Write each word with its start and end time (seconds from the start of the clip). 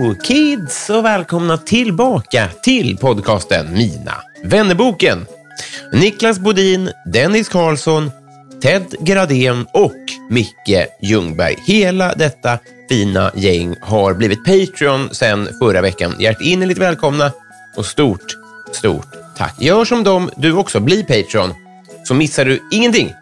Hello 0.00 0.14
kids 0.14 0.90
och 0.90 1.04
välkomna 1.04 1.58
tillbaka 1.58 2.48
till 2.62 2.96
podcasten 2.96 3.72
Mina 3.72 4.14
vännerboken. 4.44 5.26
Niklas 5.92 6.38
Bodin, 6.38 6.90
Dennis 7.12 7.48
Karlsson, 7.48 8.10
Ted 8.62 8.94
Gradén 9.00 9.66
och 9.72 9.96
Micke 10.30 10.86
Ljungberg. 11.02 11.56
Hela 11.66 12.14
detta 12.14 12.58
fina 12.88 13.30
gäng 13.34 13.76
har 13.80 14.14
blivit 14.14 14.44
Patreon 14.44 15.14
sedan 15.14 15.48
förra 15.58 15.80
veckan. 15.80 16.14
Hjärtinnerligt 16.18 16.80
välkomna 16.80 17.32
och 17.76 17.86
stort, 17.86 18.36
stort 18.72 19.08
tack. 19.36 19.62
Gör 19.62 19.84
som 19.84 20.04
dem, 20.04 20.30
du 20.36 20.52
också. 20.52 20.80
Bli 20.80 21.02
Patreon, 21.02 21.54
så 22.04 22.14
missar 22.14 22.44
du 22.44 22.60
ingenting. 22.70 23.12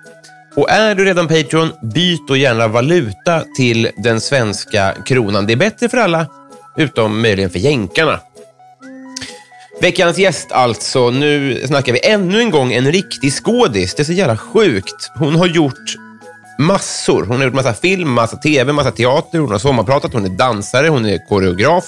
Och 0.55 0.71
är 0.71 0.95
du 0.95 1.05
redan 1.05 1.29
Patreon, 1.29 1.73
byt 1.83 2.29
då 2.29 2.37
gärna 2.37 2.69
valuta 2.69 3.45
till 3.56 3.91
den 3.97 4.21
svenska 4.21 4.95
kronan. 5.05 5.47
Det 5.47 5.53
är 5.53 5.56
bättre 5.56 5.89
för 5.89 5.99
alla, 5.99 6.27
utom 6.79 7.23
möjligen 7.23 7.51
för 7.51 7.59
jänkarna. 7.59 8.21
Veckans 9.81 10.19
gäst 10.19 10.53
alltså. 10.53 11.11
Nu 11.11 11.62
snackar 11.67 11.93
vi 11.93 12.07
ännu 12.07 12.41
en 12.41 12.51
gång 12.51 12.73
en 12.73 12.93
riktig 12.93 13.33
skådis. 13.33 13.95
Det 13.95 14.03
är 14.03 14.05
så 14.05 14.12
jävla 14.12 14.37
sjukt. 14.37 15.11
Hon 15.15 15.37
har 15.37 15.47
gjort 15.47 15.95
massor. 16.59 17.25
Hon 17.25 17.37
har 17.37 17.45
gjort 17.45 17.55
massa 17.55 17.75
film, 17.75 18.11
massa 18.11 18.37
tv, 18.37 18.73
massa 18.73 18.91
teater. 18.91 19.39
Hon 19.39 19.51
har 19.51 19.59
sommarpratat, 19.59 20.12
hon 20.12 20.25
är 20.25 20.28
dansare, 20.28 20.89
hon 20.89 21.06
är 21.06 21.28
koreograf. 21.28 21.84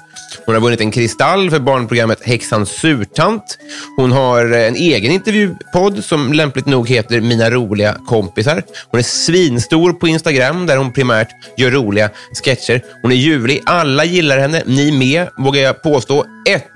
Hon 0.47 0.55
har 0.55 0.62
vunnit 0.62 0.81
en 0.81 0.91
kristall 0.91 1.51
för 1.51 1.59
barnprogrammet 1.59 2.19
Häxans 2.23 2.71
surtant. 2.71 3.59
Hon 3.97 4.12
har 4.12 4.53
eh, 4.53 4.67
en 4.67 4.77
egen 4.77 5.12
intervjupodd 5.12 6.05
som 6.05 6.33
lämpligt 6.33 6.67
nog 6.67 6.89
heter 6.89 7.21
Mina 7.21 7.51
roliga 7.51 7.97
kompisar. 8.07 8.62
Hon 8.91 8.99
är 8.99 9.05
svinstor 9.05 9.93
på 9.93 10.09
Instagram 10.09 10.67
där 10.67 10.77
hon 10.77 10.93
primärt 10.93 11.29
gör 11.57 11.71
roliga 11.71 12.11
sketcher. 12.45 12.83
Hon 13.03 13.12
är 13.12 13.17
ljuvlig. 13.17 13.62
Alla 13.67 14.05
gillar 14.05 14.39
henne. 14.39 14.62
Ni 14.67 14.93
med, 14.93 15.28
vågar 15.39 15.61
jag 15.61 15.83
påstå. 15.83 16.25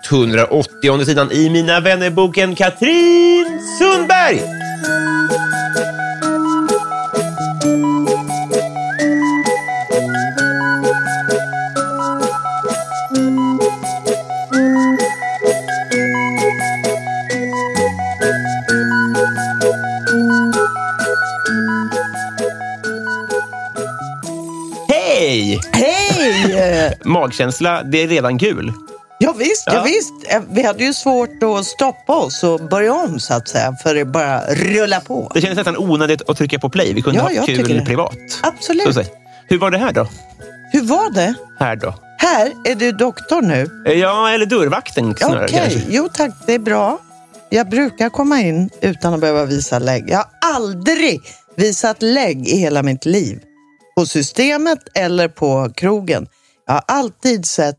180 0.08 1.04
sidan 1.04 1.32
i 1.32 1.50
Mina 1.50 1.80
vännerboken 1.80 2.54
Katrin 2.54 3.60
Sundberg. 3.78 4.42
Magkänsla, 27.04 27.82
det 27.82 28.02
är 28.02 28.08
redan 28.08 28.38
gul. 28.38 28.72
Ja, 29.18 29.34
visst, 29.38 29.62
ja. 29.66 29.72
Ja. 29.74 29.82
visst. 29.82 30.12
Eh, 30.32 30.40
Vi 30.50 30.62
hade 30.62 30.84
ju 30.84 30.94
svårt 30.94 31.42
att 31.42 31.66
stoppa 31.66 32.12
oss 32.16 32.44
och 32.44 32.60
börja 32.60 32.92
om 32.94 33.20
så 33.20 33.34
att 33.34 33.48
säga, 33.48 33.76
för 33.82 33.94
det 33.94 34.04
bara 34.04 34.40
rulla 34.54 35.00
på. 35.00 35.30
Det 35.34 35.40
kändes 35.40 35.56
nästan 35.56 35.76
onödigt 35.76 36.28
att 36.30 36.36
trycka 36.36 36.58
på 36.58 36.68
play. 36.70 36.92
Vi 36.94 37.02
kunde 37.02 37.18
Ja, 37.34 37.40
ha 37.40 37.46
kul 37.46 37.82
privat. 37.86 38.16
Absolut. 38.42 39.10
Hur 39.48 39.58
var 39.58 39.70
det 39.70 39.78
här 39.78 39.92
då? 39.92 40.08
Hur 40.72 40.82
var 40.82 41.10
det? 41.10 41.34
Här 41.58 41.76
då? 41.76 41.94
Här 42.18 42.52
är 42.64 42.74
du 42.74 42.92
doktor 42.92 43.42
nu. 43.42 43.70
Eh, 43.86 43.92
Ja, 43.92 44.30
eller 44.30 44.46
dörrvakten 44.46 45.14
snarare 45.16 45.48
kanske. 45.48 45.80
jo 45.88 46.08
tack, 46.14 46.30
det 46.46 46.54
är 46.54 46.58
bra. 46.58 46.98
Jag 47.50 47.68
brukar 47.68 48.08
komma 48.10 48.40
in 48.40 48.70
utan 48.80 49.14
att 49.14 49.20
behöva 49.20 49.44
visa 49.44 49.78
lägg. 49.78 50.04
Jag 50.10 50.16
har 50.16 50.26
aldrig 50.54 51.20
visat 51.56 52.02
lägg 52.02 52.48
i 52.48 52.56
hela 52.56 52.82
mitt 52.82 53.04
liv. 53.06 53.40
På 53.96 54.06
systemet 54.06 54.78
eller 54.94 55.28
på 55.28 55.70
krogen. 55.76 56.26
Jag 56.66 56.74
har 56.74 56.82
alltid 56.86 57.46
sett 57.46 57.76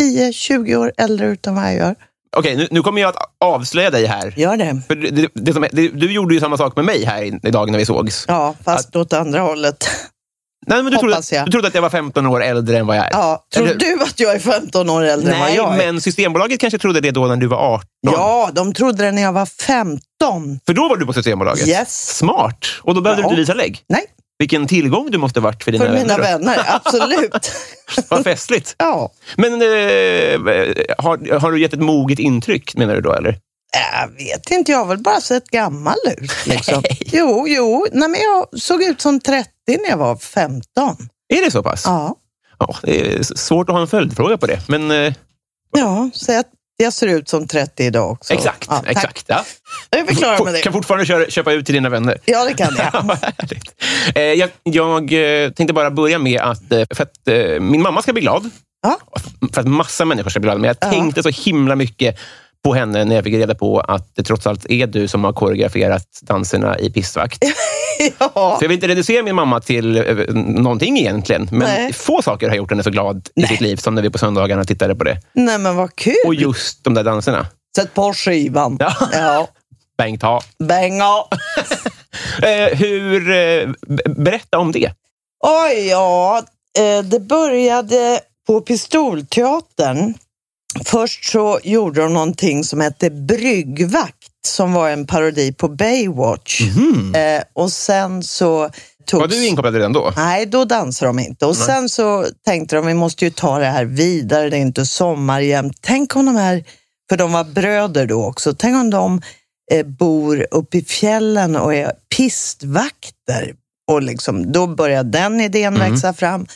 10-20 0.00 0.76
år 0.76 0.92
äldre 0.96 1.26
ut 1.26 1.46
än 1.46 1.54
vad 1.54 1.64
jag 1.64 1.74
gör. 1.74 1.94
Okej, 2.36 2.56
nu, 2.56 2.68
nu 2.70 2.82
kommer 2.82 3.00
jag 3.00 3.08
att 3.08 3.16
avslöja 3.40 3.90
dig 3.90 4.06
här. 4.06 4.34
Gör 4.36 4.56
det. 4.56 4.82
För 4.88 4.94
det, 4.94 5.10
det, 5.10 5.28
det, 5.34 5.52
som, 5.52 5.66
du 5.72 6.12
gjorde 6.12 6.34
ju 6.34 6.40
samma 6.40 6.56
sak 6.56 6.76
med 6.76 6.84
mig 6.84 7.04
här 7.04 7.46
idag 7.46 7.70
när 7.70 7.78
vi 7.78 7.86
sågs. 7.86 8.24
Ja, 8.28 8.54
fast 8.64 8.96
åt 8.96 9.12
andra 9.12 9.40
hållet. 9.40 9.88
Nej, 10.66 10.82
men 10.82 10.92
du, 10.92 10.98
trodde, 10.98 11.22
jag. 11.32 11.46
du 11.46 11.50
trodde 11.52 11.68
att 11.68 11.74
jag 11.74 11.82
var 11.82 11.90
15 11.90 12.26
år 12.26 12.42
äldre 12.42 12.78
än 12.78 12.86
vad 12.86 12.96
jag 12.96 13.04
är. 13.04 13.10
Ja, 13.12 13.44
tror 13.54 13.66
Eller- 13.66 13.78
du 13.78 14.02
att 14.02 14.20
jag 14.20 14.34
är 14.34 14.38
15 14.38 14.90
år 14.90 15.04
äldre 15.04 15.32
än 15.32 15.38
vad 15.40 15.48
Nej, 15.48 15.56
jag 15.56 15.72
är? 15.72 15.76
men 15.76 16.00
Systembolaget 16.00 16.60
kanske 16.60 16.78
trodde 16.78 17.00
det 17.00 17.10
då 17.10 17.26
när 17.26 17.36
du 17.36 17.46
var 17.46 17.56
18. 17.74 17.86
Ja, 18.00 18.50
de 18.52 18.72
trodde 18.74 19.04
det 19.04 19.12
när 19.12 19.22
jag 19.22 19.32
var 19.32 19.46
15. 19.46 20.00
För 20.66 20.74
då 20.74 20.88
var 20.88 20.96
du 20.96 21.06
på 21.06 21.12
Systembolaget. 21.12 21.68
Yes. 21.68 22.16
Smart. 22.16 22.64
Och 22.82 22.94
då 22.94 23.00
behövde 23.00 23.22
Ja. 23.22 23.28
du 23.28 23.32
inte 23.32 23.40
visa 23.40 23.54
lägg. 23.54 23.80
Nej, 23.88 24.04
Vilken 24.44 24.66
tillgång 24.66 25.10
du 25.10 25.18
måste 25.18 25.40
varit 25.40 25.64
för 25.64 25.72
dina 25.72 25.84
för 25.84 25.92
mina 25.92 26.16
vänner. 26.16 26.38
vänner. 26.38 26.64
Absolut. 26.66 27.52
Vad 28.08 28.24
festligt. 28.24 28.74
ja. 28.78 29.12
Men 29.36 29.52
eh, 29.52 29.58
har, 30.98 31.38
har 31.38 31.52
du 31.52 31.60
gett 31.60 31.72
ett 31.72 31.80
moget 31.80 32.18
intryck, 32.18 32.74
menar 32.76 32.94
du 32.94 33.00
då? 33.00 33.12
eller? 33.12 33.38
Jag 33.92 34.08
vet 34.08 34.50
inte, 34.50 34.72
jag 34.72 34.78
har 34.78 34.86
väl 34.86 34.98
bara 34.98 35.20
sett 35.20 35.44
gammal 35.50 35.94
ut. 36.18 36.46
Liksom. 36.46 36.82
Jo, 37.00 37.44
jo. 37.48 37.86
Nej, 37.92 38.08
men 38.08 38.20
jag 38.20 38.60
såg 38.60 38.82
ut 38.82 39.00
som 39.00 39.20
30 39.20 39.48
när 39.66 39.90
jag 39.90 39.96
var 39.96 40.16
15. 40.16 40.96
Är 41.28 41.44
det 41.44 41.50
så 41.50 41.62
pass? 41.62 41.82
Ja, 41.86 42.16
Ja, 42.58 42.76
det 42.82 43.14
är 43.14 43.22
svårt 43.22 43.68
att 43.68 43.74
ha 43.74 43.80
en 43.82 43.88
följdfråga 43.88 44.38
på 44.38 44.46
det. 44.46 44.60
Men 44.68 44.90
eh, 44.90 45.14
ja 45.76 46.10
så 46.12 46.38
att 46.38 46.46
jag 46.76 46.92
ser 46.92 47.06
ut 47.06 47.28
som 47.28 47.48
30 47.48 47.84
idag 47.84 48.10
också. 48.10 48.34
exakt. 48.34 48.66
Ja, 48.70 48.82
exakt 48.86 49.24
ja. 49.26 49.44
Då 49.90 49.98
är 49.98 50.02
vi 50.06 50.14
klara 50.14 50.44
med 50.44 50.62
Kan 50.62 50.72
det. 50.72 50.76
fortfarande 50.76 51.06
köra, 51.06 51.30
köpa 51.30 51.52
ut 51.52 51.66
till 51.66 51.74
dina 51.74 51.88
vänner. 51.88 52.18
Ja, 52.24 52.44
det 52.44 52.54
kan 52.54 52.76
jag. 52.76 52.86
Ja. 53.18 53.18
Eh, 54.14 54.22
jag, 54.22 54.50
jag 54.62 55.12
eh, 55.44 55.50
tänkte 55.50 55.72
bara 55.74 55.90
börja 55.90 56.18
med 56.18 56.40
att, 56.40 56.72
eh, 56.72 56.84
för 56.94 57.02
att 57.02 57.62
min 57.62 57.82
mamma 57.82 58.02
ska 58.02 58.12
bli 58.12 58.22
glad. 58.22 58.50
Ja. 58.82 58.98
För 59.52 59.60
att 59.60 59.66
massa 59.68 60.04
människor 60.04 60.30
ska 60.30 60.40
bli 60.40 60.46
glada. 60.46 60.58
Men 60.60 60.68
jag 60.68 60.76
Ja. 60.80 60.90
tänkte 60.90 61.22
så 61.22 61.28
himla 61.28 61.76
mycket 61.76 62.18
på 62.64 62.74
henne 62.74 63.04
när 63.04 63.14
jag 63.14 63.24
fick 63.24 63.34
reda 63.34 63.54
på 63.54 63.80
att 63.80 64.10
det 64.16 64.22
trots 64.22 64.46
allt 64.46 64.66
är 64.70 64.86
du 64.86 65.08
som 65.08 65.24
har 65.24 65.32
koreograferat 65.32 66.06
danserna 66.22 66.78
i 66.78 66.90
Pissvakt. 66.90 67.44
ja. 68.18 68.56
Så 68.58 68.64
jag 68.64 68.68
vill 68.68 68.74
inte 68.74 68.88
reducera 68.88 69.22
min 69.22 69.34
mamma 69.34 69.60
till 69.60 69.96
eh, 69.96 70.34
någonting 70.34 70.98
egentligen. 70.98 71.48
Men 71.50 71.60
Nej. 71.60 71.92
få 71.92 72.22
saker 72.22 72.48
har 72.48 72.56
gjort 72.56 72.70
henne 72.70 72.82
så 72.82 72.90
glad 72.90 73.28
i 73.34 73.40
Nej. 73.40 73.48
sitt 73.48 73.60
liv 73.60 73.76
som 73.76 73.94
när 73.94 74.02
vi 74.02 74.10
på 74.10 74.18
söndagarna 74.18 74.64
tittade 74.64 74.94
på 74.94 75.04
det. 75.04 75.20
Nej, 75.32 75.58
men 75.58 75.76
vad 75.76 75.96
kul. 75.96 76.14
Och 76.26 76.34
just 76.34 76.84
de 76.84 76.94
där 76.94 77.04
danserna. 77.04 77.46
Sätt 77.76 77.94
på 77.94 78.12
skivan. 78.12 78.76
Ja. 78.80 78.94
ja. 79.12 79.48
Bang 79.98 80.20
ta. 80.20 80.40
Bänga. 80.58 81.24
Eh, 82.42 82.78
hur, 82.78 83.30
eh, 83.30 83.68
berätta 84.16 84.58
om 84.58 84.72
det. 84.72 84.92
Oj, 85.44 85.88
ja. 85.88 86.42
Det 87.04 87.20
började 87.20 88.20
på 88.46 88.60
Pistolteatern. 88.60 90.14
Först 90.84 91.24
så 91.24 91.58
gjorde 91.62 92.00
de 92.00 92.12
någonting 92.12 92.64
som 92.64 92.80
hette 92.80 93.10
Bryggvakt 93.10 94.23
som 94.46 94.72
var 94.72 94.90
en 94.90 95.06
parodi 95.06 95.52
på 95.52 95.68
Baywatch. 95.68 96.60
Eh, 97.16 97.42
och 97.52 97.72
sen 97.72 98.22
så 98.22 98.70
togs... 99.06 99.20
Var 99.20 99.28
du 99.28 99.46
inkopplad 99.46 99.74
redan 99.74 99.92
då? 99.92 100.12
Nej, 100.16 100.46
då 100.46 100.64
dansade 100.64 101.08
de 101.08 101.18
inte. 101.18 101.46
Och 101.46 101.56
sen 101.56 101.88
så 101.88 102.26
tänkte 102.44 102.76
de, 102.76 102.86
vi 102.86 102.94
måste 102.94 103.24
ju 103.24 103.30
ta 103.30 103.58
det 103.58 103.66
här 103.66 103.84
vidare, 103.84 104.50
det 104.50 104.56
är 104.56 104.60
inte 104.60 104.86
sommar 104.86 105.40
jämt. 105.40 105.76
Tänk 105.80 106.16
om 106.16 106.26
de 106.26 106.36
här, 106.36 106.64
för 107.08 107.16
de 107.16 107.32
var 107.32 107.44
bröder 107.44 108.06
då 108.06 108.24
också, 108.24 108.54
tänk 108.54 108.76
om 108.76 108.90
de 108.90 109.22
eh, 109.72 109.86
bor 109.86 110.46
uppe 110.50 110.78
i 110.78 110.84
fjällen 110.84 111.56
och 111.56 111.74
är 111.74 111.92
pistvakter. 112.16 113.54
Och 113.90 114.02
liksom, 114.02 114.52
då 114.52 114.66
började 114.66 115.10
den 115.10 115.40
idén 115.40 115.76
Mm. 115.76 115.90
växa 115.92 116.12
fram. 116.14 116.46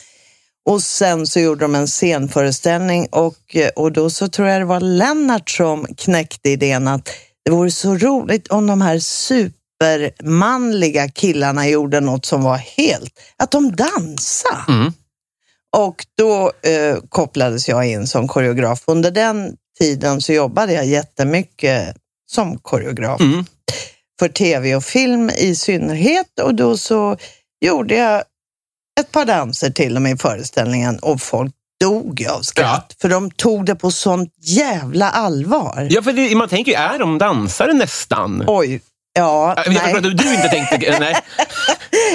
Och 0.69 0.81
sen 0.83 1.27
så 1.27 1.39
gjorde 1.39 1.61
de 1.61 1.75
en 1.75 1.87
scenföreställning 1.87 3.07
och, 3.11 3.55
eh, 3.55 3.69
och 3.75 3.91
då 3.91 4.09
så 4.09 4.27
tror 4.27 4.47
jag 4.47 4.61
det 4.61 4.65
var 4.65 4.79
Lennart 4.79 5.49
som 5.49 5.85
knäckte 5.97 6.49
idén 6.49 6.87
att 6.87 7.09
det 7.45 7.51
vore 7.51 7.71
så 7.71 7.97
roligt 7.97 8.47
om 8.47 8.67
de 8.67 8.81
här 8.81 8.99
supermanliga 8.99 11.09
killarna 11.09 11.67
gjorde 11.67 11.99
något 11.99 12.25
som 12.25 12.43
var 12.43 12.57
helt, 12.57 13.19
att 13.37 13.51
de 13.51 13.75
dansade. 13.75 14.63
Mm. 14.67 14.93
Och 15.77 16.05
då 16.17 16.51
eh, 16.69 16.97
kopplades 17.09 17.69
jag 17.69 17.87
in 17.87 18.07
som 18.07 18.27
koreograf. 18.27 18.83
Under 18.87 19.11
den 19.11 19.55
tiden 19.79 20.21
så 20.21 20.33
jobbade 20.33 20.73
jag 20.73 20.85
jättemycket 20.85 21.95
som 22.31 22.57
koreograf 22.59 23.21
Mm. 23.21 23.45
för 24.19 24.29
tv 24.29 24.75
och 24.75 24.83
film 24.83 25.29
i 25.29 25.55
synnerhet. 25.55 26.39
Och 26.41 26.55
då 26.55 26.77
så 26.77 27.17
gjorde 27.65 27.95
jag 27.95 28.23
ett 28.99 29.11
par 29.11 29.25
danser 29.25 29.69
till 29.69 29.93
dem 29.93 30.07
i 30.07 30.17
föreställningen 30.17 30.99
och 30.99 31.21
folk 31.21 31.53
dog 31.79 32.21
ju 32.21 32.27
av 32.27 32.41
skratt. 32.41 32.95
För 33.01 33.09
de 33.09 33.31
tog 33.31 33.65
det 33.65 33.75
på 33.75 33.91
sånt 33.91 34.33
jävla 34.41 35.09
allvar. 35.09 35.87
Ja, 35.89 36.01
för 36.01 36.13
det, 36.13 36.35
man 36.35 36.49
tänker 36.49 36.71
ju, 36.71 36.77
är 36.77 36.99
de 36.99 37.17
dansare 37.17 37.73
nästan? 37.73 38.43
Oj, 38.47 38.81
ja, 39.13 39.53
Jag 39.65 39.73
nej. 39.73 39.93
att 39.93 40.03
du 40.03 40.09
inte 40.11 40.49
tänkte... 40.49 40.77
Nej. 40.99 41.15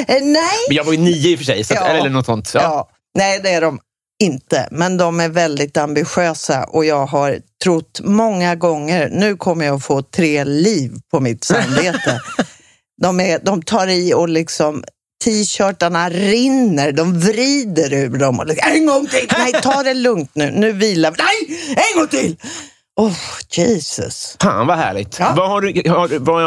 Nej. 0.09 0.45
Men 0.69 0.77
jag 0.77 0.85
var 0.85 0.93
ju 0.93 0.99
nio 0.99 1.31
i 1.31 1.35
och 1.35 1.39
för 1.39 1.45
sig, 1.45 1.65
så 1.65 1.75
att, 1.75 1.81
Ja. 1.81 1.87
eller 1.87 2.11
något 2.11 2.27
sånt. 2.27 2.51
Ja. 2.55 2.61
Ja. 2.63 2.89
Nej, 3.19 3.41
det 3.43 3.51
är 3.51 3.61
de 3.61 3.79
inte. 4.23 4.69
Men 4.71 4.97
de 4.97 5.21
är 5.21 5.29
väldigt 5.29 5.77
ambitiösa 5.77 6.65
och 6.65 6.85
jag 6.85 7.07
har 7.07 7.39
trott 7.65 8.01
många 8.05 8.55
gånger, 8.55 9.09
nu 9.13 9.37
kommer 9.37 9.65
jag 9.67 9.77
att 9.77 9.85
få 9.85 10.03
tre 10.03 10.45
liv 10.45 10.93
på 11.11 11.21
mitt 11.21 11.45
samvete. 11.45 12.21
de, 13.03 13.21
är, 13.21 13.39
de 13.43 13.63
tar 13.63 13.87
i 13.87 14.15
och 14.15 14.29
liksom 14.29 14.85
t-shirtarna 15.25 16.11
rinner, 16.11 16.93
de 16.93 17.21
vrider 17.21 17.93
ur 17.93 18.19
dem. 18.19 18.39
Och 18.39 18.47
liksom, 18.47 18.73
en 18.73 18.87
gång 18.87 19.07
till! 19.07 19.29
Nej, 19.39 19.53
ta 19.63 19.83
det 19.83 19.95
lugnt 19.95 20.31
nu. 20.35 20.51
Nu 20.51 20.73
vilar 20.73 21.11
vi. 21.11 21.17
Nej, 21.19 21.59
en 21.77 22.01
gång 22.01 22.09
till! 22.09 22.37
Oh, 22.97 23.17
Jesus. 23.51 24.37
Fan 24.43 24.67
vad 24.67 24.77
härligt. 24.77 25.19
Ja. 25.19 25.35
Vad 25.37 25.49
har 25.49 25.61
du, 25.61 25.91
har, 25.91 26.19
vad, 26.19 26.43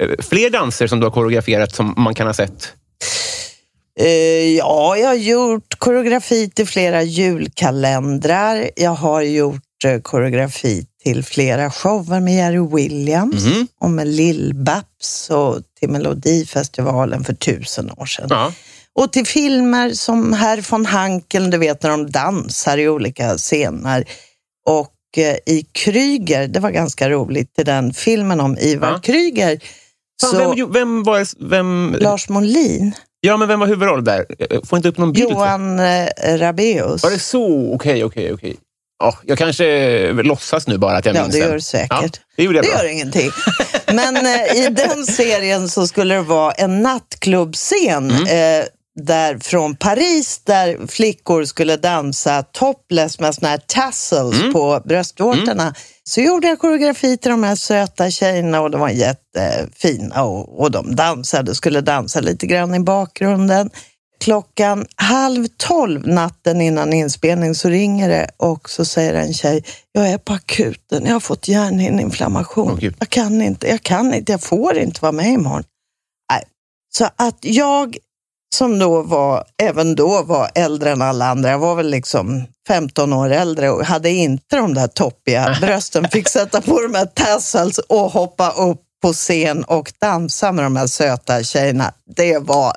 eh, 0.00 0.24
fler 0.30 0.50
danser 0.50 0.86
som 0.86 1.00
du 1.00 1.06
har 1.06 1.10
koreograferat 1.10 1.74
som 1.74 1.94
man 1.96 2.14
kan 2.14 2.26
ha 2.26 2.34
sett? 2.34 2.72
Eh, 4.00 4.56
ja, 4.56 4.96
jag 4.96 5.06
har 5.06 5.14
gjort 5.14 5.78
koreografi 5.78 6.50
till 6.50 6.66
flera 6.66 7.02
julkalendrar. 7.02 8.70
Jag 8.76 8.90
har 8.90 9.22
gjort 9.22 9.84
eh, 9.84 10.00
koreografi 10.00 10.86
till 11.04 11.24
flera 11.24 11.70
shower 11.70 12.20
med 12.20 12.34
Jerry 12.34 12.68
Williams 12.76 13.44
Mhm. 13.44 13.66
och 13.80 13.90
med 13.90 14.06
Lill-Babs 14.06 15.30
och 15.30 15.62
till 15.80 15.88
Melodifestivalen 15.88 17.24
för 17.24 17.32
tusen 17.34 17.90
år 17.90 18.06
sedan. 18.06 18.26
Ja. 18.30 18.52
Och 18.94 19.12
till 19.12 19.26
filmer 19.26 19.90
som 19.90 20.32
Herr 20.32 20.64
von 20.70 20.86
Hankeln, 20.86 21.50
du 21.50 21.58
vet 21.58 21.82
när 21.82 21.90
de 21.90 22.10
dansar 22.10 22.78
i 22.78 22.88
olika 22.88 23.36
scener. 23.38 24.04
Och 24.68 24.90
eh, 25.16 25.36
i 25.54 25.66
Kryger, 25.72 26.48
det 26.48 26.60
var 26.60 26.70
ganska 26.70 27.10
roligt, 27.10 27.54
till 27.54 27.64
den 27.64 27.94
filmen 27.94 28.40
om 28.40 28.58
Ivar 28.58 28.90
Ja. 28.90 28.98
Kryger. 28.98 29.60
Fan, 30.20 30.30
Så 30.30 30.36
vem, 30.54 30.72
vem 30.72 31.02
var... 31.02 31.48
Vem, 31.48 31.96
Lars 32.00 32.28
Molin, 32.28 32.92
ja, 33.20 33.36
men 33.36 33.48
vem 33.48 33.60
var 33.60 33.66
huvudroll 33.66 34.04
där? 34.04 34.26
Jag 34.50 34.66
får 34.68 34.76
inte 34.76 34.88
upp 34.88 34.98
någon 34.98 35.12
bild. 35.12 35.30
Johan 35.30 35.78
eh, 35.80 36.06
Rabaeus. 36.38 37.02
Var 37.02 37.10
det 37.10 37.18
så? 37.18 37.72
Okej, 37.74 38.04
okej, 38.04 38.32
okej. 38.32 38.56
Ja, 39.04 39.18
jag 39.26 39.38
kanske 39.38 40.12
låtsas 40.12 40.66
nu 40.66 40.78
bara 40.78 40.96
att 40.96 41.04
jag 41.06 41.16
Ja, 41.16 41.22
minns 41.22 41.34
det 41.34 41.40
den. 41.40 41.48
gör 41.48 41.54
du 41.54 41.60
säkert. 41.60 41.88
Ja, 41.90 42.08
det 42.36 42.42
gjorde 42.42 42.58
jag 42.58 42.64
Det 42.64 42.70
bra. 42.70 42.82
gör 42.82 42.90
ingenting. 42.92 43.30
Men 43.86 44.16
eh, 44.16 44.56
i 44.56 44.68
den 44.70 45.06
serien 45.06 45.68
så 45.68 45.86
skulle 45.86 46.14
det 46.14 46.20
vara 46.22 46.52
en 46.52 46.82
nattklubbscen 46.82 48.10
Mm. 48.10 48.60
eh, 48.60 48.66
där, 49.00 49.38
från 49.38 49.76
Paris 49.76 50.40
där 50.44 50.86
flickor 50.86 51.44
skulle 51.44 51.76
dansa 51.76 52.42
topless 52.42 53.20
med 53.20 53.34
såna 53.34 53.48
här 53.48 53.60
tassels 53.66 54.40
Mm. 54.40 54.52
på 54.52 54.80
bröstvårtorna. 54.84 55.74
Så 56.04 56.20
gjorde 56.20 56.46
jag 56.48 56.58
koreografi 56.58 57.16
till 57.16 57.30
de 57.30 57.44
här 57.44 57.56
söta 57.56 58.10
tjejerna 58.10 58.60
och 58.60 58.70
de 58.70 58.80
var 58.80 58.88
jättefina 58.88 60.22
och, 60.24 60.60
och 60.60 60.70
de 60.70 60.96
dansade, 60.96 61.54
skulle 61.54 61.80
dansa 61.80 62.20
lite 62.20 62.46
grann 62.46 62.74
i 62.74 62.80
bakgrunden. 62.80 63.70
Klockan 64.20 64.86
halv 64.96 65.46
tolv 65.56 66.08
natten 66.08 66.60
innan 66.60 66.92
inspelning 66.92 67.54
så 67.54 67.68
ringer 67.68 68.08
det 68.08 68.30
och 68.36 68.70
så 68.70 68.84
säger 68.84 69.14
en 69.14 69.34
tjej, 69.34 69.64
jag 69.92 70.08
är 70.08 70.18
på 70.18 70.32
akuten, 70.32 71.06
jag 71.06 71.12
har 71.12 71.20
fått 71.20 71.48
hjärnhinneinflammation. 71.48 72.78
Gud. 72.80 72.96
jag 72.98 73.08
kan 73.08 73.42
inte, 73.42 73.68
jag 73.68 73.82
kan 73.82 74.14
inte, 74.14 74.32
jag 74.32 74.40
får 74.40 74.78
inte 74.78 75.00
vara 75.02 75.12
med 75.12 75.26
imorgon. 75.26 75.64
Nej. 76.32 76.44
Så 76.96 77.08
att 77.16 77.38
jag 77.40 77.96
som 78.54 78.78
då 78.78 79.02
var, 79.02 79.44
även 79.62 79.94
då 79.94 80.22
var 80.22 80.50
äldre 80.54 80.90
än 80.90 81.02
alla 81.02 81.26
andra, 81.26 81.50
jag 81.50 81.58
var 81.58 81.74
väl 81.74 81.90
liksom 81.90 82.44
15 82.68 83.12
år 83.12 83.30
äldre 83.30 83.70
och 83.70 83.84
hade 83.84 84.10
inte 84.10 84.56
de 84.56 84.74
där 84.74 84.86
toppiga 84.86 85.56
brösten, 85.60 86.08
fick 86.08 86.28
sätta 86.28 86.60
på 86.60 86.80
de 86.82 86.94
här 86.94 87.06
tassels 87.06 87.78
och 87.78 88.10
hoppa 88.10 88.50
upp 88.50 88.80
på 89.02 89.12
scen 89.12 89.64
och 89.64 89.92
dansa 90.00 90.52
med 90.52 90.64
de 90.64 90.76
här 90.76 90.86
söta 90.86 91.42
tjejerna. 91.42 91.92
Det 92.16 92.38
var 92.38 92.72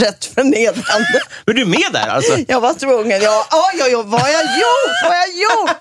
rätt 0.00 0.24
förnedrande. 0.24 1.20
Men 1.46 1.56
du 1.56 1.64
med 1.64 1.88
där 1.92 2.08
alltså? 2.08 2.38
Jag 2.48 2.60
var 2.60 2.74
tvungen. 2.74 3.20
Ja, 3.22 3.46
oj, 3.52 3.82
oj, 3.86 3.96
oj, 3.96 4.02
vad 4.06 4.20
har 4.20 4.28
jag 4.28 4.42
gjort? 4.42 5.02
Vad 5.04 5.12
har 5.12 5.18
jag 5.26 5.36
gjort? 5.42 5.76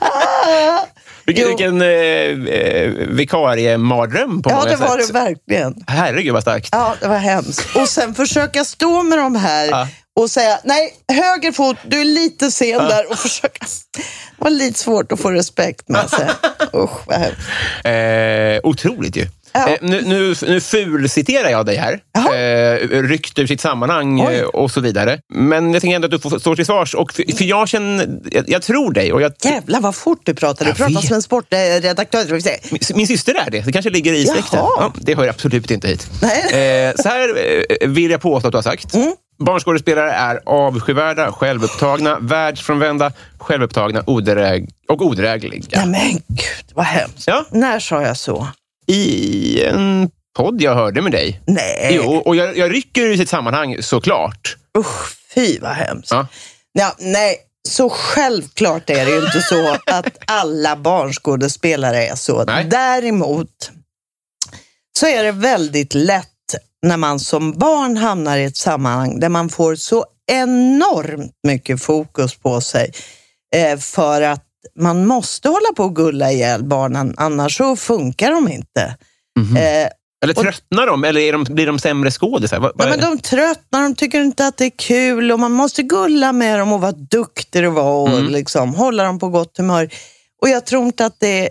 Ah. 0.00 0.84
Vilken, 1.26 1.44
Jo. 1.44 1.48
vilken 1.48 1.82
eh, 1.82 1.88
eh, 2.54 2.90
vikariemardröm 3.08 4.42
på 4.42 4.50
Ja, 4.50 4.56
många 4.56 4.68
det 4.70 4.76
var 4.76 4.98
sätt. 4.98 5.06
det 5.06 5.12
verkligen. 5.12 5.74
Herregud 5.86 6.32
vad 6.32 6.42
starkt. 6.42 6.68
Ja, 6.72 6.94
det 7.00 7.08
var 7.08 7.16
hemskt. 7.18 7.76
Och 7.76 7.88
sen 7.88 8.14
försöka 8.14 8.64
stå 8.64 9.02
med 9.02 9.18
de 9.18 9.36
här 9.36 9.66
Ja. 9.68 9.88
och 10.16 10.30
säga, 10.30 10.58
nej, 10.64 10.94
höger 11.12 11.52
fot, 11.52 11.76
du 11.86 12.00
är 12.00 12.04
lite 12.04 12.50
sen 12.50 12.78
där 12.84 13.10
och 13.10 13.18
försöka. 13.18 13.66
Det 13.96 14.02
var 14.44 14.50
lite 14.50 14.78
svårt 14.78 15.12
att 15.12 15.20
få 15.20 15.30
respekt 15.30 15.88
med 15.88 16.10
sig. 16.10 16.26
Usch, 16.74 17.06
vad 17.06 17.16
hemskt. 17.16 17.40
Eh, 17.84 18.68
otroligt 18.70 19.16
ju. 19.16 19.26
Ja. 19.52 19.68
Eh, 19.68 19.76
nu, 19.80 20.02
nu, 20.02 20.34
nu 20.42 20.60
fulciterar 20.60 21.48
jag 21.48 21.66
dig 21.66 21.76
här. 21.76 22.00
Jaha. 22.12 22.36
Eh, 22.36 23.02
ryckt 23.02 23.38
ur 23.38 23.46
sitt 23.46 23.60
sammanhang 23.60 24.20
eh, 24.20 24.42
och 24.44 24.70
så 24.70 24.80
vidare. 24.80 25.18
Men 25.34 25.72
jag 25.72 25.82
tänker 25.82 25.94
ändå 25.96 26.06
att 26.06 26.10
du 26.10 26.18
får 26.18 26.38
stå 26.38 26.56
till 26.56 26.66
svars. 26.66 26.94
Och 26.94 27.12
för, 27.12 27.36
för 27.36 27.44
jag 27.44 27.68
känner, 27.68 28.08
jag, 28.32 28.44
jag 28.48 28.62
tror 28.62 28.92
dig. 28.92 29.12
Och 29.12 29.22
jag, 29.22 29.32
Jävlar 29.44 29.80
vad 29.80 29.94
fort 29.94 30.20
du 30.24 30.34
pratar. 30.34 30.64
Du 30.64 30.70
Jag 30.70 30.76
pratar 30.76 30.94
vet. 30.94 31.04
som 31.04 31.14
en 31.16 31.22
sportredaktör. 31.22 32.26
min, 32.72 32.80
min 32.94 33.06
syster 33.06 33.34
är 33.46 33.50
det. 33.50 33.60
Det 33.60 33.72
kanske 33.72 33.90
ligger 33.90 34.12
i 34.12 34.26
släkten. 34.26 34.58
Ja, 34.58 34.92
det 34.94 35.14
hör 35.14 35.28
absolut 35.28 35.70
inte 35.70 35.88
hit. 35.88 36.10
Nej. 36.22 36.88
Eh, 36.88 36.94
så 36.96 37.08
här 37.08 37.28
eh, 37.80 37.88
vill 37.88 38.10
jag 38.10 38.20
påstå 38.20 38.48
att 38.48 38.52
du 38.52 38.56
har 38.58 38.62
sagt. 38.62 38.94
Mm. 38.94 39.14
Barnskådespelare 39.38 40.10
är 40.12 40.40
avskyvärda, 40.46 41.32
självupptagna, 41.32 42.18
världsfrånvända, 42.20 43.12
självupptagna 43.38 44.02
odräg 44.06 44.68
och 44.88 45.02
odrägliga. 45.02 45.64
Ja, 45.70 45.86
men 45.86 46.12
gud, 46.12 46.66
vad 46.74 46.84
hemskt. 46.84 47.26
Ja. 47.26 47.44
När 47.50 47.80
sa 47.80 48.02
jag 48.02 48.16
så? 48.16 48.46
I 48.88 49.62
en 49.64 50.10
podd 50.36 50.62
jag 50.62 50.74
hörde 50.74 51.02
med 51.02 51.12
dig. 51.12 51.40
Nej, 51.46 51.90
Jo, 51.94 52.02
och 52.24 52.36
jag, 52.36 52.56
jag 52.56 52.74
rycker 52.74 53.02
ur 53.02 53.16
sitt 53.16 53.28
sammanhang 53.28 53.82
såklart. 53.82 54.56
usch, 54.78 55.16
fy 55.34 55.58
vad 55.58 55.70
hemskt. 55.70 56.10
Ja. 56.10 56.26
Ja, 56.72 56.94
nej, 56.98 57.36
så 57.68 57.88
självklart 57.90 58.90
är 58.90 59.04
det 59.06 59.10
ju 59.10 59.24
inte 59.24 59.40
så 59.40 59.76
att 59.86 60.16
alla 60.26 60.76
barnskådespelare 60.76 62.06
är 62.06 62.14
så. 62.14 62.44
Nej. 62.44 62.64
Däremot 62.64 63.70
så 64.98 65.06
är 65.06 65.22
det 65.24 65.32
väldigt 65.32 65.94
lätt 65.94 66.26
när 66.86 66.96
man 66.96 67.20
som 67.20 67.52
barn 67.52 67.96
hamnar 67.96 68.38
i 68.38 68.44
ett 68.44 68.56
sammanhang 68.56 69.20
där 69.20 69.28
man 69.28 69.48
får 69.48 69.74
så 69.74 70.06
enormt 70.32 71.32
mycket 71.46 71.82
fokus 71.82 72.34
på 72.34 72.60
sig 72.60 72.92
eh, 73.56 73.78
för 73.78 74.22
att 74.22 74.44
man 74.80 75.06
måste 75.06 75.48
hålla 75.48 75.72
på 75.76 75.84
och 75.84 75.96
gulla 75.96 76.32
ihjäl 76.32 76.64
barnen, 76.64 77.14
annars 77.16 77.56
så 77.56 77.76
funkar 77.76 78.30
de 78.30 78.48
inte. 78.48 78.96
Mhm. 79.38 79.56
Eh, 79.56 79.88
Eller 80.24 80.34
tröttnar 80.34 80.86
de? 80.86 81.04
Eller 81.04 81.20
är 81.20 81.32
de, 81.32 81.44
blir 81.44 81.66
de 81.66 81.78
sämre 81.78 82.10
skådisar? 82.10 82.72
Men 82.76 83.00
de 83.00 83.18
tröttnar, 83.18 83.82
de 83.82 83.94
tycker 83.94 84.20
inte 84.20 84.46
att 84.46 84.56
det 84.56 84.64
är 84.64 84.78
kul 84.78 85.32
och 85.32 85.40
man 85.40 85.52
måste 85.52 85.82
gulla 85.82 86.32
med 86.32 86.58
dem 86.58 86.72
och 86.72 86.80
vara 86.80 86.92
duktig 86.92 87.68
och 87.68 87.74
vara 87.74 88.02
och 88.02 88.18
Mm. 88.18 88.32
liksom, 88.32 88.74
hålla 88.74 89.02
dem 89.04 89.18
på 89.18 89.28
gott 89.28 89.56
humör. 89.58 89.88
Och 90.42 90.48
jag 90.48 90.66
tror 90.66 90.84
inte 90.84 91.06
att 91.06 91.20
det 91.20 91.50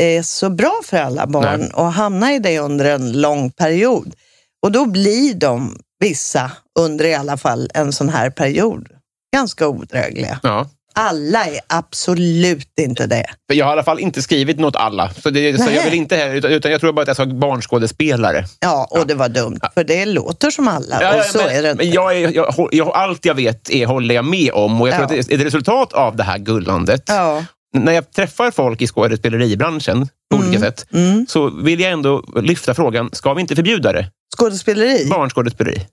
är 0.00 0.22
så 0.22 0.50
bra 0.50 0.80
för 0.84 0.96
alla 0.96 1.26
barn 1.26 1.60
Nej. 1.60 1.70
att 1.74 1.94
hamna 1.94 2.34
i 2.34 2.38
det 2.38 2.58
under 2.58 2.84
en 2.84 3.12
lång 3.20 3.50
period. 3.50 4.14
Och 4.62 4.72
då 4.72 4.84
blir 4.86 5.34
de, 5.34 5.78
vissa, 6.00 6.50
under 6.78 7.04
i 7.04 7.14
alla 7.14 7.36
fall 7.36 7.70
en 7.74 7.92
sån 7.92 8.08
här 8.08 8.30
period, 8.30 8.88
ganska 9.34 9.68
odrägliga. 9.68 10.40
Ja. 10.42 10.68
Alla 10.98 11.44
är 11.44 11.60
absolut 11.66 12.68
inte 12.80 13.06
det. 13.06 13.24
Jag 13.52 13.64
har 13.66 13.72
i 13.72 13.74
alla 13.74 13.82
fall 13.84 14.00
inte 14.00 14.22
skrivit 14.22 14.58
något 14.58 14.76
alla. 14.76 15.10
Så, 15.22 15.30
det, 15.30 15.58
så 15.58 15.70
jag 15.70 15.84
vill 15.84 15.94
inte 15.94 16.16
heller, 16.16 16.50
utan, 16.50 16.70
jag 16.70 16.80
tror 16.80 16.92
bara 16.92 17.02
att 17.02 17.08
jag 17.08 17.16
sa 17.16 17.26
barnskådespelare. 17.26 18.44
Ja, 18.60 18.88
och 18.90 19.06
det 19.06 19.14
var 19.14 19.28
dumt, 19.28 19.60
för 19.74 19.84
det 19.84 20.06
låter 20.06 20.50
som 20.50 20.68
alla 20.68 21.18
och 21.18 21.24
så 21.24 21.38
men, 21.38 21.48
är 21.48 21.62
det 21.62 21.70
inte. 21.70 21.84
men 21.84 21.92
jag 21.92 22.16
är, 22.16 22.34
jag, 22.34 22.68
jag, 22.72 22.88
allt 22.88 23.24
jag 23.24 23.34
vet 23.34 23.70
är, 23.70 23.86
håller 23.86 24.14
jag 24.14 24.24
med 24.24 24.50
om 24.52 24.80
och 24.80 24.88
jag 24.88 24.92
Ja. 24.94 24.96
tror 25.08 25.18
att 25.20 25.26
det 25.26 25.34
är 25.34 25.38
ett 25.40 25.46
resultat 25.46 25.92
av 25.92 26.16
det 26.16 26.22
här 26.22 26.38
gullandet. 26.38 27.02
Ja. 27.06 27.44
när 27.76 27.92
jag 27.92 28.12
träffar 28.12 28.50
folk 28.50 28.82
i 28.82 28.86
skådespeleribranschen 28.86 30.08
på 30.30 30.36
olika 30.36 30.60
sätt, 30.60 30.86
Mm. 30.92 31.26
så 31.28 31.50
vill 31.50 31.80
jag 31.80 31.92
ändå 31.92 32.24
lyfta 32.42 32.74
frågan, 32.74 33.10
ska 33.12 33.34
vi 33.34 33.40
inte 33.40 33.56
förbjuda 33.56 33.92
det? 33.92 34.10
Skådespeleri, 34.36 35.06
Barnskådespeleri. 35.10 35.76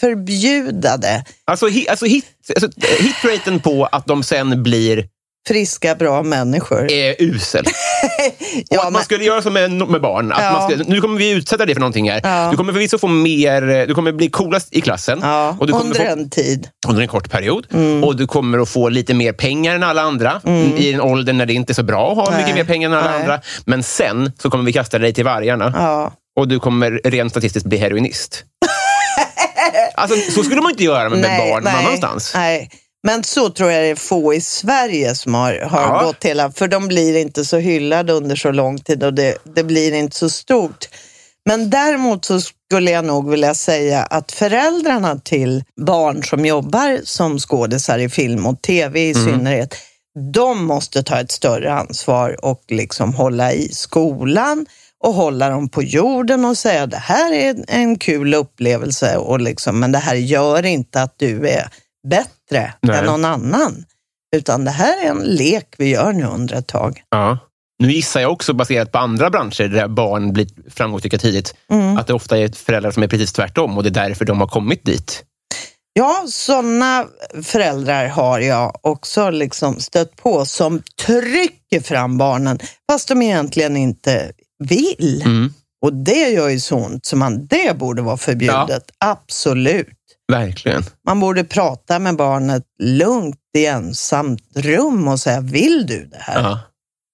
förbjuda 0.00 0.96
det. 0.96 1.24
Alltså, 1.44 1.66
hi, 1.66 1.88
alltså, 1.88 2.06
hit, 2.06 2.24
alltså 2.54 2.68
hitraten 2.98 3.60
på 3.60 3.84
att 3.92 4.06
de 4.06 4.22
sen 4.22 4.62
blir 4.62 5.06
Friska, 5.48 5.94
bra 5.94 6.22
människor. 6.22 6.90
är 6.92 7.14
usel. 7.22 7.64
Och 7.66 8.62
Ja, 8.68 8.86
att 8.86 8.92
man 8.92 9.02
skulle 9.02 9.24
göra 9.24 9.42
som 9.42 9.52
med, 9.52 9.70
med 9.70 10.00
barn. 10.00 10.32
Att 10.32 10.42
Ja. 10.42 10.52
man 10.52 10.70
ska, 10.70 10.84
nu 10.92 11.00
kommer 11.00 11.18
vi 11.18 11.30
utsätta 11.30 11.66
dig 11.66 11.74
för 11.74 11.80
någonting 11.80 12.10
här. 12.10 12.20
Ja. 12.24 12.50
Du 12.50 12.56
kommer 12.56 12.72
förvisso 12.72 12.98
få 12.98 13.06
mer, 13.08 13.86
du 13.86 13.94
kommer 13.94 14.12
bli 14.12 14.30
coolast 14.30 14.68
i 14.70 14.80
klassen. 14.80 15.22
Och 15.58 15.66
du 15.66 15.72
kommer 15.72 15.84
under 15.84 15.96
få, 16.06 16.12
en 16.12 16.30
tid. 16.30 16.68
under 16.88 17.02
en 17.02 17.08
kort 17.08 17.30
period. 17.30 17.66
Mm. 17.72 18.04
Och 18.04 18.16
du 18.16 18.26
kommer 18.26 18.58
att 18.58 18.68
få 18.68 18.88
lite 18.88 19.14
mer 19.14 19.32
pengar 19.32 19.74
än 19.74 19.82
alla 19.82 20.02
andra 20.02 20.40
i 20.76 20.92
en 20.92 21.00
ålder 21.00 21.32
när 21.32 21.46
det 21.46 21.52
inte 21.52 21.72
är 21.72 21.74
så 21.74 21.82
bra 21.82 22.10
att 22.10 22.16
ha 22.16 22.30
Nej. 22.30 22.40
mycket 22.40 22.54
mer 22.54 22.64
pengar 22.64 22.90
än 22.90 22.96
alla 22.96 23.10
Nej. 23.10 23.20
andra. 23.20 23.40
Men 23.64 23.82
sen 23.82 24.32
så 24.42 24.50
kommer 24.50 24.64
vi 24.64 24.72
kasta 24.72 24.98
dig 24.98 25.14
till 25.14 25.24
vargarna 25.24 26.10
och 26.36 26.48
du 26.48 26.60
kommer 26.60 27.00
rent 27.04 27.30
statistiskt 27.30 27.66
bli 27.66 27.78
heroinist. 27.78 28.44
alltså, 29.94 30.30
så 30.32 30.44
skulle 30.44 30.60
man 30.60 30.70
inte 30.70 30.84
göra 30.84 31.08
med, 31.08 31.18
med 31.18 31.38
barn 31.38 31.64
någon 31.64 31.74
annanstans. 31.74 32.32
Nej. 32.34 32.70
Men 33.02 33.24
så 33.24 33.50
tror 33.50 33.70
jag 33.70 33.82
det 33.82 33.88
är 33.88 33.94
få 33.94 34.34
i 34.34 34.40
Sverige 34.40 35.14
som 35.14 35.34
har, 35.34 35.60
har 35.60 35.82
Ja. 35.82 36.02
gått 36.04 36.24
hela... 36.24 36.52
För 36.52 36.68
de 36.68 36.88
blir 36.88 37.16
inte 37.16 37.44
så 37.44 37.56
hyllade 37.56 38.12
under 38.12 38.36
så 38.36 38.50
lång 38.52 38.78
tid 38.78 39.04
och 39.04 39.14
det, 39.14 39.38
det 39.54 39.64
blir 39.64 39.92
inte 39.92 40.16
så 40.16 40.30
stort. 40.30 40.88
Men 41.46 41.70
däremot 41.70 42.24
så 42.24 42.40
skulle 42.40 42.90
jag 42.90 43.04
nog 43.04 43.30
vilja 43.30 43.54
säga 43.54 44.02
att 44.02 44.32
föräldrarna 44.32 45.18
till 45.24 45.64
barn 45.86 46.22
som 46.22 46.46
jobbar 46.46 47.00
som 47.04 47.38
skådisar 47.38 47.98
i 47.98 48.08
film 48.08 48.46
och 48.46 48.62
tv 48.62 49.08
i 49.08 49.14
synnerhet, 49.14 49.74
de 50.32 50.64
måste 50.64 51.02
ta 51.02 51.20
ett 51.20 51.32
större 51.32 51.72
ansvar 51.72 52.44
och 52.44 52.62
liksom 52.68 53.14
hålla 53.14 53.52
i 53.52 53.68
skolan 53.72 54.66
och 55.04 55.14
hålla 55.14 55.48
dem 55.50 55.68
på 55.68 55.82
jorden 55.82 56.44
och 56.44 56.58
säga 56.58 56.86
det 56.86 56.96
här 56.96 57.32
är 57.32 57.64
en 57.68 57.98
kul 57.98 58.34
upplevelse 58.34 59.16
och 59.16 59.40
liksom, 59.40 59.80
men 59.80 59.92
det 59.92 59.98
här 59.98 60.14
gör 60.14 60.66
inte 60.66 61.02
att 61.02 61.14
du 61.18 61.48
är 61.48 61.68
bättre 62.08 62.72
Nej. 62.80 62.98
än 62.98 63.04
någon 63.04 63.24
annan. 63.24 63.84
Utan 64.36 64.64
det 64.64 64.70
här 64.70 65.04
är 65.06 65.10
en 65.10 65.22
lek 65.22 65.74
vi 65.78 65.88
gör 65.88 66.12
nu 66.12 66.24
under 66.24 66.56
ett 66.56 66.66
tag. 66.66 67.02
Ja. 67.10 67.38
Nu 67.82 67.92
gissar 67.92 68.20
jag 68.20 68.32
också, 68.32 68.52
baserat 68.52 68.92
på 68.92 68.98
andra 68.98 69.30
branscher 69.30 69.68
där 69.68 69.88
barn 69.88 70.32
blir 70.32 70.48
framgångsrika 70.70 71.18
tidigt, 71.18 71.54
Mm. 71.70 71.96
att 71.96 72.06
det 72.06 72.14
ofta 72.14 72.38
är 72.38 72.48
föräldrar 72.48 72.90
som 72.90 73.02
är 73.02 73.08
precis 73.08 73.32
tvärtom 73.32 73.76
och 73.76 73.82
det 73.82 73.88
är 73.88 74.08
därför 74.08 74.24
de 74.24 74.40
har 74.40 74.48
kommit 74.48 74.84
dit. 74.84 75.24
Ja, 75.92 76.24
sådana 76.28 77.06
föräldrar 77.42 78.06
har 78.08 78.40
jag 78.40 78.78
också 78.82 79.30
liksom 79.30 79.80
stött 79.80 80.16
på 80.16 80.44
som 80.44 80.82
trycker 81.06 81.80
fram 81.80 82.18
barnen 82.18 82.58
fast 82.90 83.08
de 83.08 83.22
egentligen 83.22 83.76
inte 83.76 84.32
vill. 84.58 85.22
Mm. 85.22 85.52
Och 85.82 85.94
det 85.94 86.30
gör 86.30 86.48
ju 86.48 86.60
så 86.60 86.76
ont 86.76 87.06
så 87.06 87.16
man, 87.16 87.46
det 87.46 87.78
borde 87.78 88.02
vara 88.02 88.16
förbjudet. 88.16 88.90
Absolut. 88.98 89.88
Verkligen. 90.32 90.84
Man 91.06 91.20
borde 91.20 91.44
prata 91.44 91.98
med 91.98 92.16
barnet 92.16 92.64
lugnt 92.82 93.36
i 93.56 93.66
ensamt 93.66 94.40
rum 94.54 95.08
och 95.08 95.20
säga, 95.20 95.40
vill 95.40 95.86
du 95.86 96.06
det 96.06 96.18
här? 96.20 96.42
Ja. 96.42 96.60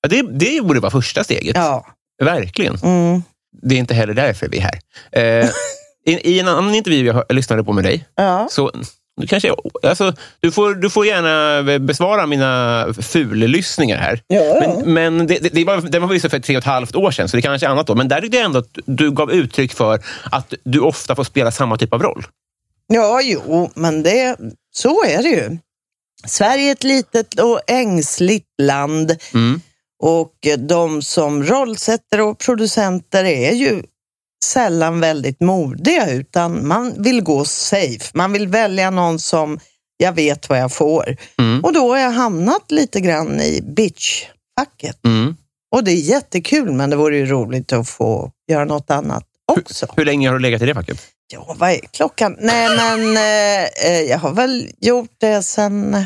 Ja, 0.02 0.08
det, 0.08 0.22
det 0.22 0.60
borde 0.62 0.80
vara 0.80 0.90
första 0.90 1.24
steget. 1.24 1.56
Ja. 1.56 1.86
Verkligen. 2.22 2.74
Mm. 2.74 3.22
Det 3.62 3.74
är 3.74 3.78
inte 3.78 3.94
heller 3.94 4.14
därför 4.14 4.48
vi 4.48 4.58
är 4.58 4.62
här. 4.62 4.80
Eh, 5.12 5.50
i, 6.06 6.12
I 6.12 6.40
en 6.40 6.48
annan 6.48 6.74
intervju 6.74 7.06
jag 7.06 7.24
lyssnade 7.28 7.64
på 7.64 7.72
med 7.72 7.84
dig, 7.84 8.08
ja. 8.14 8.48
så 8.50 8.72
du, 9.20 9.26
kanske, 9.26 9.54
alltså, 9.82 10.12
du, 10.40 10.52
får, 10.52 10.74
du 10.74 10.90
får 10.90 11.06
gärna 11.06 11.78
besvara 11.78 12.26
mina 12.26 12.86
fullyssningar 13.02 13.98
här. 13.98 14.20
Ja, 14.26 14.82
Men, 14.84 15.16
men 15.16 15.26
det, 15.26 15.38
det, 15.38 15.48
det 15.48 15.64
var, 15.64 15.80
den 15.80 16.02
var 16.02 16.08
visst 16.08 16.30
för 16.30 16.38
tre 16.38 16.56
och 16.56 16.60
ett 16.60 16.64
halvt 16.66 16.94
år 16.96 17.10
sedan, 17.10 17.28
så 17.28 17.36
det 17.36 17.42
kanske 17.42 17.66
är 17.66 17.70
annat 17.70 17.86
då. 17.86 17.94
Men 17.94 18.08
där 18.08 18.20
tyckte 18.20 18.36
jag 18.36 18.44
ändå 18.44 18.58
att 18.58 18.78
du 18.86 19.10
gav 19.10 19.32
uttryck 19.32 19.72
för 19.72 20.00
att 20.30 20.54
du 20.64 20.80
ofta 20.80 21.16
får 21.16 21.24
spela 21.24 21.50
samma 21.50 21.76
typ 21.76 21.92
av 21.92 22.02
roll. 22.02 22.26
Ja, 22.86 23.20
jo, 23.22 23.70
men 23.74 24.02
det, 24.02 24.36
så 24.72 25.04
är 25.04 25.22
det 25.22 25.28
ju. 25.28 25.58
Sverige 26.26 26.68
är 26.68 26.72
ett 26.72 26.84
litet 26.84 27.40
och 27.40 27.60
ängsligt 27.66 28.46
land 28.62 29.16
Mm. 29.34 29.60
och 30.02 30.32
de 30.58 31.02
som 31.02 31.44
rollsättare 31.44 32.22
och 32.22 32.38
producenter 32.38 33.24
är 33.24 33.52
ju 33.52 33.82
sällan 34.44 35.00
väldigt 35.00 35.40
modiga 35.40 36.10
utan 36.10 36.66
man 36.66 37.02
vill 37.02 37.22
gå 37.22 37.44
safe. 37.44 38.10
Man 38.14 38.32
vill 38.32 38.48
välja 38.48 38.90
någon 38.90 39.18
som 39.18 39.58
jag 39.96 40.12
vet 40.12 40.48
vad 40.48 40.58
jag 40.58 40.72
får. 40.72 41.16
Mm. 41.38 41.64
Och 41.64 41.72
då 41.72 41.88
har 41.88 41.98
jag 41.98 42.10
hamnat 42.10 42.70
lite 42.70 43.00
grann 43.00 43.40
i 43.40 43.60
bitch-facket. 43.76 45.04
Mm. 45.04 45.36
Och 45.72 45.84
det 45.84 45.90
är 45.90 45.96
jättekul, 45.96 46.72
men 46.72 46.90
det 46.90 46.96
vore 46.96 47.16
ju 47.16 47.26
roligt 47.26 47.72
att 47.72 47.88
få 47.88 48.30
göra 48.50 48.64
något 48.64 48.90
annat 48.90 49.24
också. 49.52 49.86
Hur 49.96 50.04
länge 50.04 50.28
har 50.28 50.34
du 50.34 50.40
legat 50.40 50.62
i 50.62 50.66
det 50.66 50.74
facket? 50.74 51.00
Ja, 51.32 51.54
vad 51.58 51.70
är 51.70 51.80
klockan? 51.90 52.36
Nej, 52.40 52.76
men 52.76 53.16
eh, 53.16 53.90
eh, 53.90 54.00
jag 54.00 54.18
har 54.18 54.32
väl 54.32 54.70
gjort 54.80 55.14
det 55.18 55.42
sen, 55.42 56.04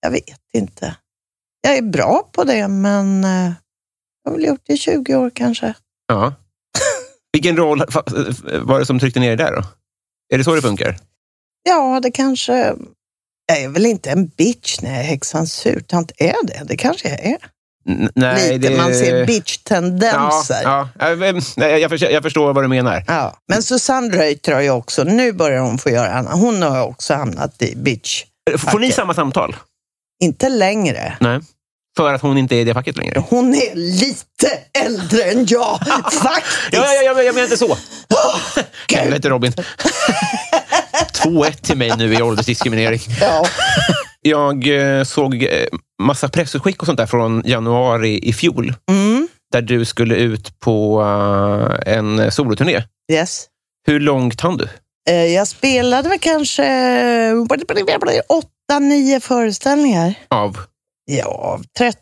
jag 0.00 0.10
vet 0.10 0.40
inte. 0.52 0.96
Jag 1.60 1.76
är 1.76 1.82
bra 1.82 2.28
på 2.32 2.44
det, 2.44 2.68
men 2.68 3.24
eh, 3.24 3.52
jag 4.24 4.30
har 4.30 4.36
väl 4.36 4.46
gjort 4.46 4.60
det 4.66 4.72
i 4.72 4.76
20 4.76 5.14
år 5.14 5.30
kanske. 5.34 5.74
Ja. 6.06 6.34
Vilken 7.32 7.56
roll 7.56 7.84
var 8.62 8.78
det 8.78 8.86
som 8.86 8.98
tryckte 8.98 9.20
ner 9.20 9.28
dig 9.28 9.36
där 9.36 9.52
då? 9.52 9.62
Är 10.34 10.38
det 10.38 10.44
så 10.44 10.54
det 10.54 10.62
funkar? 10.62 10.96
Ja, 11.62 12.00
det 12.02 12.10
kanske... 12.10 12.74
Jag 13.46 13.62
är 13.62 13.68
väl 13.68 13.86
inte 13.86 14.10
en 14.10 14.26
bitch 14.26 14.80
när 14.82 14.90
jag 14.90 14.98
är 15.00 15.04
häxan 15.04 15.46
surtant. 15.46 16.12
Är 16.16 16.46
det? 16.46 16.62
Det 16.64 16.76
kanske 16.76 17.08
jag 17.08 17.20
är. 17.20 17.38
N- 17.88 18.10
nej, 18.14 18.58
Lite. 18.58 18.68
det... 18.68 18.76
Man 18.76 18.94
ser 18.94 19.16
Ja, 19.18 19.26
bitch-tendenser. 19.26 20.60
Ja, 20.62 20.88
ja. 20.98 21.06
Jag, 21.78 21.90
förstår, 21.90 22.10
jag 22.10 22.22
förstår 22.22 22.52
vad 22.52 22.64
du 22.64 22.68
menar. 22.68 23.04
Men 23.48 23.62
Susanne 23.62 24.16
Reuter 24.16 24.52
har 24.52 24.60
ju 24.60 24.70
också, 24.70 25.04
nu 25.04 25.32
börjar 25.32 25.60
hon 25.60 25.78
få 25.78 25.90
göra 25.90 26.12
annat. 26.12 26.32
Hon 26.40 26.62
har 26.62 26.82
också 26.86 27.14
hamnat 27.14 27.62
i 27.62 27.76
bitch. 27.76 28.24
Får 28.58 28.78
ni 28.78 28.92
samma 28.92 29.14
samtal? 29.14 29.56
Inte 30.22 30.48
längre. 30.48 31.16
Nej. 31.20 31.40
För 32.00 32.14
att 32.14 32.22
hon 32.22 32.38
inte 32.38 32.56
är 32.56 32.60
i 32.60 32.64
det 32.64 32.74
facket 32.74 32.96
längre? 32.96 33.24
Hon 33.28 33.54
är 33.54 33.74
lite 33.74 34.48
äldre 34.84 35.22
än 35.22 35.46
jag, 35.46 35.78
faktiskt. 36.12 36.68
Ja, 36.72 36.94
ja, 36.94 37.02
ja, 37.02 37.22
jag 37.22 37.34
menar 37.34 37.46
inte 37.46 37.56
så. 37.56 37.76
Helvete 38.92 39.28
Robin. 39.28 39.52
2-1 41.24 41.52
till 41.52 41.76
mig 41.76 41.92
nu 41.98 42.14
i 42.14 42.22
åldersdiskriminering. 42.22 43.00
Ja. 43.20 43.46
Jag 44.20 44.68
eh, 44.98 45.04
såg 45.04 45.42
eh, 45.42 45.48
massa 46.02 46.28
pressutskick 46.28 46.80
och 46.80 46.86
sånt 46.86 46.98
där 46.98 47.06
från 47.06 47.42
januari 47.46 48.18
i 48.22 48.32
fjol. 48.32 48.74
Mm. 48.90 49.28
Där 49.52 49.62
du 49.62 49.84
skulle 49.84 50.14
ut 50.14 50.60
på 50.60 51.02
eh, 51.86 51.94
en 51.94 52.32
soloturné. 52.32 52.82
Yes. 53.12 53.46
Hur 53.86 54.00
långt 54.00 54.40
hann 54.40 54.56
du? 54.56 54.68
Jag 55.34 55.48
spelade 55.48 56.08
väl 56.08 56.18
kanske 56.18 57.32
åtta, 58.28 58.78
nio 58.78 59.20
föreställningar. 59.20 60.14
Av? 60.28 60.69
Ja, 61.18 61.60
30. 61.78 61.98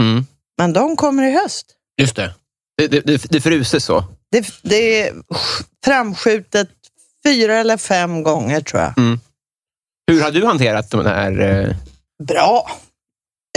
Mm. 0.00 0.26
Men 0.58 0.72
de 0.72 0.96
kommer 0.96 1.22
i 1.22 1.32
höst. 1.32 1.66
Just 2.00 2.16
det. 2.16 2.34
Det, 2.76 2.88
det, 2.88 3.22
det, 3.30 3.40
fruses 3.40 3.84
så. 3.84 4.04
Det, 4.32 4.46
det 4.62 5.02
är 5.02 5.14
framskjutet 5.84 6.68
fyra 7.26 7.56
eller 7.56 7.76
fem 7.76 8.22
gånger 8.22 8.60
tror 8.60 8.82
jag. 8.82 9.18
Hur 10.10 10.22
har 10.22 10.30
du 10.30 10.46
hanterat 10.46 10.90
de 10.90 11.06
här... 11.06 11.40
Eh, 11.40 11.76
Bra. 12.28 12.70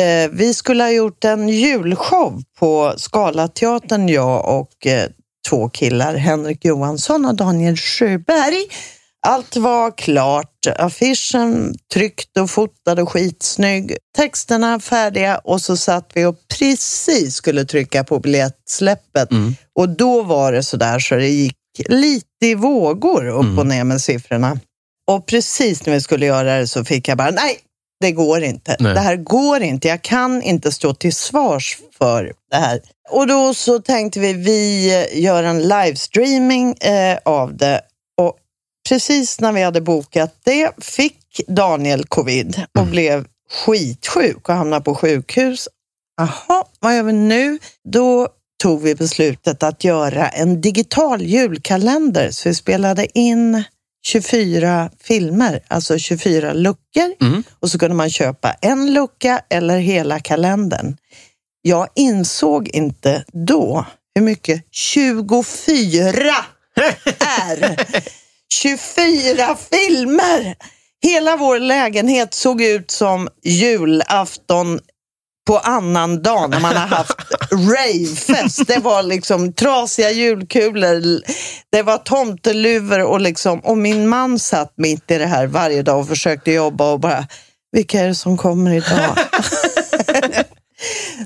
Eh, 0.01 0.31
vi 0.31 0.53
skulle 0.53 0.83
ha 0.83 0.91
gjort 0.91 1.24
en 1.24 1.50
julshow 1.50 2.41
på 2.60 2.93
Scalateatern, 2.98 4.10
jag 4.10 4.60
och 4.60 4.88
eh, 4.88 5.10
två 5.50 5.69
killar, 5.69 6.15
Henrik 6.15 6.65
Johansson 6.65 7.25
och 7.25 7.36
Daniel 7.36 7.77
Sjöberg. 7.77 8.65
Allt 9.27 9.55
var 9.55 9.98
klart, 9.98 10.52
affischen 10.72 11.75
tryckt 11.93 12.38
och 12.38 12.50
fotad 12.50 13.00
och 13.01 13.10
skitsnygg, 13.12 13.98
texterna 14.17 14.79
färdiga 14.79 15.38
och 15.38 15.62
så 15.62 15.77
satt 15.77 16.10
vi 16.13 16.25
och 16.25 16.36
precis 16.60 17.36
skulle 17.36 17.65
trycka 17.65 18.03
på 18.03 18.20
biljettsläppet 18.20 19.32
Mm. 19.32 19.55
och 19.79 19.89
då 19.89 20.22
var 20.24 20.51
det 20.51 20.63
så 20.63 20.77
där 20.77 21.00
så 21.00 21.15
det 21.15 21.27
gick 21.29 21.55
lite 21.89 22.46
i 22.46 22.55
vågor 22.55 23.27
upp 23.27 23.43
Mm. 23.43 23.60
och 23.60 23.67
ner 23.67 23.84
med 23.84 24.01
siffrorna. 24.01 24.60
Och 25.12 25.25
precis 25.25 25.86
när 25.86 25.93
vi 25.93 26.01
skulle 26.01 26.25
göra 26.25 26.58
det 26.58 26.67
så 26.67 26.86
fick 26.86 27.08
jag 27.08 27.17
bara, 27.17 27.32
nej, 27.32 27.58
det 28.01 28.12
går 28.12 28.43
inte. 28.43 28.75
Nej. 28.79 28.93
Det 28.93 29.00
här 29.00 29.15
går 29.15 29.62
inte. 29.62 29.88
Jag 29.88 30.01
kan 30.01 30.41
inte 30.41 30.72
stå 30.72 30.93
till 30.93 31.13
svars 31.13 31.77
för 31.98 32.34
det 32.51 32.55
här. 32.58 32.79
Och 33.10 33.27
då 33.27 33.53
så 33.53 33.79
tänkte 33.79 34.20
vi, 34.20 34.34
vi 34.34 34.89
gör 35.13 35.43
en 35.43 35.62
livestreaming 35.62 36.74
eh, 36.74 37.17
av 37.25 37.58
det. 37.58 37.82
Precis 38.90 39.40
när 39.40 39.52
vi 39.52 39.62
hade 39.62 39.82
bokat 39.82 40.36
det 40.44 40.72
fick 40.82 41.42
Daniel 41.48 42.06
covid 42.06 42.63
och 42.80 42.86
blev 42.86 43.25
skitsjuk 43.66 44.50
och 44.50 44.56
hamnade 44.56 44.84
på 44.84 44.96
sjukhus. 44.96 45.70
Jaha, 46.18 46.66
vad 46.80 46.96
gör 46.96 47.04
vi 47.04 47.13
nu? 47.13 47.60
Då 47.92 48.28
tog 48.63 48.82
vi 48.82 48.96
beslutet 48.96 49.63
att 49.63 49.84
göra 49.84 50.30
en 50.30 50.62
digital 50.62 51.22
julkalender. 51.22 52.32
Så 52.32 52.50
vi 52.50 52.56
spelade 52.56 53.20
in 53.20 53.63
24 54.06 54.90
filmer, 55.04 55.60
alltså 55.68 55.98
24 55.98 56.54
luckor. 56.54 57.13
Mm. 57.22 57.44
Och 57.60 57.72
så 57.72 57.80
kunde 57.80 57.96
man 57.96 58.10
köpa 58.10 58.54
en 58.62 58.94
lucka 58.94 59.42
eller 59.50 59.78
hela 59.78 60.20
kalendern. 60.20 60.98
Jag 61.62 61.88
insåg 61.96 62.68
inte 62.68 63.24
då 63.34 63.86
hur 64.16 64.22
mycket 64.22 64.63
24 64.72 65.44
är. 67.20 67.75
24 68.62 69.57
filmer! 69.72 70.55
Hela 71.03 71.38
vår 71.38 71.60
lägenhet 71.60 72.33
såg 72.33 72.62
ut 72.62 72.91
som 72.91 73.29
julafton 73.43 74.79
på 75.48 75.57
annan 75.57 76.22
dag 76.22 76.50
när 76.50 76.60
man 76.60 76.75
har 76.75 76.88
haft 76.88 77.17
ravefest. 77.51 78.67
Det 78.67 78.79
var 78.79 79.03
liksom 79.03 79.53
trasiga 79.53 80.12
julkulor, 80.12 81.22
det 81.72 81.81
var 81.81 81.98
tomteluvor 81.98 83.00
och, 83.03 83.22
liksom, 83.22 83.60
och 83.60 83.77
min 83.77 84.07
man 84.07 84.39
satt 84.39 84.74
mitt 84.77 85.12
i 85.12 85.17
det 85.17 85.25
här 85.25 85.48
varje 85.48 85.81
dag 85.81 86.00
och 86.00 86.07
försökte 86.07 86.51
jobba 86.51 86.91
och 86.91 87.00
bara, 87.00 87.27
vilka 87.72 88.00
är 88.00 88.07
det 88.07 88.15
som 88.15 88.38
kommer 88.38 88.72
idag? 88.74 89.17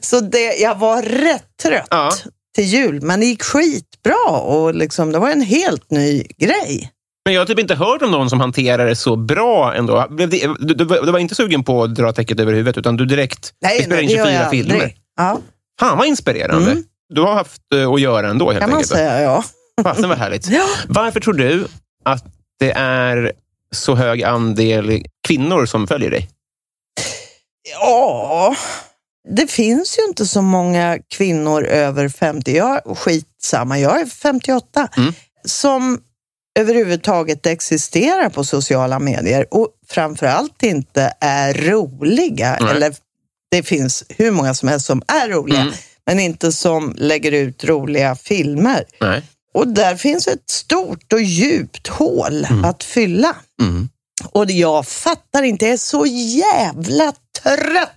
Så 0.01 0.19
det, 0.19 0.53
jag 0.55 0.75
var 0.75 1.01
rätt 1.01 1.45
trött 1.63 1.87
Ja. 1.89 2.11
till 2.55 2.63
jul, 2.65 3.01
men 3.01 3.19
det 3.19 3.25
gick 3.25 3.43
skitbra 3.43 4.29
och 4.41 4.75
liksom, 4.75 5.11
det 5.11 5.19
var 5.19 5.29
en 5.29 5.41
helt 5.41 5.91
ny 5.91 6.23
grej. 6.37 6.91
Men 7.27 7.33
jag 7.33 7.41
har 7.41 7.45
typ 7.45 7.59
inte 7.59 7.75
hört 7.75 8.01
om 8.01 8.11
någon 8.11 8.29
som 8.29 8.39
hanterar 8.39 8.85
det 8.85 8.95
så 8.95 9.15
bra 9.15 9.73
ändå. 9.75 10.07
Du, 10.09 10.25
du, 10.59 10.73
du 10.75 11.11
var 11.11 11.19
inte 11.19 11.35
sugen 11.35 11.63
på 11.63 11.83
att 11.83 11.95
dra 11.95 12.11
täcket 12.13 12.39
över 12.39 12.53
huvudet, 12.53 12.77
utan 12.77 12.97
du 12.97 13.05
direkt 13.05 13.53
vi 13.77 13.83
spelar 13.83 14.01
in 14.01 14.07
det 14.07 14.13
gör 14.13 14.25
24 14.25 14.41
jag 14.41 14.51
filmer. 14.51 14.93
Ja, 15.17 15.39
Fan 15.79 15.97
vad 15.97 16.07
inspirerande. 16.07 16.71
Mm. 16.71 16.83
Du 17.13 17.21
har 17.21 17.33
haft 17.33 17.61
eh, 17.75 17.91
att 17.91 18.01
göra 18.01 18.29
ändå 18.29 18.47
helt 18.51 18.59
kan 18.59 18.69
man 18.69 18.77
enkelt. 18.77 18.91
säga, 18.91 19.21
ja. 19.21 19.43
Fasen 19.83 20.09
vad 20.09 20.17
härligt. 20.17 20.47
Ja. 20.51 20.65
Varför 20.87 21.19
tror 21.19 21.33
du 21.33 21.67
att 22.05 22.25
det 22.59 22.71
är 22.71 23.31
så 23.71 23.95
hög 23.95 24.23
andel 24.23 25.03
kvinnor 25.27 25.65
som 25.65 25.87
följer 25.87 26.11
dig? 26.11 26.29
Ja, 27.79 28.55
det 29.35 29.51
finns 29.51 29.99
ju 29.99 30.03
inte 30.07 30.25
så 30.25 30.41
många 30.41 30.97
kvinnor 31.15 31.63
över 31.65 32.09
50, 32.09 32.55
jag, 32.57 32.97
skitsamma, 32.97 33.79
jag 33.79 34.01
är 34.01 34.05
58, 34.05 34.87
Mm. 34.97 35.13
som 35.45 35.99
överhuvudtaget 36.57 37.45
existerar 37.45 38.29
på 38.29 38.43
sociala 38.43 38.99
medier 38.99 39.45
och 39.51 39.69
framförallt 39.89 40.63
inte 40.63 41.13
är 41.21 41.53
roliga. 41.53 42.57
Nej. 42.61 42.71
Eller 42.75 42.95
det 43.51 43.63
finns 43.63 44.03
hur 44.09 44.31
många 44.31 44.53
som 44.53 44.69
helst 44.69 44.85
som 44.85 45.01
är 45.07 45.29
roliga, 45.29 45.61
Mm. 45.61 45.73
men 46.05 46.19
inte 46.19 46.51
som 46.51 46.93
lägger 46.97 47.31
ut 47.31 47.63
roliga 47.63 48.15
filmer. 48.15 48.83
Nej. 49.01 49.21
Och 49.53 49.67
där 49.67 49.95
finns 49.95 50.27
ett 50.27 50.49
stort 50.49 51.13
och 51.13 51.21
djupt 51.21 51.87
hål 51.87 52.47
att 52.65 52.83
fylla. 52.83 53.35
Mm. 53.61 53.89
Och 54.31 54.51
jag 54.51 54.87
fattar 54.87 55.43
inte, 55.43 55.65
jag 55.65 55.73
är 55.73 55.77
så 55.77 56.05
jävla 56.05 57.13
trött 57.43 57.91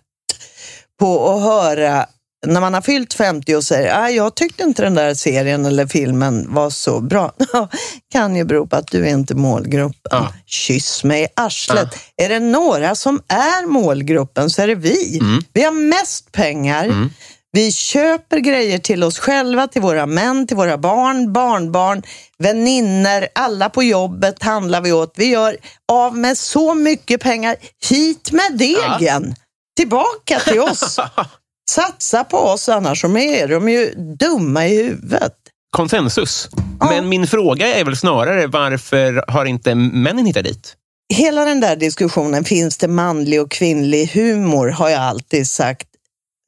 på 1.00 1.30
att 1.30 1.42
höra 1.42 2.06
när 2.46 2.60
man 2.60 2.74
har 2.74 2.80
fyllt 2.80 3.14
50 3.14 3.54
och 3.54 3.64
säger 3.64 4.02
ah, 4.02 4.10
jag 4.10 4.34
tyckte 4.34 4.62
inte 4.62 4.82
den 4.82 4.94
där 4.94 5.14
serien 5.14 5.66
eller 5.66 5.86
filmen 5.86 6.54
var 6.54 6.70
så 6.70 7.00
bra. 7.00 7.32
kan 8.12 8.36
ju 8.36 8.44
bero 8.44 8.66
på 8.66 8.76
att 8.76 8.86
du 8.86 9.06
är 9.06 9.10
inte 9.10 9.34
målgruppen. 9.34 10.10
Ja. 10.10 10.32
Kyss 10.46 11.04
mig 11.04 11.22
i 11.22 11.28
arslet. 11.36 11.88
Är 12.16 12.28
det 12.28 12.40
några 12.40 12.94
som 12.94 13.22
är 13.28 13.66
målgruppen 13.66 14.50
så 14.50 14.62
är 14.62 14.66
det 14.66 14.74
vi. 14.74 15.18
Mm. 15.18 15.42
Vi 15.52 15.62
har 15.62 15.72
mest 15.72 16.32
pengar. 16.32 17.10
Vi 17.52 17.72
köper 17.72 18.38
grejer 18.38 18.78
till 18.78 19.04
oss 19.04 19.18
själva, 19.18 19.66
till 19.66 19.82
våra 19.82 20.06
män, 20.06 20.46
till 20.46 20.56
våra 20.56 20.78
barn, 20.78 21.32
barnbarn, 21.32 22.02
vänner, 22.38 23.28
alla 23.34 23.70
på 23.70 23.82
jobbet 23.82 24.42
handlar 24.42 24.80
vi 24.80 24.92
åt. 24.92 25.14
Vi 25.16 25.24
gör 25.24 25.56
av 25.92 26.16
med 26.16 26.38
så 26.38 26.74
mycket 26.74 27.20
pengar. 27.20 27.56
Hit 27.88 28.32
med 28.32 28.58
degen! 28.58 29.34
Tillbaka 29.76 30.40
till 30.40 30.60
oss. 30.60 30.98
Satsa 31.74 32.24
på 32.24 32.36
oss, 32.36 32.68
annars 32.68 33.04
är 33.04 33.48
de 33.48 33.68
ju 33.68 33.94
dumma 33.94 34.66
i 34.66 34.82
huvudet. 34.82 35.34
Konsensus. 35.70 36.48
Ja. 36.80 36.90
Men 36.90 37.08
min 37.08 37.26
fråga 37.26 37.74
är 37.74 37.84
väl 37.84 37.96
snarare 37.96 38.46
varför 38.46 39.24
har 39.28 39.44
inte 39.44 39.74
männen 39.74 40.26
hittat 40.26 40.44
dit? 40.44 40.76
Hela 41.14 41.44
den 41.44 41.60
där 41.60 41.76
diskussionen, 41.76 42.44
finns 42.44 42.76
det 42.76 42.88
manlig 42.88 43.40
och 43.40 43.50
kvinnlig 43.50 44.06
humor, 44.06 44.68
har 44.68 44.88
jag 44.88 45.00
alltid 45.00 45.48
sagt. 45.48 45.88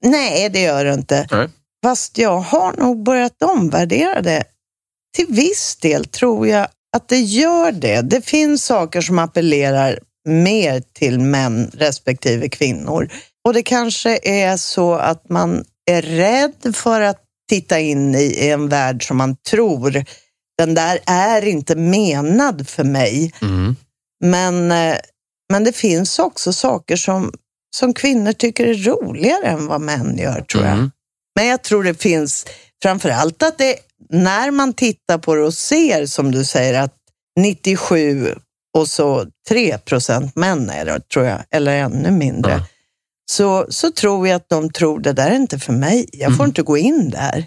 Nej, 0.04 0.48
det 0.48 0.60
gör 0.60 0.84
det 0.84 0.94
inte. 0.94 1.26
Nej. 1.30 1.48
Fast 1.84 2.18
jag 2.18 2.38
har 2.38 2.72
nog 2.72 3.02
börjat 3.04 3.42
omvärdera 3.42 4.22
det. 4.22 4.44
Till 5.16 5.26
viss 5.28 5.76
del 5.76 6.04
tror 6.04 6.48
jag 6.48 6.66
att 6.96 7.08
det 7.08 7.20
gör 7.20 7.72
det. 7.72 8.00
Det 8.00 8.26
finns 8.26 8.64
saker 8.64 9.00
som 9.00 9.18
appellerar 9.18 9.98
mer 10.28 10.82
till 10.92 11.20
män 11.20 11.70
respektive 11.74 12.48
kvinnor. 12.48 13.08
Och 13.44 13.54
det 13.54 13.62
kanske 13.62 14.18
är 14.22 14.56
så 14.56 14.94
att 14.94 15.28
man 15.28 15.64
är 15.90 16.02
rädd 16.02 16.76
för 16.76 17.00
att 17.00 17.18
titta 17.48 17.80
in 17.80 18.14
i 18.14 18.48
en 18.48 18.68
värld 18.68 19.06
som 19.06 19.16
man 19.16 19.36
tror, 19.36 20.04
den 20.58 20.74
där 20.74 20.98
är 21.06 21.44
inte 21.44 21.76
menad 21.76 22.68
för 22.68 22.84
mig. 22.84 23.32
Mm. 23.42 23.76
Men, 24.24 24.72
eh, 24.72 24.96
men 25.52 25.64
det 25.64 25.72
finns 25.72 26.18
också 26.18 26.52
saker 26.52 26.96
som, 26.96 27.32
som 27.76 27.94
kvinnor 27.94 28.32
tycker 28.32 28.66
är 28.66 28.74
roligare 28.74 29.46
än 29.46 29.66
vad 29.66 29.80
män 29.80 30.18
gör, 30.18 30.40
tror 30.40 30.64
jag. 30.64 30.72
Mm. 30.72 30.90
Men 31.36 31.46
jag 31.46 31.62
tror 31.62 31.84
det 31.84 32.02
finns 32.02 32.46
framför 32.82 33.10
allt 33.10 33.42
att 33.42 33.58
det, 33.58 33.76
när 34.10 34.50
man 34.50 34.72
tittar 34.72 35.18
på 35.18 35.34
det 35.34 35.42
och 35.42 35.54
ser, 35.54 36.06
som 36.06 36.32
du 36.32 36.44
säger, 36.44 36.82
att 36.82 36.94
97 37.40 38.34
och 38.78 38.88
så 38.88 39.26
3 39.48 39.78
procent 39.78 40.36
män 40.36 40.70
är 40.70 40.84
det, 40.84 41.00
tror 41.08 41.26
jag, 41.26 41.38
eller 41.50 41.76
ännu 41.76 42.10
mindre. 42.10 42.52
Ja. 42.52 42.66
Så, 43.32 43.66
så 43.68 43.90
tror 43.92 44.28
jag 44.28 44.36
att 44.36 44.48
de 44.48 44.70
tror 44.72 45.00
det 45.00 45.12
där 45.12 45.30
är 45.30 45.34
inte 45.34 45.58
för 45.58 45.72
mig. 45.72 46.08
Jag 46.12 46.26
Mm. 46.26 46.36
får 46.36 46.46
inte 46.46 46.62
gå 46.62 46.78
in 46.78 47.10
där. 47.10 47.44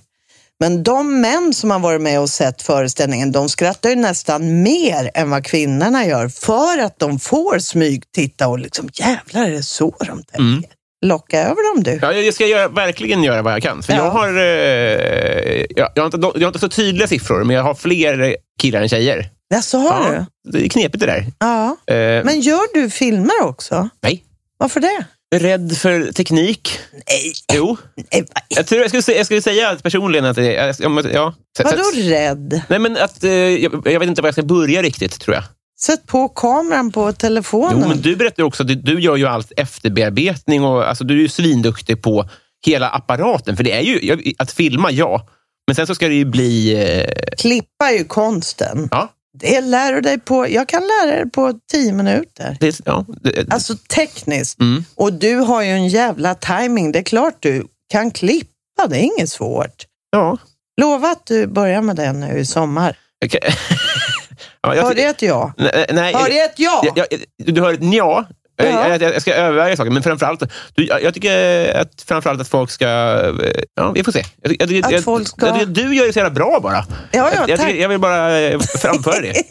Men 0.60 0.84
de 0.84 1.22
män 1.22 1.54
som 1.54 1.72
har 1.72 1.80
varit 1.80 2.02
med 2.02 2.20
och 2.20 2.30
sett 2.30 2.62
föreställningen, 2.62 3.32
de 3.32 3.50
skrattar 3.50 3.90
ju 3.90 3.96
nästan 3.96 4.64
mer 4.64 5.12
än 5.14 5.30
vad 5.30 5.46
kvinnorna 5.46 6.06
gör 6.06 6.28
för 6.30 6.78
att 6.78 7.00
de 7.00 7.20
får 7.20 7.60
smygtitta 7.60 8.48
och 8.48 8.60
liksom 8.60 8.90
jävlar 8.94 9.46
är 9.46 9.52
det 9.52 9.64
så 9.64 9.96
de 10.00 10.06
tänker. 10.24 10.38
Mm. 10.40 10.64
Locka 11.06 11.40
över 11.44 11.74
dem 11.76 11.84
du. 11.84 12.00
Ja, 12.02 12.14
jag 12.14 12.34
ska 12.34 12.46
göra, 12.46 12.68
verkligen 12.68 13.24
göra 13.24 13.42
vad 13.42 13.54
jag 13.54 13.62
kan. 13.64 13.84
För 13.84 13.94
Ja. 13.94 14.00
jag, 14.00 14.12
har, 14.12 14.28
eh, 14.38 15.66
jag, 15.76 15.90
jag, 15.96 16.02
har 16.04 16.06
inte, 16.06 16.18
jag 16.36 16.42
har 16.42 16.48
inte 16.48 16.60
så 16.60 16.70
tydliga 16.70 17.08
siffror, 17.08 17.44
men 17.44 17.56
jag 17.56 17.64
har 17.64 17.76
fler 17.76 18.36
killar 18.62 18.82
än 18.82 18.90
tjejer. 18.90 19.30
Ja, 19.48 19.62
så 19.62 19.78
har 19.78 20.26
du? 20.44 20.52
Det 20.52 20.66
är 20.66 20.70
knepigt 20.70 21.00
det 21.00 21.06
där. 21.06 21.26
Ja. 21.40 21.78
Eh, 21.94 22.24
Men 22.26 22.42
gör 22.42 22.74
du 22.74 22.90
filmer 22.90 23.42
också? 23.44 23.90
Nej. 24.02 24.24
Varför 24.58 24.80
det? 24.80 25.06
Rädd 25.40 25.78
för 25.78 26.12
teknik? 26.12 26.80
Nej, 26.94 27.34
Jo. 27.54 27.78
nej 28.12 28.26
Jag, 28.48 28.68
tror 28.68 28.82
jag, 28.82 28.90
skulle, 28.90 29.02
säga- 29.04 29.18
jag 29.18 29.26
skulle 29.26 29.42
säga 29.42 29.70
att 29.70 29.84
personligen 29.84 30.26
att 30.26 30.38
är... 30.38 30.76
Ja, 31.14 31.34
vadå 31.64 31.84
rädd? 31.96 32.62
Nej, 32.70 32.80
men 32.80 32.98
att, 32.98 33.24
eh, 33.24 33.32
jag, 33.32 33.82
jag 33.86 34.00
vet 34.00 34.10
inte 34.10 34.22
var 34.22 34.28
jag 34.28 34.36
ska 34.36 34.44
börja 34.44 34.82
riktigt, 34.82 35.20
tror 35.20 35.36
jag. 35.36 35.44
Sätt 35.80 36.06
på 36.08 36.30
kameran 36.30 36.92
på 36.92 37.14
telefonen. 37.14 37.80
Jo, 37.82 37.88
men 37.88 38.02
du 38.02 38.16
berättar 38.16 38.44
också 38.44 38.64
att 38.64 38.68
du, 38.68 38.76
du 38.76 39.00
gör 39.02 39.16
ju 39.16 39.26
allt 39.28 39.52
efterbearbetning 39.58 40.64
och 40.64 40.88
alltså, 40.90 41.04
du 41.04 41.14
är 41.18 41.22
ju 41.22 41.30
svinduktig 41.30 42.02
på 42.02 42.30
hela 42.66 42.90
apparaten. 42.90 43.58
För 43.58 43.64
det 43.64 43.72
är 43.72 43.82
ju, 43.82 44.00
jag- 44.06 44.34
att 44.38 44.52
filma, 44.52 44.92
ja. 44.92 45.28
Men 45.68 45.76
sen 45.76 45.88
så 45.88 45.96
ska 45.96 46.08
det 46.08 46.14
ju 46.16 46.26
bli... 46.26 46.74
Eh, 46.84 47.36
Klippa 47.38 47.90
är 47.92 47.98
ju 47.98 48.04
konsten. 48.04 48.88
ja, 48.92 49.10
Det 49.40 49.62
lär 49.62 49.94
du 49.94 50.02
dig 50.02 50.20
på, 50.20 50.50
jag 50.50 50.68
kan 50.70 50.82
lära 50.82 51.16
dig 51.16 51.30
på 51.32 51.60
tio 51.72 51.94
minuter. 51.94 52.58
det, 52.60 52.82
ja, 52.86 53.06
det, 53.22 53.54
Alltså 53.54 53.76
tekniskt. 53.76 54.60
Mm. 54.60 54.86
Och 54.96 55.14
du 55.14 55.36
har 55.36 55.62
ju 55.62 55.70
en 55.70 55.88
jävla 55.88 56.36
timing. 56.36 56.92
Det 56.92 57.00
är 57.00 57.04
klart 57.04 57.36
du 57.40 57.68
kan 57.92 58.12
klippa, 58.12 58.88
det 58.90 58.96
är 58.98 59.02
inget 59.18 59.30
svårt. 59.30 59.86
ja. 60.12 60.38
Lova 60.82 61.08
att 61.12 61.26
du 61.26 61.48
börjar 61.48 61.82
med 61.82 61.96
det 61.96 62.14
nu 62.14 62.38
i 62.40 62.46
sommar. 62.46 62.98
Okej. 63.26 63.40
ja, 64.62 64.76
jag- 64.76 64.84
Hör 64.84 64.96
det 64.96 65.04
ett 65.06 65.22
ja? 65.22 65.54
Nej, 65.58 65.86
nej, 65.94 66.14
Hör 66.14 66.30
det 66.30 66.40
ett 66.40 66.60
ja? 66.60 66.82
Jag, 66.96 67.06
jag, 67.38 67.56
du 67.56 67.62
hör 67.62 67.74
ett 67.74 67.82
nja. 67.82 68.26
Ja. 68.58 68.66
Jag, 68.90 69.02
jag, 69.02 69.14
jag 69.14 69.22
ska 69.22 69.34
överväga 69.34 69.78
saker, 69.78 69.92
men 69.92 70.04
framförallt, 70.04 70.44
du, 70.76 70.86
jag, 70.86 71.04
jag 71.04 71.14
tycker 71.14 71.74
att, 71.76 72.04
framförallt 72.08 72.42
att 72.42 72.48
folk 72.48 72.72
ska... 72.72 72.86
eh, 72.88 73.34
Ja, 73.76 73.92
vi 73.92 74.04
får 74.04 74.12
se. 74.12 74.24
Jag, 74.42 74.96
Att 74.96 75.04
folk 75.04 75.28
ska- 75.28 75.66
du 75.66 75.96
gör 75.96 76.08
det 76.08 76.14
så 76.14 76.20
jävla 76.20 76.34
bra 76.34 76.60
bara. 76.64 76.86
Ja, 77.12 77.12
ja, 77.12 77.32
jag, 77.48 77.60
tack. 77.60 77.68
tycker, 77.68 77.82
jag 77.82 77.90
vill 77.90 78.00
bara 78.00 78.40
eh, 78.40 78.60
framföra 78.60 79.22
det. 79.22 79.34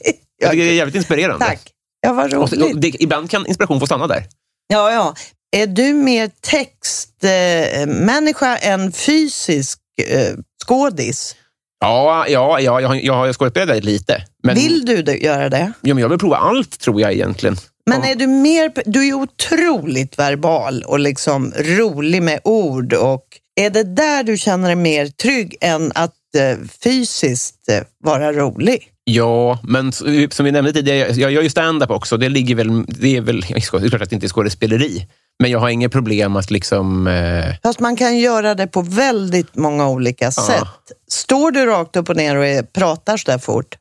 Jag 0.42 0.50
tycker 0.50 0.64
det 0.64 0.70
är 0.70 0.74
jävligt 0.74 0.94
inspirerande. 0.94 1.44
Tack. 1.46 1.60
Ja, 2.00 2.12
vad 2.12 2.34
Och, 2.34 2.52
roligt. 2.52 2.74
och 2.74 2.80
det, 2.80 3.02
ibland 3.02 3.30
kan 3.30 3.46
inspiration 3.46 3.80
få 3.80 3.86
stanna 3.86 4.06
där. 4.06 4.24
Ja, 4.66 4.92
ja. 4.92 5.14
Är 5.56 5.66
du 5.66 5.92
mer 5.92 6.30
textmänniska 6.40 8.56
än 8.56 8.92
fysisk 8.92 9.78
eh, 10.08 10.32
skådis? 10.66 11.36
Ja, 11.80 12.26
ja, 12.28 12.60
ja 12.60 12.80
jag, 12.80 13.04
jag 13.04 13.14
har 13.14 13.32
skådespelat 13.32 13.84
lite. 13.84 14.24
Men, 14.42 14.54
Vill 14.54 14.84
du 14.86 15.16
göra 15.16 15.48
det? 15.48 15.72
ja, 15.80 15.94
men 15.94 16.02
jag 16.02 16.08
vill 16.08 16.18
prova 16.18 16.36
allt, 16.36 16.80
tror 16.80 17.00
jag 17.00 17.12
egentligen. 17.12 17.56
Men 17.90 18.01
Ja. 18.03 18.09
är 18.11 18.14
du 18.14 18.27
mer, 18.27 18.73
du 18.85 19.09
är 19.09 19.12
otroligt 19.12 20.18
verbal 20.18 20.83
och 20.87 20.99
liksom 20.99 21.53
rolig 21.59 22.23
med 22.23 22.40
ord 22.44 22.92
och 22.92 23.25
är 23.61 23.70
det 23.70 23.83
där 23.83 24.23
du 24.25 24.37
känner 24.37 24.66
dig 24.68 24.77
mer 24.77 25.07
trygg 25.07 25.57
än 25.61 25.92
att 25.94 26.14
eh, 26.38 26.59
fysiskt 26.83 27.68
eh, 27.68 27.81
vara 28.05 28.33
rolig? 28.33 28.90
Ja, 29.05 29.59
men 29.62 29.92
som 29.92 30.44
vi 30.44 30.53
nämnde 30.53 30.73
tidigare, 30.73 31.12
jag 31.12 31.31
gör 31.33 31.42
ju 31.42 31.51
stand-up 31.51 31.90
också. 31.90 32.16
Det 32.16 32.29
ligger 32.29 32.55
väl... 32.55 32.85
Det 32.88 33.16
är 33.16 33.20
väl 33.20 33.40
det 33.40 33.55
är 33.57 33.88
klart 33.88 34.03
att 34.03 34.11
det 34.11 34.14
inte 34.14 34.27
är 34.27 34.29
skådespeleri. 34.29 35.07
Men 35.42 35.51
jag 35.51 35.59
har 35.59 35.68
inga 35.68 35.88
problem 35.88 36.37
att 36.37 36.51
liksom... 36.51 37.07
Eh, 37.07 37.55
Fast 37.62 37.81
man 37.81 37.97
kan 37.97 38.18
göra 38.18 38.55
det 38.55 38.66
på 38.66 38.83
väldigt 38.83 39.57
många 39.57 39.88
olika 39.88 40.33
sätt. 40.33 40.68
Står 41.09 41.51
du 41.51 41.66
rakt 41.66 41.97
upp 41.97 42.09
och 42.09 42.16
ner 42.16 42.37
och 42.37 42.47
är, 42.47 42.62
pratar 42.62 43.16
så 43.16 43.31
där 43.31 43.38
fort? 43.38 43.77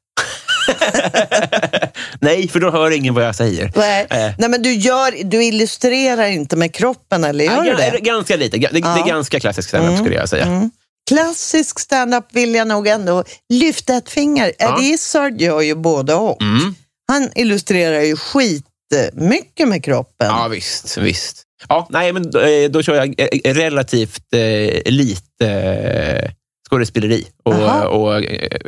nej, 2.20 2.48
för 2.48 2.60
då 2.60 2.72
hör 2.72 2.92
ingen 2.92 3.14
vad 3.14 3.26
jag 3.26 3.36
säger. 3.36 3.72
Nej, 3.76 4.08
Eh. 4.10 4.32
Nej 4.38 4.50
men 4.50 4.62
du, 4.62 4.74
gör, 4.74 5.24
du 5.24 5.44
illustrerar 5.44 6.28
inte 6.28 6.56
med 6.56 6.74
kroppen, 6.74 7.24
eller 7.24 7.46
gör 7.46 7.66
Ja, 7.66 7.76
du 7.76 7.92
det? 7.92 8.00
Ganska 8.00 8.36
lite. 8.36 8.58
Det, 8.58 8.70
det 8.72 8.78
är 8.78 9.08
ganska 9.08 9.40
klassisk 9.40 9.70
stand-up 9.70 10.00
skulle 10.00 10.16
jag 10.16 10.30
säga. 10.30 10.70
Klassisk 11.10 11.80
stand-up 11.80 12.26
vill 12.32 12.56
jag 12.56 12.68
nog 12.68 12.88
ändå 12.88 13.24
lyfta 13.54 13.96
ett 13.96 14.10
finger. 14.10 14.52
Ja. 14.60 14.78
Eddie 14.78 14.94
Izzard 14.94 15.42
gör 15.42 15.62
ju 15.62 15.76
både 15.76 16.14
och. 16.14 16.42
Mm. 16.42 16.76
Han 17.12 17.30
illustrerar 17.36 18.02
ju 18.02 18.16
skitmycket 18.16 19.68
med 19.68 19.84
kroppen. 19.84 20.28
Ja, 20.28 20.48
visst. 20.48 20.98
visst. 20.98 21.44
Ja, 21.70 21.88
nej, 21.90 22.14
men 22.14 22.24
eh, 22.24 22.70
då 22.70 22.82
kör 22.84 22.96
jag 22.96 23.16
eh, 23.18 23.54
relativt 23.54 24.34
eh, 24.34 24.82
lite 24.92 25.48
eh, 25.48 26.32
skådespeleri 26.70 27.28
och, 27.44 27.54
Aha. 27.54 27.86
och 27.88 28.16
eh, 28.24 28.60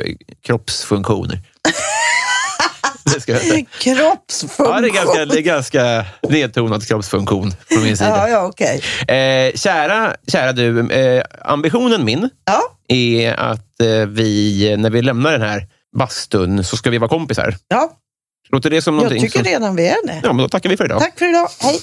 kroppsfunktioner. 0.46 1.40
Det 3.14 3.20
ska 3.20 3.32
jag. 3.32 3.66
Kroppsfunktion. 3.78 4.66
Ja, 4.74 4.80
det 4.80 4.88
är 4.88 4.92
ganska, 4.92 5.24
det 5.24 5.38
är 5.38 5.42
ganska 5.42 6.04
nedtonad 6.28 6.86
kroppsfunktion 6.88 7.54
från 7.68 7.80
min 7.82 7.90
Ja, 7.90 7.96
sida. 7.96 8.28
ja, 8.28 8.42
okej. 8.46 8.82
Eh, 9.08 9.52
kära, 9.54 10.16
kära 10.32 10.52
du, 10.52 10.90
eh, 10.92 11.24
ambitionen 11.44 12.04
min 12.04 12.30
Ja, 12.44 12.62
är 12.96 13.32
att 13.34 13.80
eh, 13.80 13.86
vi, 14.08 14.74
när 14.78 14.90
vi 14.90 15.02
lämnar 15.02 15.32
den 15.32 15.42
här 15.42 15.66
bastun, 15.98 16.64
så 16.64 16.76
ska 16.76 16.90
vi 16.90 16.98
vara 16.98 17.08
kompisar. 17.08 17.56
ja, 17.68 17.92
Låter 18.50 18.70
det 18.70 18.82
som 18.82 18.94
jag 18.94 19.02
någonting 19.02 19.22
tycker 19.22 19.38
som... 19.38 19.44
redan 19.52 19.76
vi 19.76 19.86
är 19.88 20.06
det. 20.06 20.20
Ja, 20.22 20.32
men 20.32 20.36
då 20.42 20.48
tackar 20.48 20.70
vi 20.70 20.76
för 20.76 20.84
idag. 20.84 21.00
Tack 21.00 21.18
för 21.18 21.28
idag. 21.28 21.48
Hej. 21.60 21.80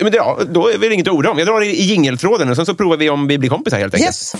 Men 0.00 0.12
ja, 0.12 0.38
då 0.50 0.68
är 0.68 0.78
det 0.78 0.94
inget 0.94 1.08
att 1.08 1.14
orda 1.14 1.30
om. 1.30 1.38
Jag 1.38 1.46
drar 1.48 1.60
i 1.60 1.66
i 1.66 1.82
jingeltråden 1.82 2.50
och 2.50 2.56
sen 2.56 2.66
så 2.66 2.74
provar 2.74 2.96
vi 2.96 3.10
om 3.10 3.26
vi 3.28 3.38
blir 3.38 3.50
kompisar 3.50 3.78
helt 3.78 3.94
enkelt. 3.94 4.08
Yes. 4.08 4.34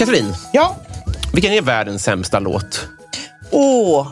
Katrin, 0.00 0.34
Ja. 0.52 0.76
vilken 1.32 1.52
är 1.52 1.62
världens 1.62 2.04
sämsta 2.04 2.38
låt? 2.38 2.88
Åh, 3.50 4.08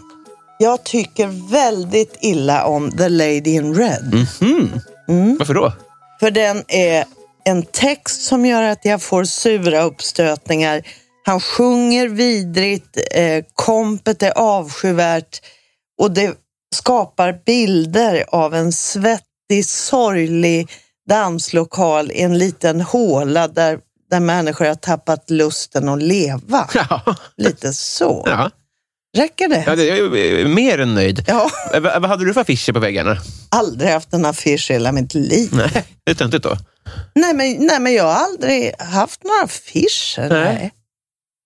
jag 0.59 0.85
tycker 0.85 1.51
väldigt 1.53 2.17
illa 2.21 2.65
om 2.65 2.91
The 2.91 3.09
Lady 3.09 3.51
in 3.51 3.75
Red. 3.75 4.27
Varför 5.39 5.55
då? 5.55 5.73
För 6.21 6.31
den 6.31 6.65
är 6.69 7.05
en 7.45 7.63
text 7.63 8.23
som 8.23 8.47
gör 8.47 8.63
att 8.63 8.85
jag 8.85 9.03
får 9.03 9.25
sura 9.25 9.83
uppstötningar. 9.83 10.83
Han 11.27 11.41
sjunger 11.41 12.09
vidrigt, 12.09 12.99
eh, 13.15 13.45
kompet 13.55 14.23
är 14.23 14.39
avskyvärt 14.39 15.41
och 16.01 16.11
det 16.11 16.35
skapar 16.75 17.39
bilder 17.47 18.25
av 18.29 18.55
en 18.55 18.73
svettig, 18.73 19.67
sorglig 19.67 20.71
danslokal 21.09 22.11
i 22.11 22.21
en 22.23 22.39
liten 22.39 22.81
håla 22.81 23.49
där, 23.49 23.79
där 24.11 24.21
människor 24.21 24.65
har 24.65 24.75
tappat 24.75 25.31
lusten 25.31 25.89
att 25.89 26.03
leva. 26.03 26.69
Ja, 26.75 27.17
Lite 27.37 27.73
så. 27.73 28.23
ja. 28.27 28.51
Räcker 29.17 29.49
det? 29.49 29.65
ja 29.67 29.77
det 29.77 29.91
är 29.91 30.39
eh, 30.41 30.49
mer 30.49 30.79
än 30.81 30.95
nöjd. 30.95 31.25
Ja, 31.27 31.51
Eh, 31.75 31.81
Vad, 31.81 32.05
hade 32.07 32.25
du 32.25 32.35
för 32.35 32.41
affischer 32.41 32.73
på 32.73 32.81
väggarna? 32.81 33.17
aldrig 33.49 33.91
haft 33.91 34.13
en 34.13 34.25
affisch 34.25 34.71
i 34.71 34.73
hela 34.75 34.93
mitt 34.93 35.15
liv. 35.15 35.51
Nej, 35.53 35.85
det 36.05 36.11
är 36.11 36.15
töntigt 36.15 36.43
då. 36.45 36.57
Nej 37.15 37.35
men, 37.35 37.67
nej, 37.67 37.81
men 37.81 37.95
jag 37.95 38.05
har 38.05 38.25
aldrig 38.25 38.73
haft 38.79 39.25
några 39.25 39.43
affischer. 39.45 40.29
Nej. 40.29 40.45
Nej. 40.55 40.73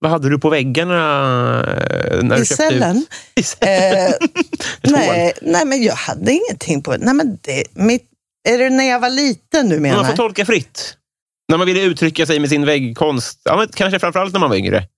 Vad 0.01 0.11
hade 0.11 0.29
du 0.31 0.39
på 0.39 0.49
väggarna? 0.51 0.97
eh, 2.11 2.23
När 2.23 2.37
I 2.37 2.39
du 2.41 2.47
köpte 2.47 2.55
cellen? 2.65 3.07
I 3.35 3.43
cellen? 3.43 4.07
Eh, 4.09 4.15
nej, 4.93 5.33
nej, 5.43 5.65
men 5.65 5.83
jag 5.83 5.95
hade 5.95 6.33
ingenting 6.33 6.83
på... 6.83 6.97
Nej, 6.99 7.15
men 7.15 7.39
det, 7.43 7.65
mitt, 7.75 8.05
är 8.49 8.59
det 8.59 8.71
när 8.71 8.85
jag 8.85 9.01
var 9.01 9.11
liten 9.11 9.69
du 9.69 9.81
menar? 9.81 9.97
Man 9.97 10.07
får 10.07 10.17
tolka 10.17 10.47
fritt. 10.47 10.97
När 11.53 11.59
man 11.59 11.67
ville 11.67 11.83
uttrycka 11.83 12.27
sig 12.27 12.41
med 12.41 12.49
sin 12.49 12.67
väggkonst. 12.67 13.41
Ja, 13.45 13.67
kanske 13.75 13.99
framförallt 13.99 14.33
när 14.33 14.41
man 14.41 14.51
var 14.51 14.57
yngre. 14.57 14.89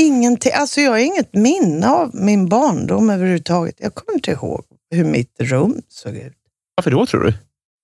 Ingenting. 0.00 0.52
Alltså 0.54 0.80
jag 0.80 0.90
har 0.90 0.98
inget 0.98 1.34
minne 1.34 1.88
av 1.88 2.10
min 2.14 2.48
barndom 2.48 3.10
överhuvudtaget. 3.10 3.74
Jag 3.78 3.94
kommer 3.94 4.14
inte 4.14 4.30
ihåg 4.30 4.64
hur 4.90 5.04
mitt 5.04 5.36
rum 5.38 5.82
såg 5.88 6.16
ut. 6.16 6.36
Varför 6.76 6.90
då, 6.90 7.06
tror 7.06 7.20
du? 7.24 7.34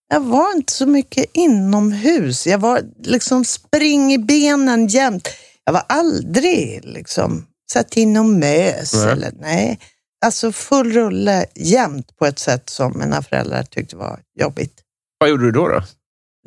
Jag 0.09 0.21
var 0.21 0.57
inte 0.57 0.73
så 0.73 0.87
mycket 0.87 1.25
inomhus. 1.33 2.47
Jag 2.47 2.59
var 2.59 2.83
liksom 3.03 3.45
spring 3.45 4.13
i 4.13 4.19
benen 4.19 4.87
jämt. 4.87 5.29
Jag 5.65 5.73
var 5.73 5.83
aldrig 5.89 6.81
liksom 6.85 7.47
satt 7.73 7.97
in 7.97 8.17
och 8.17 8.27
mös. 8.27 8.95
Nej. 8.95 9.13
Eller, 9.13 9.33
nej. 9.41 9.79
Alltså 10.27 10.53
full 10.53 10.93
rulle 10.93 11.47
jämt 11.55 12.17
på 12.17 12.27
ett 12.27 12.39
sätt 12.39 12.71
som 12.71 12.99
mina 12.99 13.23
föräldrar 13.23 13.63
tyckte 13.63 13.97
var 13.97 14.21
jobbigt. 14.41 14.75
Vad 15.19 15.31
gjorde 15.31 15.45
du 15.45 15.53
då? 15.53 15.69
då? 15.69 15.83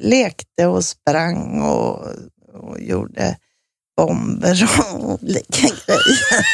Lekte 0.01 0.65
och 0.65 0.85
sprang 0.85 1.61
och, 1.61 2.05
och 2.53 2.79
gjorde 2.79 3.37
bomber 3.97 4.69
och 4.89 5.09
olika 5.23 5.61
grejer. 5.61 6.45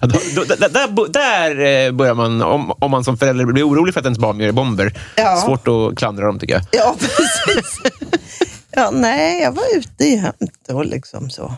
Ja, 0.00 0.06
då, 0.08 0.18
då, 0.34 0.44
där, 0.44 1.08
där, 1.08 1.86
eh, 1.86 1.92
börjar 1.92 2.14
man, 2.14 2.42
om, 2.42 2.70
om 2.78 2.90
man 2.90 3.04
som 3.04 3.18
förälder 3.18 3.44
blir 3.44 3.68
orolig 3.68 3.94
för 3.94 4.00
att 4.00 4.06
ens 4.06 4.18
barn 4.18 4.40
gör 4.40 4.52
bomber, 4.52 4.92
Ja. 5.16 5.36
svårt 5.46 5.68
att 5.68 5.98
klandra 5.98 6.26
dem 6.26 6.38
tycker 6.38 6.54
jag. 6.54 6.62
Ja, 6.72 6.96
precis. 7.00 7.80
Ja, 8.70 8.90
nej, 8.92 9.42
jag 9.42 9.52
var 9.52 9.64
ute 9.76 10.04
jämt 10.08 10.68
och 10.72 10.84
liksom 10.86 11.30
så. 11.30 11.54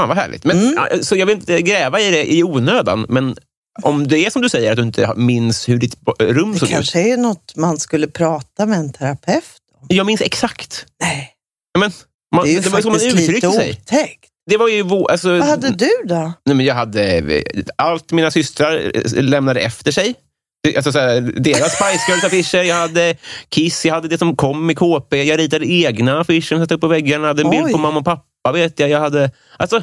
Fan 0.00 0.08
vad 0.08 0.16
härligt. 0.18 0.44
Men, 0.44 0.58
Mm. 0.58 1.02
så 1.02 1.16
jag 1.16 1.26
vill 1.26 1.36
inte 1.36 1.62
gräva 1.62 2.00
i 2.00 2.10
det 2.10 2.32
i 2.34 2.42
onödan, 2.44 3.06
men 3.08 3.36
om 3.82 4.08
det 4.08 4.18
är 4.26 4.30
som 4.30 4.42
du 4.42 4.48
säger, 4.48 4.70
att 4.70 4.76
du 4.76 4.82
inte 4.82 5.12
minns 5.16 5.68
hur 5.68 5.78
ditt 5.78 5.96
rum 6.20 6.52
Det 6.52 6.58
såg 6.58 6.68
ut. 6.68 6.74
kanske 6.74 7.12
är 7.12 7.16
något 7.16 7.56
man 7.56 7.78
skulle 7.78 8.06
prata 8.06 8.66
med 8.66 8.78
en 8.78 8.92
terapeut 8.92 9.44
om. 9.80 9.86
Jag 9.88 10.06
minns 10.06 10.20
exakt. 10.20 10.86
Nej, 11.02 11.30
Men, 11.78 11.92
man, 12.36 12.44
det 12.44 12.50
är 12.50 12.54
ju 12.54 12.60
det 12.60 12.68
var 12.68 12.80
som 12.80 12.90
man 12.92 12.98
faktiskt 13.00 13.16
lite 13.16 13.22
uttryckte 13.32 13.50
sig. 13.52 13.70
otäckt. 13.70 14.24
Det 14.50 14.56
var 14.56 14.68
ju... 14.68 14.84
Alltså, 15.10 15.28
Vad 15.38 15.48
hade 15.48 15.70
du 15.70 15.90
då? 16.04 16.32
Nej, 16.46 16.56
men 16.56 16.66
jag 16.66 16.74
hade 16.74 17.22
allt 17.76 18.12
mina 18.12 18.30
systrar 18.30 18.90
eh, 18.94 19.22
lämnade 19.22 19.60
efter 19.60 19.92
sig. 19.92 20.14
Alltså, 20.76 20.92
så 20.92 20.98
här, 20.98 21.20
deras 21.20 21.72
Spice 21.72 22.12
Girls-affischer. 22.12 22.62
Jag 22.62 22.76
hade 22.76 23.16
Kiss, 23.48 23.84
jag 23.86 23.94
hade 23.94 24.08
det 24.08 24.18
som 24.18 24.36
kom 24.36 24.70
i 24.70 24.74
KP. 24.74 25.22
Jag 25.24 25.38
ritade 25.38 25.66
egna 25.66 26.20
affischer 26.20 26.40
som 26.48 26.58
satte 26.60 26.74
upp 26.74 26.80
på 26.80 26.88
väggarna. 26.88 27.22
Jag 27.22 27.28
hade 27.28 27.42
en 27.42 27.50
bild 27.50 27.64
Oj. 27.66 27.72
på 27.72 27.78
mamma 27.78 27.98
och 27.98 28.04
pappa. 28.04 28.52
vet 28.52 28.78
Jag 28.80 28.88
jag 28.90 29.00
hade... 29.00 29.30
Alltså, 29.56 29.82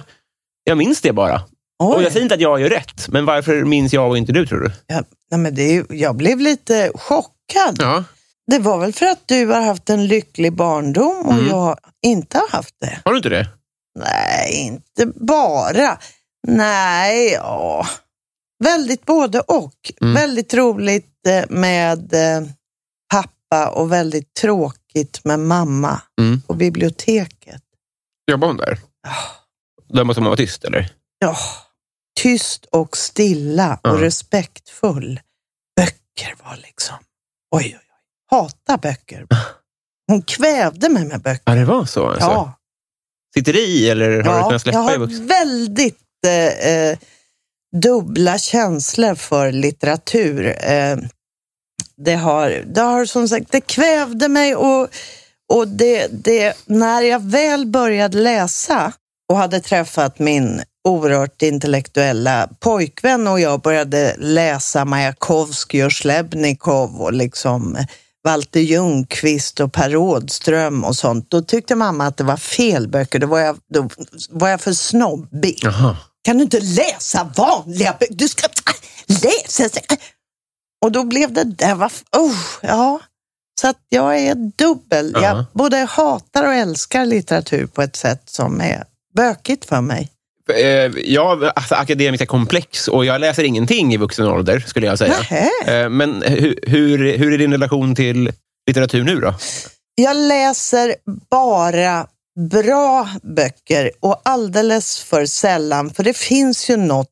jag 0.63 0.77
minns 0.77 1.01
det 1.01 1.13
bara. 1.13 1.41
Och 1.83 2.03
jag 2.03 2.11
säger 2.11 2.23
inte 2.23 2.35
att 2.35 2.41
jag 2.41 2.61
gör 2.61 2.69
rätt, 2.69 3.07
men 3.07 3.25
varför 3.25 3.63
minns 3.63 3.93
jag 3.93 4.09
och 4.09 4.17
inte 4.17 4.31
du, 4.31 4.45
tror 4.45 4.59
du? 4.59 4.71
Ja, 4.87 5.03
nej, 5.31 5.39
men 5.39 5.55
det 5.55 5.61
är, 5.77 5.85
jag 5.89 6.15
blev 6.15 6.39
lite 6.39 6.91
chockad. 6.95 7.75
Ja. 7.79 8.03
Det 8.51 8.59
var 8.59 8.77
väl 8.79 8.93
för 8.93 9.05
att 9.05 9.21
du 9.27 9.45
har 9.47 9.61
haft 9.61 9.89
en 9.89 10.07
lycklig 10.07 10.53
barndom 10.53 11.25
och 11.25 11.33
Mm. 11.33 11.47
jag 11.47 11.77
inte 12.05 12.37
har 12.37 12.47
haft 12.49 12.75
det. 12.79 12.99
Har 13.05 13.11
du 13.11 13.17
inte 13.17 13.29
det? 13.29 13.47
Nej, 13.99 14.53
inte 14.53 15.05
bara. 15.15 15.97
Nej, 16.47 17.31
ja. 17.31 17.87
Väldigt 18.63 19.05
både 19.05 19.39
och. 19.39 19.91
Mm. 20.01 20.13
Väldigt 20.13 20.53
roligt 20.53 21.27
eh, 21.27 21.43
med 21.49 22.13
eh, 22.13 22.47
pappa 23.13 23.69
och 23.69 23.91
väldigt 23.91 24.33
tråkigt 24.33 25.21
med 25.23 25.39
mamma 25.39 26.01
Mm. 26.21 26.41
på 26.41 26.53
biblioteket. 26.53 27.61
Jobbar 28.31 28.47
hon 28.47 28.57
där? 28.57 28.79
Där 29.93 30.03
måste 30.03 30.21
man 30.21 30.29
vara 30.29 30.37
tyst, 30.37 30.63
eller? 30.63 30.89
Ja, 31.19 31.35
tyst 32.19 32.65
och 32.65 32.97
stilla 32.97 33.79
och 33.83 33.99
respektfull. 33.99 35.19
Böcker 35.77 36.35
var 36.43 36.55
liksom, 36.57 36.95
oj, 37.51 37.63
oj, 37.65 37.73
oj. 37.75 37.81
Hata 38.39 38.77
böcker. 38.77 39.27
Hon 40.07 40.21
kvävde 40.21 40.89
mig 40.89 41.05
med 41.05 41.21
böcker. 41.21 41.41
Ja, 41.45 41.55
det 41.55 41.65
var 41.65 41.85
så? 41.85 42.07
Alltså. 42.07 42.25
Ja, 42.25 42.53
Sitter 43.33 43.53
det 43.53 43.59
i, 43.59 43.89
eller 43.89 44.05
har 44.11 44.17
du 44.23 44.29
Ja, 44.29 44.35
kunnat 44.35 44.51
jag 44.51 44.61
släppa 44.61 44.77
i 44.79 44.81
har 44.81 44.97
vuxen? 44.97 45.27
väldigt 45.27 45.99
eh, 46.27 46.69
eh, 46.71 46.97
dubbla 47.81 48.37
känslor 48.37 49.15
för 49.15 49.51
litteratur. 49.51 50.55
Eh, 50.71 50.97
det, 51.97 52.15
har, 52.15 52.49
det 52.49 52.81
har 52.81 53.05
som 53.05 53.27
sagt, 53.27 53.51
det 53.51 53.61
kvävde 53.61 54.27
mig 54.27 54.55
och, 54.55 54.89
och 55.53 55.67
det, 55.67 56.07
det, 56.11 56.57
när 56.65 57.01
jag 57.01 57.23
väl 57.23 57.65
började 57.65 58.17
läsa 58.17 58.93
och 59.29 59.37
hade 59.37 59.59
träffat 59.59 60.19
min 60.19 60.61
oerhört 60.85 61.41
intellektuella 61.41 62.49
pojkvän 62.59 63.27
och 63.27 63.39
jag 63.39 63.61
började 63.61 64.15
läsa 64.17 64.85
Majakovskij 64.85 65.85
och 65.85 65.91
Slebnikov 65.91 67.01
och 67.01 67.13
liksom 67.13 67.77
Walter 68.23 68.59
Ljungqvist 68.59 69.59
och 69.59 69.73
Per 69.73 69.89
Rådström 69.89 70.83
och 70.83 70.95
sånt, 70.95 71.31
då 71.31 71.41
tyckte 71.41 71.75
mamma 71.75 72.07
att 72.07 72.17
det 72.17 72.23
var 72.23 72.37
fel 72.37 72.87
böcker. 72.87 73.19
Då 73.19 73.27
var 73.27 73.39
jag, 73.39 73.57
då 73.73 73.89
var 74.29 74.49
jag 74.49 74.61
för 74.61 74.73
snobbig. 74.73 75.59
Jaha. 75.61 75.97
Kan 76.23 76.37
du 76.37 76.43
inte 76.43 76.59
läsa 76.59 77.31
vanliga 77.35 77.95
böcker? 77.99 78.15
Du 78.15 78.27
ska 78.27 78.47
läsa... 79.07 79.79
Och 80.85 80.91
då 80.91 81.03
blev 81.03 81.33
det 81.33 81.43
där, 81.43 81.75
var, 81.75 81.91
oh, 82.17 82.37
ja. 82.61 82.99
Så 83.61 83.67
att 83.67 83.79
jag 83.89 84.19
är 84.19 84.35
dubbel. 84.35 85.11
Ja. 85.13 85.21
Jag 85.21 85.45
både 85.53 85.77
hatar 85.77 86.47
och 86.47 86.53
älskar 86.53 87.05
litteratur 87.05 87.65
på 87.65 87.81
ett 87.81 87.95
sätt 87.95 88.21
som 88.25 88.61
är 88.61 88.83
bökigt 89.15 89.65
för 89.65 89.81
mig. 89.81 90.11
Eh, 90.53 90.91
Jag 91.05 91.25
har 91.25 91.51
alltså, 91.55 91.75
akademiska 91.75 92.25
komplex 92.25 92.87
och 92.87 93.05
jag 93.05 93.21
läser 93.21 93.43
ingenting 93.43 93.93
i 93.93 93.97
vuxen 93.97 94.27
ålder, 94.27 94.63
skulle 94.67 94.85
jag 94.87 94.97
säga. 94.97 95.13
Nähä. 95.29 95.49
Eh, 95.83 95.89
Men 95.89 96.21
hur, 96.21 96.59
hur, 96.67 97.17
hur 97.17 97.33
är 97.33 97.37
din 97.37 97.51
relation 97.51 97.95
till 97.95 98.31
litteratur 98.67 99.03
nu 99.03 99.15
då? 99.19 99.33
Jag 99.95 100.17
läser 100.17 100.95
bara 101.31 102.07
bra 102.51 103.09
böcker 103.23 103.91
och 103.99 104.21
alldeles 104.25 104.99
för 104.99 105.25
sällan, 105.25 105.89
för 105.89 106.03
det 106.03 106.17
finns 106.17 106.69
ju 106.69 106.77
något 106.77 107.09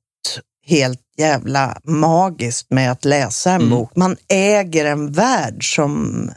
helt 0.68 1.00
jävla 1.18 1.78
magiskt 1.84 2.68
med 2.72 2.92
att 2.92 3.06
läsa 3.06 3.52
en 3.52 3.62
Mm. 3.62 3.70
bok. 3.70 3.92
Man 3.96 4.18
äger 4.30 4.86
en 4.86 5.12
värld 5.12 5.76
som 5.76 6.30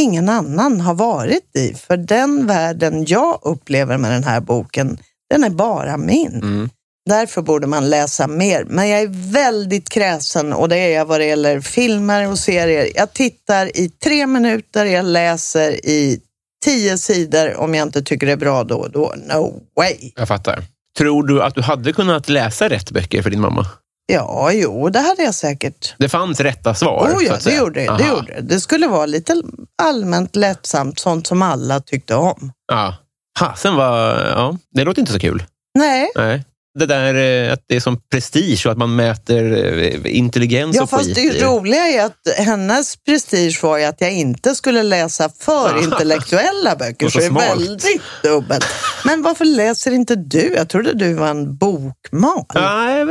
ingen 0.00 0.28
annan 0.28 0.80
har 0.80 0.94
varit 0.94 1.56
i. 1.56 1.74
För 1.74 1.96
den 1.96 2.46
världen 2.46 3.04
jag 3.08 3.38
upplever 3.42 3.98
med 3.98 4.10
den 4.12 4.24
här 4.24 4.40
boken, 4.40 4.98
den 5.32 5.44
är 5.44 5.50
bara 5.50 5.96
min. 5.96 6.34
Mm. 6.42 6.70
Därför 7.10 7.42
borde 7.42 7.66
man 7.66 7.90
läsa 7.90 8.26
mer. 8.26 8.64
Men 8.64 8.88
jag 8.88 9.00
är 9.00 9.32
väldigt 9.32 9.88
kräsen 9.88 10.52
och 10.52 10.68
det 10.68 10.76
är 10.76 10.88
jag 10.88 11.04
vad 11.04 11.20
det 11.20 11.26
gäller 11.26 11.60
filmer 11.60 12.28
och 12.28 12.38
serier. 12.38 12.88
Jag 12.94 13.12
tittar 13.12 13.76
i 13.76 13.88
tre 13.88 14.26
minuter, 14.26 14.84
jag 14.84 15.04
läser 15.04 15.86
i 15.86 16.20
tio 16.64 16.98
sidor. 16.98 17.56
Om 17.56 17.74
jag 17.74 17.86
inte 17.86 18.02
tycker 18.02 18.26
det 18.26 18.32
är 18.32 18.36
bra 18.36 18.64
då 18.64 18.88
då, 18.92 19.14
no 19.28 19.62
way. 19.76 20.12
Jag 20.16 20.28
fattar. 20.28 20.64
Tror 20.98 21.26
du 21.26 21.42
att 21.42 21.54
du 21.54 21.62
hade 21.62 21.92
kunnat 21.92 22.28
läsa 22.28 22.68
rätt 22.68 22.90
böcker 22.90 23.22
för 23.22 23.30
din 23.30 23.40
mamma? 23.40 23.66
Ja, 24.06 24.52
jo, 24.52 24.88
det 24.88 25.00
hade 25.00 25.22
jag 25.22 25.34
säkert. 25.34 25.94
Det 25.98 26.08
fanns 26.08 26.40
rätta 26.40 26.74
svar? 26.74 27.14
Oh 27.16 27.24
ja, 27.24 27.52
gjorde 27.52 27.80
det 27.80 28.08
gjorde 28.08 28.34
det. 28.34 28.40
Det 28.40 28.60
skulle 28.60 28.88
vara 28.88 29.06
lite 29.06 29.42
allmänt 29.82 30.36
lättsamt, 30.36 30.98
sånt 30.98 31.26
som 31.26 31.42
alla 31.42 31.80
tyckte 31.80 32.14
om. 32.14 32.52
Ja. 32.72 32.96
Ha, 33.40 33.54
sen 33.56 33.74
var, 33.76 34.14
ja, 34.24 34.58
det 34.74 34.84
låter 34.84 35.00
inte 35.00 35.12
så 35.12 35.18
kul. 35.18 35.44
Nej, 35.78 36.10
Nej. 36.14 36.44
Det 36.78 36.86
där 36.86 37.14
eh, 37.14 37.52
att 37.52 37.64
det 37.68 37.76
är 37.76 37.80
som 37.80 38.00
prestige 38.10 38.66
och 38.66 38.72
att 38.72 38.78
man 38.78 38.96
mäter 38.96 39.52
eh, 39.82 40.16
intelligens 40.16 40.76
ja, 40.76 40.82
och 40.82 40.90
fast 40.90 41.04
skit. 41.04 41.16
det 41.16 41.44
roliga 41.46 41.88
är 41.88 42.04
att 42.04 42.36
hennes 42.38 42.96
prestige 42.96 43.62
var 43.62 43.78
ju 43.78 43.84
att 43.84 44.00
jag 44.00 44.12
inte 44.12 44.54
skulle 44.54 44.82
läsa 44.82 45.30
för 45.38 45.74
Ah. 45.74 45.78
intellektuella 45.82 46.76
böcker, 46.76 47.06
så, 47.06 47.12
så 47.12 47.18
det 47.18 47.24
är 47.24 47.30
väldigt 47.30 48.00
dubbelt. 48.22 48.64
Men 49.04 49.22
varför 49.22 49.44
läser 49.44 49.90
inte 49.90 50.16
du? 50.16 50.54
Jag 50.56 50.68
trodde 50.68 50.94
du 50.94 51.14
var 51.14 51.28
en 51.28 51.56
bokmal. 51.56 52.44
Nej, 52.54 53.04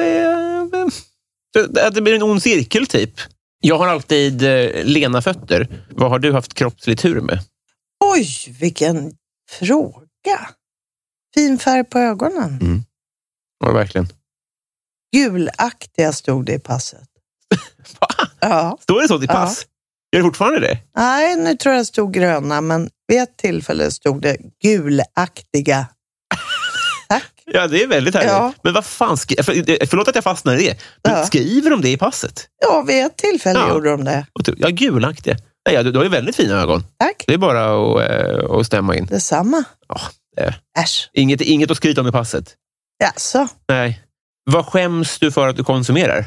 det 1.91 2.01
blir 2.01 2.15
en 2.15 2.23
ond 2.23 2.43
cirkel, 2.43 2.87
typ. 2.87 3.13
Jag 3.61 3.77
har 3.77 3.87
alltid 3.87 4.43
eh, 4.43 4.83
lena 4.83 5.21
fötter. 5.21 5.67
Vad 5.89 6.09
har 6.09 6.19
du 6.19 6.33
haft 6.33 6.53
kroppslig 6.53 6.99
tur 6.99 7.21
med? 7.21 7.39
Oj, 8.15 8.55
vilken 8.59 9.11
fråga. 9.49 9.97
Fin 11.35 11.59
färg 11.59 11.83
på 11.83 11.99
ögonen. 11.99 12.83
Ja, 13.63 13.71
verkligen. 13.71 14.07
Gulaktiga 15.15 16.13
stod 16.13 16.45
det 16.45 16.53
i 16.53 16.59
passet. 16.59 17.07
Va? 17.99 18.07
Ja. 18.39 18.77
Står 18.81 19.01
det 19.01 19.07
så 19.07 19.23
i 19.23 19.27
pass? 19.27 19.65
Gör 20.15 20.19
det 20.21 20.27
fortfarande 20.27 20.59
det? 20.59 20.77
Nej, 20.97 21.35
nu 21.37 21.55
tror 21.55 21.75
jag 21.75 21.81
det 21.81 21.85
stod 21.85 22.13
gröna, 22.13 22.61
men 22.61 22.89
vid 23.07 23.21
ett 23.21 23.37
tillfälle 23.37 23.91
stod 23.91 24.21
det 24.21 24.37
gulaktiga. 24.61 25.87
Tack. 27.09 27.43
Ja, 27.45 27.67
det 27.67 27.83
är 27.83 27.87
väldigt 27.87 28.15
härligt. 28.15 28.31
Ja. 28.31 28.53
Men 28.63 28.73
vad 28.73 28.85
fan, 28.85 29.17
för, 29.17 29.85
förlåt 29.85 30.07
att 30.07 30.15
jag 30.15 30.23
fastnar 30.23 30.55
i 30.55 30.67
det. 30.67 30.77
Men 31.03 31.17
Ja. 31.17 31.25
skriver 31.25 31.69
de 31.69 31.81
det 31.81 31.89
i 31.89 31.97
passet? 31.97 32.47
Ja, 32.61 32.81
vid 32.87 33.05
ett 33.05 33.17
tillfälle 33.17 33.59
Ja. 33.59 33.69
gjorde 33.69 33.89
de 33.89 34.03
det. 34.03 34.25
Ja, 34.57 34.69
gulaktiga. 34.69 35.37
Nej, 35.69 35.83
du, 35.83 35.91
du 35.91 35.97
har 35.99 36.03
ju 36.03 36.09
väldigt 36.09 36.35
fina 36.35 36.61
ögon. 36.61 36.83
Tack. 36.99 37.23
Det 37.27 37.33
är 37.33 37.37
bara 37.37 37.65
att, 37.65 38.09
eh, 38.09 38.55
att 38.59 38.65
stämma 38.65 38.95
in. 38.95 39.05
Detsamma. 39.05 39.63
Eh, 40.37 40.53
Äsch. 40.83 41.09
inget, 41.13 41.41
inget 41.41 41.71
att 41.71 41.77
skryta 41.77 42.01
om 42.01 42.07
i 42.07 42.11
passet. 42.11 42.55
Jaså? 43.03 43.47
Nej. 43.69 44.01
Vad 44.51 44.65
skäms 44.65 45.19
du 45.19 45.31
för 45.31 45.47
att 45.47 45.55
du 45.55 45.63
konsumerar? 45.63 46.25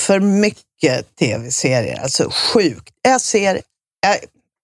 För 0.00 0.20
mycket 0.20 1.16
tv-serier. 1.16 2.00
Alltså 2.02 2.30
sjukt. 2.30 2.94
Jag 3.02 3.20
ser 3.20 3.60
jag, 4.02 4.16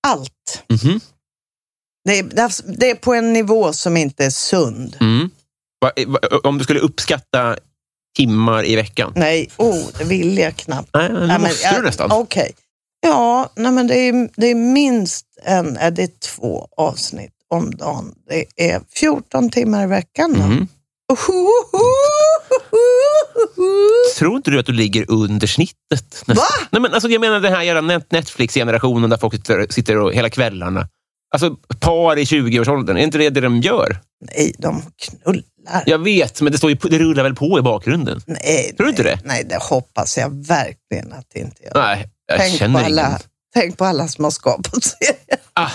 allt. 0.06 0.62
Mhm. 0.68 1.00
Det 2.04 2.18
är, 2.18 2.76
det 2.78 2.90
är 2.90 2.94
på 2.94 3.14
en 3.14 3.32
nivå 3.32 3.72
som 3.72 3.96
inte 3.96 4.24
är 4.24 4.30
sund. 4.30 4.96
Mm. 5.00 5.30
Va, 5.80 5.90
va, 6.06 6.18
om 6.44 6.58
du 6.58 6.64
skulle 6.64 6.80
uppskatta 6.80 7.56
timmar 8.16 8.66
i 8.66 8.76
veckan? 8.76 9.12
Nej, 9.16 9.50
oh, 9.56 9.84
det 9.98 10.04
vill 10.04 10.38
jag 10.38 10.56
knappt. 10.56 10.90
Nej, 10.94 11.08
men 11.08 11.20
det 11.20 11.26
Nej, 11.26 11.38
men 11.38 11.42
måste 11.50 11.64
jag- 11.66 11.74
du 11.76 11.82
nästan. 11.82 12.12
Okej. 12.12 12.52
Ja, 13.00 13.50
nej, 13.56 13.72
men 13.72 13.86
det 13.86 13.94
är, 13.94 14.28
det 14.36 14.46
är 14.46 14.54
minst 14.54 15.26
en, 15.44 15.76
är 15.76 15.90
det 15.90 16.02
är 16.02 16.10
två 16.36 16.68
avsnitt 16.76 17.32
om 17.50 17.70
dagen. 17.70 18.14
Det 18.28 18.44
är 18.70 18.80
14 18.94 19.50
timmar 19.50 19.84
i 19.84 19.86
veckan. 19.86 20.32
Då. 20.32 20.38
Mhm. 20.46 20.68
Tror 24.18 24.36
inte 24.36 24.50
du 24.50 24.58
att 24.58 24.66
du 24.66 24.72
ligger 24.72 25.10
under 25.10 25.46
snittet? 25.46 26.22
Va? 26.26 26.42
Nej, 26.70 26.82
men 26.82 26.94
alltså, 26.94 27.08
jag 27.08 27.20
menar 27.20 27.40
den 27.40 27.52
här 27.52 27.62
jävla 27.62 28.00
Netflix-generationen 28.10 29.10
där 29.10 29.16
folk 29.16 29.34
sitter, 29.34 29.66
sitter 29.70 29.98
och, 29.98 30.14
hela 30.14 30.30
kvällarna. 30.30 30.88
Alltså 31.34 31.56
par 31.80 32.18
i 32.18 32.24
20-årsåldern, 32.24 32.96
är 32.96 33.00
inte 33.00 33.18
det 33.18 33.30
det 33.30 33.40
de 33.40 33.60
gör? 33.60 33.98
Nej, 34.20 34.54
de 34.58 34.82
knullar. 34.96 35.82
Jag 35.86 35.98
vet, 35.98 36.40
men 36.40 36.52
det, 36.52 36.58
står 36.58 36.70
ju, 36.70 36.76
det 36.76 36.98
rullar 36.98 37.22
väl 37.22 37.34
på 37.34 37.58
i 37.58 37.62
bakgrunden? 37.62 38.20
Nej, 38.26 38.74
Tror 38.76 38.84
du 38.84 38.90
inte 38.90 39.02
det? 39.02 39.20
Nej, 39.24 39.44
det 39.48 39.58
hoppas 39.62 40.18
jag 40.18 40.46
verkligen 40.46 41.12
att 41.12 41.26
det 41.34 41.40
inte 41.40 41.62
gör. 41.64 41.72
Nej, 41.74 42.08
jag 42.26 42.38
Tänk 42.38 42.52
på, 42.52 42.58
känner 42.58 42.84
alla, 42.84 43.06
ingen. 43.08 43.18
tänk 43.54 43.78
på 43.78 43.84
alla 43.84 44.08
som 44.08 44.24
har 44.24 44.30
skapat 44.30 44.84
serien. 44.84 45.40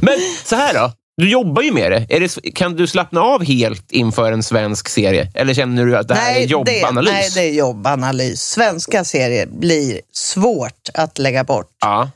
Men 0.00 0.18
så 0.44 0.56
här 0.56 0.74
då, 0.74 0.92
du 1.16 1.30
jobbar 1.30 1.62
ju 1.62 1.72
med 1.72 1.92
det. 1.92 2.06
Är 2.08 2.20
det. 2.20 2.50
Kan 2.50 2.76
du 2.76 2.86
slappna 2.86 3.20
av 3.20 3.44
helt 3.44 3.92
inför 3.92 4.32
en 4.32 4.42
svensk 4.42 4.88
serie? 4.88 5.32
Eller 5.34 5.54
känner 5.54 5.86
du 5.86 5.96
att 5.96 6.08
det 6.08 6.14
här 6.14 6.34
är 6.36 6.46
jobbanalys? 6.46 7.10
Det, 7.10 7.12
nej, 7.12 7.30
det 7.34 7.40
är 7.40 7.52
jobbanalys. 7.58 8.40
Svenska 8.42 9.04
serier 9.04 9.46
blir 9.46 10.00
svårt 10.12 10.88
att 10.94 11.18
lägga 11.18 11.44
bort. 11.44 11.70
Ja. 11.80 12.10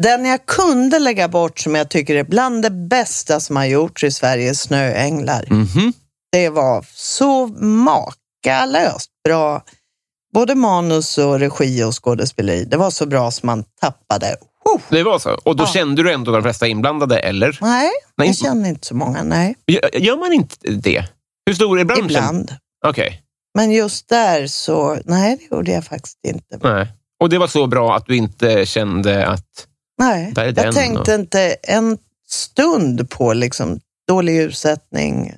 Den 0.00 0.24
jag 0.24 0.46
kunde 0.46 0.98
lägga 0.98 1.28
bort 1.28 1.58
som 1.60 1.74
jag 1.74 1.88
tycker 1.90 2.14
är 2.16 2.24
bland 2.24 2.62
det 2.62 2.70
bästa 2.70 3.40
som 3.40 3.56
har 3.56 3.64
gjorts 3.64 4.04
i 4.04 4.10
Sverige 4.10 4.54
Snöänglar. 4.54 5.44
Mhm. 5.50 5.92
Det 6.32 6.48
var 6.48 6.86
så 6.94 7.46
makalöst 7.46 9.10
bra. 9.24 9.62
Både 10.38 10.54
manus 10.54 11.18
och 11.18 11.38
regi 11.40 11.84
och 11.84 12.04
skådespeleri. 12.04 12.64
Det 12.64 12.76
var 12.76 12.90
så 12.90 13.06
bra 13.06 13.30
som 13.30 13.46
man 13.46 13.64
tappade. 13.80 14.36
Oh, 14.64 14.80
Det 14.88 15.02
var 15.02 15.18
så? 15.18 15.30
Och 15.44 15.56
då 15.56 15.64
Ja. 15.64 15.68
kände 15.68 16.02
du 16.02 16.12
ändå 16.12 16.32
de 16.32 16.42
flesta 16.42 16.66
inblandade, 16.66 17.18
eller? 17.18 17.58
nej, 17.60 17.90
Nej, 18.16 18.28
jag 18.28 18.36
känner 18.36 18.68
inte 18.68 18.86
så 18.86 18.94
många. 18.94 19.22
Nej, 19.22 19.56
Gör, 19.92 20.16
man 20.16 20.32
inte 20.32 20.56
det? 20.70 21.04
Hur 21.46 21.54
stor 21.54 21.80
är 21.80 21.84
branschen? 21.84 22.04
ibland. 22.04 22.52
Okej. 22.86 23.22
Men 23.54 23.70
just 23.70 24.08
där 24.08 24.46
så, 24.46 24.98
nej 25.04 25.36
det 25.36 25.56
gjorde 25.56 25.72
jag 25.72 25.84
faktiskt 25.84 26.18
inte. 26.26 26.58
Nej. 26.62 26.92
Och 27.20 27.28
det 27.28 27.38
var 27.38 27.46
så 27.46 27.66
bra 27.66 27.96
att 27.96 28.06
du 28.06 28.16
inte 28.16 28.66
kände 28.66 29.26
att... 29.26 29.66
Nej, 30.00 30.32
Där 30.34 30.44
är 30.44 30.52
den 30.52 30.64
jag 30.64 30.74
tänkte 30.74 31.14
inte 31.14 31.56
en 31.62 31.98
stund 32.28 33.10
på 33.10 33.32
liksom 33.32 33.80
dålig 34.08 34.34
ljussättning. 34.34 35.34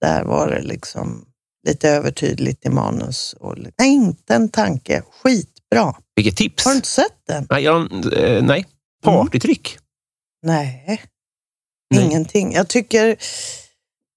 Där 0.00 0.24
var 0.24 0.50
det 0.50 0.62
liksom 0.62 1.24
lite 1.64 1.90
övertydligt 1.90 2.66
i 2.66 2.68
manus. 2.68 3.34
Och, 3.40 3.58
nej, 3.78 3.88
inte 3.88 4.34
en 4.34 4.48
tanke. 4.48 5.02
Skitbra. 5.22 5.94
Vilket 6.16 6.36
tips! 6.36 6.64
Har 6.64 6.72
du 6.72 6.76
inte 6.76 6.88
sett 6.88 7.26
den? 7.26 7.46
Nej, 7.50 7.64
jag, 7.64 7.92
eh, 8.18 8.42
nej. 8.42 8.66
partytrick. 9.02 9.78
Nej, 10.42 11.00
Nej. 11.94 12.04
ingenting. 12.04 12.52
Jag 12.52 12.68
tycker 12.68 13.16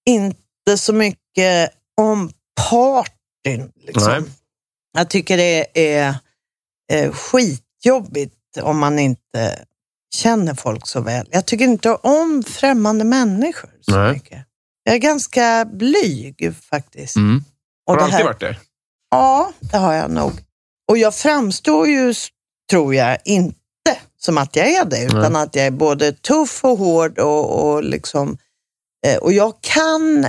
inte 0.09 0.77
så 0.77 0.93
mycket 0.93 1.71
om 1.97 2.31
partyn. 2.69 3.71
Liksom. 3.75 4.11
Nej. 4.11 4.21
Jag 4.93 5.09
tycker 5.09 5.37
det 5.37 5.67
är 5.97 6.15
eh, 6.93 7.11
skitjobbigt 7.11 8.33
om 8.61 8.79
man 8.79 8.99
inte 8.99 9.65
känner 10.15 10.53
folk 10.53 10.87
så 10.87 11.01
väl. 11.01 11.27
Jag 11.31 11.45
tycker 11.45 11.65
inte 11.65 11.95
om 11.95 12.43
främmande 12.47 13.03
människor 13.03 13.69
så 13.81 13.97
Nej. 13.97 14.13
mycket. 14.13 14.45
Jag 14.87 14.95
är 14.95 14.99
ganska 14.99 15.65
blyg 15.73 16.53
faktiskt. 16.69 17.15
Mm. 17.15 17.43
Och 17.87 17.93
Har 17.93 17.95
du 17.95 17.99
det 17.99 18.03
alltid 18.05 18.17
här- 18.17 18.23
varit 18.25 18.39
det? 18.39 18.55
Ja, 19.11 19.51
det 19.59 19.77
har 19.77 19.93
jag 19.93 20.11
nog. 20.11 20.31
Och 20.89 20.97
jag 20.97 21.15
framstår 21.15 21.87
ju, 21.87 22.13
tror 22.71 22.95
jag, 22.95 23.17
inte 23.25 23.55
som 24.19 24.37
att 24.37 24.55
jag 24.55 24.67
är 24.67 24.85
det, 24.85 25.03
utan 25.03 25.35
att 25.35 25.55
jag 25.55 25.65
är 25.65 25.71
både 25.71 26.11
tuff 26.11 26.63
och 26.63 26.77
hård 26.77 27.19
och, 27.19 27.65
och 27.69 27.83
liksom... 27.83 28.37
eh, 29.07 29.17
Och 29.17 29.33
jag 29.33 29.53
kan 29.61 30.25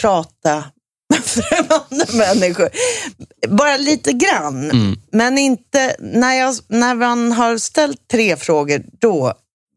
prata 0.00 0.64
med 1.10 1.18
främmande 1.24 2.06
människor. 2.14 2.68
Bara 3.48 3.76
lite 3.76 4.12
grann. 4.12 4.70
Mm. 4.70 5.00
Men 5.12 5.38
inte, 5.38 5.96
när, 5.98 6.34
jag, 6.34 6.54
när 6.68 6.94
man 6.94 7.32
har 7.32 7.58
ställt 7.58 8.08
tre 8.08 8.36
frågor, 8.36 8.82
då, 9.00 9.34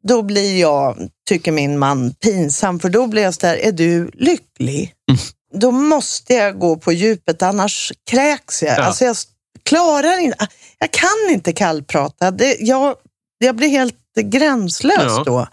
då 0.08 0.22
blir 0.22 0.60
jag, 0.60 1.10
tycker 1.30 1.52
min 1.52 1.80
man, 1.80 2.14
pinsam. 2.14 2.80
För 2.80 2.90
då 2.90 3.08
blir 3.08 3.24
jag 3.24 3.34
så 3.34 3.40
där, 3.42 3.56
är 3.56 3.72
du 3.72 4.12
lycklig? 4.14 4.94
Mm. 5.12 5.22
Då 5.54 5.72
måste 5.72 6.34
jag 6.34 6.60
gå 6.60 6.78
på 6.78 6.92
djupet, 6.94 7.42
annars 7.42 7.92
kräks 8.10 8.64
jag. 8.64 8.78
Ja. 8.78 8.84
Alltså 8.84 9.06
jag 9.06 9.16
klarar 9.64 10.20
inte, 10.20 10.48
jag 10.80 10.92
kan 10.92 11.30
inte 11.30 11.54
kallprata. 11.54 12.32
Det, 12.32 12.58
jag, 12.60 12.96
jag 13.38 13.56
blir 13.56 13.70
helt 13.70 13.96
gränslös 14.16 14.98
Ja. 15.00 15.24
då. 15.26 15.48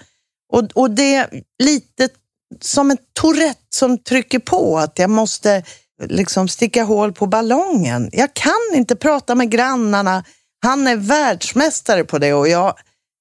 Och, 0.53 0.65
och 0.75 0.91
det 0.91 1.15
är 1.15 1.29
lite 1.63 2.09
som 2.61 2.91
en 2.91 2.99
Tourette 3.21 3.61
som 3.71 3.99
trycker 3.99 4.39
på 4.39 4.79
att 4.79 4.99
jag 4.99 5.11
måste 5.11 5.63
liksom 6.03 6.49
sticka 6.49 6.85
hål 6.85 7.13
på 7.13 7.27
ballongen. 7.27 8.11
Jag 8.13 8.35
kan 8.35 8.75
inte 8.75 8.97
prata 8.97 9.35
med 9.35 9.51
grannarna. 9.51 10.25
Han 10.63 10.87
är 10.87 10.97
världsmästare 10.97 12.05
på 12.05 12.19
det 12.19 12.35
och 12.35 12.49
jag, 12.49 12.75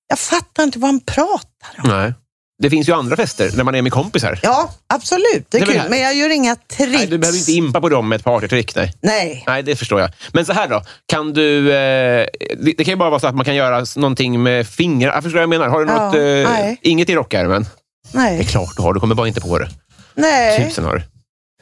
jag 0.10 0.19
fattar 0.19 0.63
inte 0.63 0.80
vad 0.80 0.89
han 0.89 1.00
pratar 1.00 1.76
om. 1.84 1.89
Nej. 1.89 2.13
Det 2.62 2.69
finns 2.69 2.89
ju 2.89 2.93
andra 2.93 3.15
fester 3.15 3.52
när 3.56 3.63
man 3.63 3.76
är 3.76 3.82
med 3.82 3.91
kompisar. 3.91 4.39
Ja, 4.43 4.72
absolut. 4.88 5.45
Det 5.50 5.58
är 5.58 5.65
väl 5.65 5.76
kul. 5.80 5.89
Men 5.89 6.00
jag 6.00 6.13
gör 6.15 6.30
inga 6.30 6.56
tricks. 6.56 6.91
Nej, 6.91 7.08
du 7.08 7.17
behöver 7.17 7.39
inte 7.39 7.52
impa 7.52 7.82
på 7.82 7.89
dem 7.89 8.10
med 8.10 8.15
ett 8.15 8.24
partytrick. 8.24 8.76
Nej. 8.76 8.93
Nej. 9.02 9.43
Nej, 9.48 9.63
det 9.63 9.76
förstår 9.76 10.00
jag. 10.02 10.10
Men 10.34 10.45
så 10.45 10.54
här 10.54 10.67
då. 10.67 10.82
Kan 11.06 11.34
du... 11.34 11.72
Eh, 11.74 12.26
det, 12.58 12.74
det 12.78 12.84
kan 12.84 12.91
ju 12.91 12.95
bara 12.95 13.10
vara 13.10 13.19
så 13.19 13.28
att 13.28 13.36
man 13.36 13.45
kan 13.45 13.56
göra 13.56 13.86
någonting 13.95 14.43
med 14.43 14.67
fingrar. 14.67 15.13
Jag 15.13 15.24
förstår 15.24 15.38
vad 15.38 15.43
jag 15.43 15.50
menar. 15.50 15.67
Har 15.67 15.86
du 15.86 15.91
Ja, 15.91 16.06
något... 16.06 16.15
Eh, 16.15 16.52
nej. 16.54 16.80
inget 16.82 17.10
i 17.10 17.15
rockärmen? 17.15 17.65
Det 18.12 18.17
är 18.17 18.22
Nej. 18.22 18.45
klart 18.45 18.74
du 18.78 18.82
har. 18.82 18.93
Du 18.93 19.00
kommer 19.00 19.15
bara 19.15 19.28
inte 19.28 19.41
på 19.41 19.60
det. 19.60 19.69
Nej. 20.15 20.65
Tusen 20.65 20.84
har 20.86 20.95
du. 20.95 21.04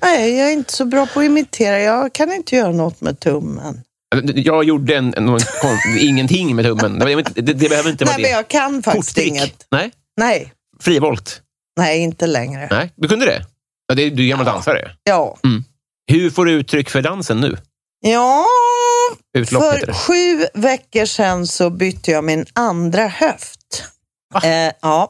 Nej, 0.02 0.38
jag 0.38 0.48
är 0.48 0.54
inte 0.54 0.74
så 0.74 0.86
bra 0.86 1.06
på 1.06 1.20
att 1.20 1.26
imitera. 1.26 1.80
Jag 1.80 2.14
kan 2.14 2.32
inte 2.34 2.56
göra 2.56 2.72
något 2.72 3.02
med 3.02 3.20
tummen. 3.20 3.82
Jag 4.36 4.64
gjorde 4.64 4.96
en, 4.96 5.14
en, 5.18 5.30
en 5.30 5.40
ingenting 6.00 6.56
med 6.56 6.66
tummen. 6.66 7.00
Det, 7.00 7.16
det, 7.16 7.42
det 7.42 7.70
behöver 7.70 7.90
inte 7.90 8.06
vara 8.06 8.18
Nej, 8.18 8.22
men 8.22 8.32
det. 8.32 8.36
jag 8.38 8.48
kan 8.48 8.84
faktiskt 8.84 9.08
Korttrick? 9.10 9.28
inget. 9.28 9.66
Nej. 9.72 9.92
Nej. 10.18 10.54
Frivolt? 10.80 11.42
Nej, 11.80 12.00
inte 12.00 12.28
längre. 12.28 12.68
Nej. 12.72 12.92
Du 12.96 13.08
kunde 13.08 13.26
det? 13.26 13.46
Ja, 13.88 13.96
det 13.96 14.10
du 14.10 14.24
är 14.26 14.30
gammal 14.30 14.46
dansare. 14.46 14.92
Ja. 15.04 15.38
Hur 16.12 16.30
får 16.30 16.46
du 16.46 16.52
uttryck 16.52 16.90
för 16.90 17.02
dansen 17.02 17.40
nu? 17.42 17.58
Ja, 18.00 18.46
Utlopp 19.38 19.64
för 19.64 19.86
det. 19.86 19.94
sju 19.94 20.46
veckor 20.54 21.06
sedan 21.06 21.48
så 21.48 21.70
bytte 21.70 22.12
jag 22.12 22.24
min 22.24 22.46
andra 22.54 23.08
höft. 23.08 23.84
Eh, 24.44 24.72
ja, 24.82 25.10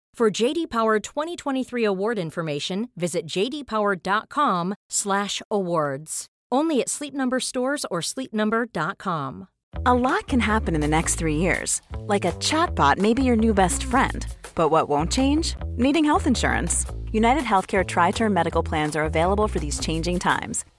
For 0.13 0.29
JD 0.29 0.69
Power 0.69 0.99
2023 0.99 1.83
award 1.83 2.19
information, 2.19 2.89
visit 2.95 3.25
jdpower.com/awards. 3.25 6.25
Only 6.51 6.81
at 6.81 6.89
Sleep 6.89 7.13
Number 7.13 7.39
stores 7.39 7.85
or 7.89 8.01
sleepnumber.com. 8.01 9.47
A 9.85 9.93
lot 9.93 10.27
can 10.27 10.41
happen 10.41 10.75
in 10.75 10.81
the 10.81 10.87
next 10.87 11.15
three 11.15 11.37
years. 11.37 11.81
Like 12.01 12.25
a 12.25 12.33
chatbot 12.33 12.97
may 12.97 13.13
be 13.13 13.23
your 13.23 13.37
new 13.37 13.53
best 13.53 13.85
friend. 13.85 14.27
But 14.53 14.69
what 14.69 14.89
won't 14.89 15.11
change? 15.11 15.55
Needing 15.77 16.03
health 16.03 16.27
insurance. 16.27 16.85
United 17.11 17.43
Healthcare 17.43 17.87
Tri 17.87 18.11
Term 18.11 18.33
Medical 18.33 18.63
Plans 18.63 18.95
are 18.95 19.05
available 19.05 19.47
for 19.47 19.59
these 19.59 19.79
changing 19.79 20.19
times. 20.19 20.65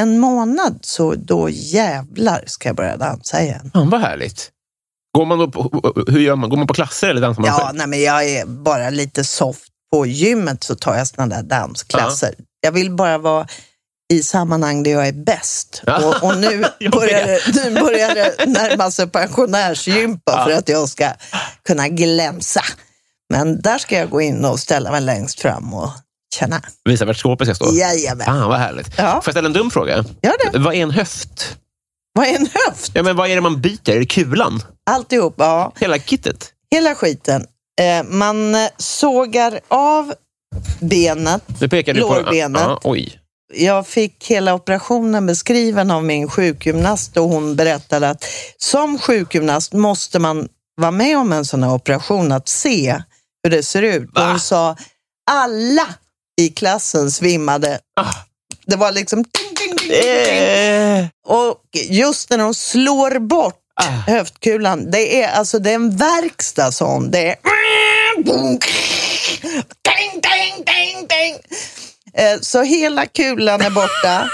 en 0.00 0.18
månad 0.18 0.78
så 0.82 1.14
då 1.14 1.48
jävlar 1.50 2.44
ska 2.46 2.68
jag 2.68 2.76
börja 2.76 2.96
dansa 2.96 3.42
igen. 3.42 3.70
Fan, 3.74 3.90
vad 3.90 4.00
härligt. 4.00 4.50
Går 5.18 5.26
man 5.26 5.38
då 5.38 5.48
på, 5.50 5.92
hur 6.08 6.20
gör 6.20 6.36
man? 6.36 6.50
Går 6.50 6.56
man 6.56 6.66
på 6.66 6.74
klasser 6.74 7.08
eller 7.10 7.20
dansar 7.20 7.42
man 7.42 7.48
Ja, 7.50 7.66
själv? 7.66 7.76
nej, 7.78 7.86
men 7.86 8.02
jag 8.02 8.24
är 8.24 8.46
bara 8.46 8.90
lite 8.90 9.24
soft. 9.24 9.68
På 9.92 10.06
gymmet 10.06 10.64
så 10.64 10.74
tar 10.74 10.96
jag 10.96 11.08
såna 11.08 11.26
där 11.26 11.42
dansklasser. 11.42 12.34
Jag 12.60 12.72
vill 12.72 12.90
bara 12.90 13.18
vara 13.18 13.46
i 14.12 14.22
sammanhang 14.22 14.82
där 14.82 14.90
jag 14.90 15.08
är 15.08 15.12
bäst. 15.12 15.82
Ja. 15.86 16.06
Och, 16.08 16.28
och 16.28 16.38
nu, 16.38 16.64
börjar 16.92 17.26
det, 17.26 17.40
nu 17.64 17.80
börjar 17.80 18.14
det 18.14 18.46
närma 18.46 18.90
sig 18.90 19.06
pensionärsgympa 19.08 20.44
för 20.44 20.52
att 20.52 20.68
jag 20.68 20.88
ska 20.88 21.10
kunna 21.64 21.88
glänsa. 21.88 22.62
Men 23.32 23.60
där 23.62 23.78
ska 23.78 23.96
jag 23.98 24.10
gå 24.10 24.20
in 24.20 24.44
och 24.44 24.60
ställa 24.60 24.90
mig 24.90 25.00
längst 25.00 25.40
fram 25.40 25.74
och 25.74 25.90
känna. 26.34 26.62
Visa 26.84 27.04
vart 27.04 27.16
skåpet 27.16 27.46
ska 27.46 27.54
stå? 27.54 27.74
Jajamän. 27.74 28.26
Fan, 28.26 28.48
vad 28.48 28.58
härligt. 28.58 28.90
Ja. 28.98 29.04
Får 29.04 29.22
jag 29.24 29.32
ställa 29.32 29.46
en 29.46 29.52
dum 29.52 29.70
fråga? 29.70 29.96
Gör 29.96 30.52
det. 30.52 30.58
Vad 30.58 30.74
är 30.74 30.82
en 30.82 30.90
höft? 30.90 31.56
Vad 32.14 32.26
är 32.26 32.34
en 32.36 32.48
höft? 32.66 32.92
Ja, 32.94 33.02
men 33.02 33.16
vad 33.16 33.30
är 33.30 33.34
det 33.34 33.40
man 33.40 33.60
byter? 33.60 33.90
Är 33.90 33.98
det 33.98 34.06
kulan? 34.06 34.62
Alltihop, 34.90 35.34
ja. 35.38 35.72
Hela 35.80 35.98
kittet? 35.98 36.52
Hela 36.70 36.94
skiten. 36.94 37.46
Eh, 37.80 38.04
man 38.04 38.56
sågar 38.76 39.60
av 39.68 40.14
benet, 40.80 41.42
Nu 41.60 41.68
pekar 41.68 41.94
du 41.94 42.00
på... 42.00 42.14
Lårbenet. 42.14 42.62
Ja, 42.62 42.80
oj. 42.84 43.18
jag 43.54 43.86
fick 43.86 44.26
hela 44.30 44.54
operationen 44.54 45.26
beskriven 45.26 45.90
av 45.90 46.04
min 46.04 46.28
sjukgymnast 46.28 47.16
och 47.16 47.24
hon 47.28 47.56
berättade 47.56 48.10
att 48.10 48.24
som 48.58 48.98
sjukgymnast 48.98 49.72
måste 49.72 50.18
man 50.18 50.48
vara 50.76 50.90
med 50.90 51.18
om 51.18 51.32
en 51.32 51.44
sån 51.44 51.62
här 51.62 51.72
operation, 51.74 52.32
att 52.32 52.48
se 52.48 53.02
hur 53.42 53.50
det 53.50 53.62
ser 53.62 53.82
ut. 53.82 54.10
Va? 54.14 54.26
hon 54.28 54.40
sa 54.40 54.76
alla 55.30 55.86
i 56.40 56.48
klassen 56.48 57.10
svimmade. 57.10 57.78
Ah. 58.00 58.12
Det 58.66 58.76
var 58.76 58.92
liksom... 58.92 59.24
Eh, 59.90 61.06
Och 61.26 61.58
just 61.90 62.30
när 62.30 62.38
de 62.38 62.54
slår 62.54 63.18
bort 63.18 63.58
Ah. 63.74 63.88
höftkulan, 63.88 64.90
det 64.90 65.22
är 65.22 65.28
alltså 65.32 65.58
det 65.58 65.70
är 65.70 65.74
en 65.74 65.96
verkstad 65.96 66.72
sån. 66.72 67.10
Det 67.10 67.26
är... 67.28 67.36
Eh, 72.14 72.40
Så 72.40 72.62
hela 72.62 73.06
kulan 73.06 73.60
är 73.60 73.70
borta. 73.70 74.30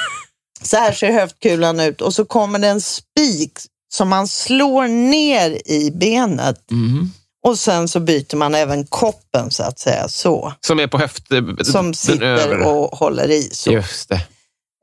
Så 0.62 0.76
här 0.76 0.92
ser 0.92 1.12
höftkulan 1.12 1.80
ut 1.80 2.00
och 2.00 2.14
så 2.14 2.24
kommer 2.24 2.58
det 2.58 2.68
en 2.68 2.80
spik 2.80 3.52
som 3.94 4.08
man 4.08 4.28
slår 4.28 4.88
ner 4.88 5.70
i 5.70 5.90
benet. 5.90 6.70
mm. 6.70 7.10
Och 7.48 7.58
sen 7.58 7.88
så 7.88 8.00
byter 8.00 8.36
man 8.36 8.54
även 8.54 8.86
koppen 8.86 9.50
så 9.50 9.62
att 9.62 9.78
säga 9.78 10.08
så. 10.08 10.52
Som 10.66 10.80
är 10.80 10.86
på 10.86 10.98
höft... 10.98 11.32
eh, 11.32 11.40
Som 11.64 11.94
sitter 11.94 12.58
och 12.62 12.98
håller 12.98 13.30
i. 13.30 13.42
Så. 13.52 13.72
Just 13.72 14.08
det. 14.08 14.20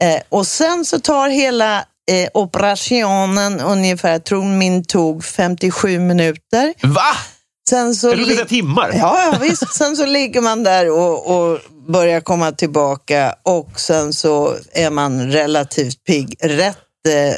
Eh, 0.04 0.22
och 0.30 0.48
sen 0.48 0.86
så 0.86 1.00
tar 1.00 1.30
hela 1.30 1.78
eh, 2.12 2.30
operationen 2.34 3.60
ungefär, 3.60 4.12
jag 4.12 4.24
tror 4.24 4.44
min 4.46 4.84
tog 4.86 5.26
57 5.26 6.00
minuter. 6.00 6.74
Va? 6.88 7.02
Sen 7.70 7.96
så, 7.96 8.14
li- 8.16 8.36
det 8.36 8.46
timmar. 8.46 8.92
ja, 8.94 9.24
ja, 9.32 9.38
visst. 9.42 9.74
sen 9.74 9.96
så 9.98 10.06
ligger 10.06 10.42
man 10.42 10.64
där 10.64 10.90
och, 10.92 11.28
och 11.52 11.60
börjar 11.88 12.22
komma 12.22 12.52
tillbaka 12.52 13.36
och 13.44 13.80
sen 13.80 14.14
så 14.14 14.56
är 14.74 14.90
man 14.90 15.32
relativt 15.32 16.04
pigg, 16.04 16.36
rätt 16.42 16.78
eh, 17.08 17.36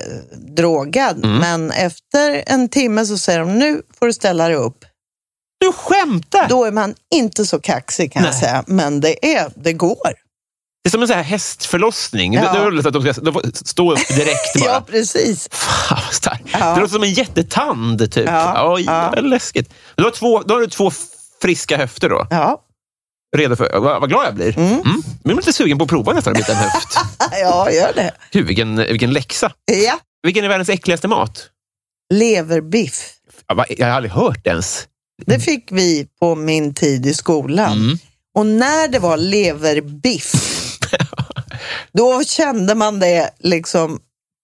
drogad. 0.55 1.25
Mm. 1.25 1.37
Men 1.37 1.71
efter 1.71 2.43
en 2.47 2.69
timme 2.69 3.05
så 3.05 3.17
säger 3.17 3.39
de 3.39 3.59
nu 3.59 3.81
får 3.99 4.05
du 4.05 4.13
ställa 4.13 4.47
dig 4.47 4.57
upp. 4.57 4.77
Du 5.59 5.71
skämtar? 5.71 6.47
Då 6.49 6.65
är 6.65 6.71
man 6.71 6.95
inte 7.15 7.45
så 7.45 7.59
kaxig 7.59 8.13
kan 8.13 8.23
jag 8.23 8.31
Nej. 8.31 8.39
säga, 8.39 8.63
men 8.67 9.01
det, 9.01 9.35
är, 9.35 9.51
det 9.55 9.73
går. 9.73 10.13
Det 10.83 10.87
är 10.87 10.91
som 10.91 11.01
en 11.03 11.09
här 11.09 11.23
hästförlossning. 11.23 12.33
Ja. 12.33 12.53
Det, 12.53 12.69
låter 12.69 12.87
att 12.87 12.93
de 12.93 13.13
ska 13.13 13.21
de 13.21 13.33
får 13.33 13.65
stå 13.65 13.91
upp 13.93 14.07
direkt 14.07 14.53
bara. 14.59 14.69
Ja, 14.69 14.83
precis. 14.87 15.47
Fan 15.51 15.99
vad 16.05 16.13
starkt. 16.13 16.43
Ja. 16.51 16.73
Det 16.73 16.81
låter 16.81 16.93
som 16.93 17.03
en 17.03 17.13
jättetand, 17.13 18.11
typ. 18.11 18.25
Ja, 18.27 18.73
Oj, 18.73 18.83
ja. 18.87 19.13
vad 19.15 19.25
läskigt. 19.25 19.73
Du 19.95 20.03
har, 20.03 20.11
två, 20.11 20.41
då 20.41 20.53
har 20.53 20.61
du 20.61 20.67
två 20.67 20.91
friska 21.41 21.77
höfter 21.77 22.09
då. 22.09 22.27
Ja, 22.29 22.63
Redo 23.37 23.55
för, 23.55 23.79
vad, 23.79 24.01
vad 24.01 24.09
glad 24.09 24.25
jag 24.25 24.35
blir. 24.35 24.57
Mm. 24.57 24.81
Nu 24.83 24.91
är 25.23 25.29
jag 25.29 25.35
lite 25.35 25.53
sugen 25.53 25.77
på 25.77 25.83
att 25.83 25.89
prova 25.89 26.13
nästan 26.13 26.35
en 26.35 26.43
höft. 26.55 26.99
ja 27.41 27.71
gör 27.71 27.93
det. 27.95 28.11
Gud, 28.31 28.47
vilken, 28.47 28.75
vilken 28.75 29.13
läxa. 29.13 29.51
Ja. 29.65 29.99
Vilken 30.23 30.45
är 30.45 30.49
världens 30.49 30.69
äckligaste 30.69 31.07
mat? 31.07 31.49
Leverbiff. 32.13 33.13
Jag 33.69 33.87
har 33.87 33.93
aldrig 33.93 34.11
hört 34.11 34.47
ens. 34.47 34.87
Det 35.25 35.39
fick 35.39 35.71
vi 35.71 36.07
på 36.19 36.35
min 36.35 36.73
tid 36.73 37.05
i 37.05 37.13
skolan. 37.13 37.71
Mm. 37.77 37.97
Och 38.35 38.45
när 38.45 38.87
det 38.87 38.99
var 38.99 39.17
leverbiff, 39.17 40.33
då 41.93 42.23
kände 42.23 42.75
man 42.75 42.99
det 42.99 43.29
liksom 43.39 43.99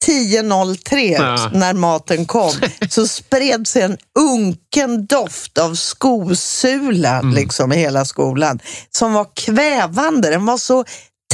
10.03 0.06 1.12
Ja. 1.20 1.50
när 1.54 1.74
maten 1.74 2.26
kom. 2.26 2.52
Så 2.90 3.08
spred 3.08 3.68
sig 3.68 3.82
en 3.82 3.98
unken 4.20 5.06
doft 5.06 5.58
av 5.58 5.76
skosula 5.76 7.20
Mm. 7.20 7.34
liksom 7.36 7.72
i 7.74 7.76
hela 7.78 8.06
skolan. 8.06 8.60
Som 8.90 9.14
var 9.14 9.28
kvävande. 9.36 10.30
Den 10.30 10.46
var 10.46 10.58
så 10.58 10.84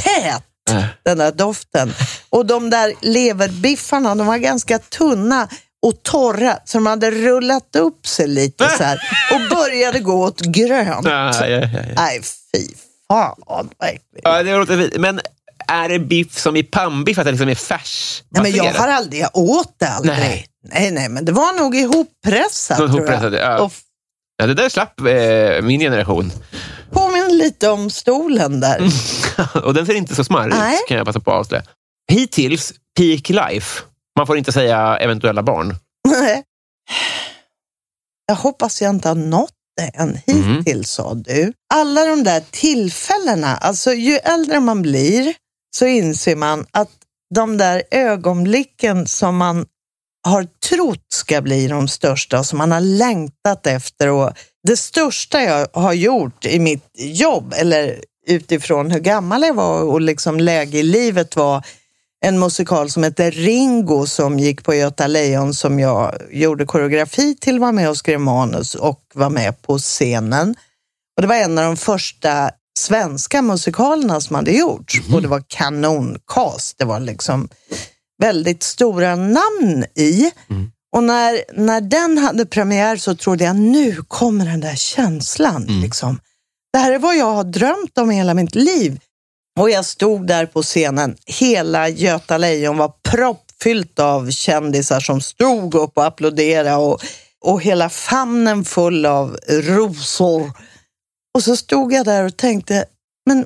tät, 0.03 0.43
Äh. 0.71 0.83
den 1.05 1.17
där 1.17 1.31
doften. 1.31 1.93
Och 2.29 2.45
de 2.45 2.69
där 2.69 2.93
leverbiffarna, 3.01 4.15
de 4.15 4.27
var 4.27 4.37
ganska 4.37 4.79
tunna 4.79 5.47
och 5.87 6.03
torra, 6.03 6.57
så 6.65 6.77
de 6.77 6.85
hade 6.85 7.11
rullat 7.11 7.75
upp 7.75 8.07
sig 8.07 8.27
lite 8.27 8.69
så 8.69 8.83
här 8.83 8.99
och 9.33 9.49
började 9.57 9.99
gå 9.99 10.23
åt 10.23 10.41
grönt. 10.41 11.05
Ja, 11.07 11.33
ja, 11.39 11.47
ja, 11.47 11.59
ja. 11.73 11.79
Nej, 11.95 12.21
fy 12.55 12.67
fan 13.07 13.69
äckligt. 13.83 14.21
Ja, 14.23 14.43
det 14.43 14.57
låter 14.57 14.77
fint. 14.77 14.97
Men 14.97 15.21
är 15.67 15.89
det 15.89 15.99
biff 15.99 16.37
som 16.39 16.55
i 16.55 16.63
pannbiff, 16.63 17.17
att 17.17 17.25
det 17.25 17.31
liksom 17.31 17.49
är 17.49 17.55
färs? 17.55 18.23
Nej, 18.29 18.43
men 18.43 18.51
jag 18.51 18.73
har 18.73 18.87
aldrig, 18.87 19.21
jag 19.21 19.37
åt 19.37 19.73
det 19.79 19.87
aldrig. 19.87 20.17
Nej. 20.17 20.45
Nej, 20.73 20.91
nej, 20.91 21.09
men 21.09 21.25
det 21.25 21.31
var 21.31 21.59
nog 21.59 21.75
ihoppressat, 21.75 22.77
tror 22.77 22.89
ihoppressat, 22.89 23.33
ja. 23.33 23.59
Och 23.59 23.73
Ja, 24.41 24.47
det 24.47 24.53
där 24.53 24.69
slapp 24.69 24.99
eh, 24.99 25.61
min 25.65 25.79
generation. 25.79 26.31
påminner 26.91 27.29
lite 27.29 27.69
om 27.69 27.89
stolen 27.89 28.59
där. 28.59 28.81
Och 29.63 29.73
den 29.73 29.85
ser 29.85 29.93
inte 29.93 30.15
så 30.15 30.23
smarrig 30.23 30.53
ut, 30.53 30.87
kan 30.87 30.97
jag 30.97 31.05
passa 31.05 31.19
på 31.19 31.31
att 31.31 31.37
avslöja. 31.37 31.63
Hittills, 32.11 32.73
peak 32.97 33.29
life. 33.29 33.81
Man 34.19 34.27
får 34.27 34.37
inte 34.37 34.51
säga 34.51 34.97
eventuella 34.97 35.43
barn. 35.43 35.75
Nej. 36.07 36.43
jag 38.27 38.35
hoppas 38.35 38.81
jag 38.81 38.89
inte 38.89 39.07
har 39.07 39.15
nått 39.15 39.53
det 39.77 39.91
än 40.01 40.19
Mm. 40.27 40.57
hittills, 40.57 40.89
sa 40.91 41.13
du. 41.13 41.53
Alla 41.73 42.05
de 42.05 42.23
där 42.23 42.43
tillfällena, 42.51 43.57
alltså 43.57 43.93
ju 43.93 44.15
äldre 44.15 44.59
man 44.59 44.81
blir 44.81 45.33
så 45.75 45.85
inser 45.85 46.35
man 46.35 46.65
att 46.71 46.89
de 47.35 47.57
där 47.57 47.83
ögonblicken 47.91 49.07
som 49.07 49.37
man 49.37 49.65
har 50.27 50.47
trott 50.69 51.05
ska 51.13 51.41
bli 51.41 51.67
de 51.67 51.87
största 51.87 52.39
och 52.39 52.45
som 52.45 52.57
man 52.57 52.71
har 52.71 52.81
längtat 52.81 53.67
efter. 53.67 54.07
Och 54.07 54.31
det 54.67 54.77
största 54.77 55.41
jag 55.41 55.67
har 55.73 55.93
gjort 55.93 56.45
i 56.45 56.59
mitt 56.59 56.85
jobb, 56.97 57.53
eller 57.57 58.03
utifrån 58.27 58.91
hur 58.91 58.99
gammal 58.99 59.41
jag 59.43 59.53
var 59.53 59.81
och 59.83 60.01
liksom 60.01 60.39
läge 60.39 60.77
i 60.77 60.83
livet 60.83 61.35
var 61.35 61.65
en 62.25 62.39
musikal 62.39 62.89
som 62.89 63.03
heter 63.03 63.31
Ringo 63.31 64.05
som 64.05 64.39
gick 64.39 64.63
på 64.63 64.73
Göta 64.73 65.07
Lejon 65.07 65.53
som 65.53 65.79
jag 65.79 66.15
gjorde 66.31 66.65
koreografi 66.65 67.35
till, 67.35 67.59
var 67.59 67.71
med 67.71 67.89
och 67.89 67.97
skrev 67.97 68.19
manus 68.19 68.75
och 68.75 69.01
var 69.13 69.29
med 69.29 69.61
på 69.61 69.77
scenen. 69.77 70.55
Och 71.15 71.21
det 71.21 71.27
var 71.27 71.35
en 71.35 71.57
av 71.57 71.63
de 71.63 71.77
första 71.77 72.51
svenska 72.79 73.41
musikalerna 73.41 74.21
som 74.21 74.35
hade 74.35 74.51
gjorts 74.51 75.01
och 75.13 75.21
det 75.21 75.27
var 75.27 75.43
kanoncast. 75.47 76.77
Det 76.77 76.85
var 76.85 76.99
liksom 76.99 77.49
väldigt 78.21 78.63
stora 78.63 79.15
namn 79.15 79.85
i. 79.95 80.31
Och 80.95 81.03
när, 81.03 81.41
när 81.53 81.81
den 81.81 82.17
hade 82.17 82.45
premiär 82.45 82.97
så 82.97 83.15
trodde 83.15 83.43
jag 83.43 83.55
nu 83.55 83.95
kommer 84.07 84.45
den 84.45 84.59
där 84.59 84.75
känslan. 84.75 85.65
Liksom. 85.81 86.19
Det 86.73 86.79
här 86.79 86.91
är 86.91 86.99
vad 86.99 87.17
jag 87.17 87.33
har 87.33 87.43
drömt 87.43 87.97
om 87.97 88.09
hela 88.09 88.33
mitt 88.33 88.55
liv. 88.55 88.99
Och 89.59 89.69
jag 89.69 89.85
stod 89.85 90.27
där 90.27 90.45
på 90.45 90.63
scenen. 90.63 91.15
Hela 91.25 91.89
Göta 91.89 92.37
Lejon 92.37 92.77
var 92.77 92.93
proppfyllt 93.03 93.99
av 93.99 94.31
kändisar 94.31 94.99
som 94.99 95.21
stod 95.21 95.75
upp 95.75 95.97
och 95.97 96.05
applåderade 96.05 96.75
och, 96.75 97.01
och 97.45 97.61
hela 97.61 97.89
famnen 97.89 98.65
full 98.65 99.05
av 99.05 99.37
rosor. 99.49 100.51
Och 101.35 101.43
så 101.43 101.57
stod 101.57 101.93
jag 101.93 102.05
där 102.05 102.23
och 102.23 102.37
tänkte, 102.37 102.85
men 103.25 103.45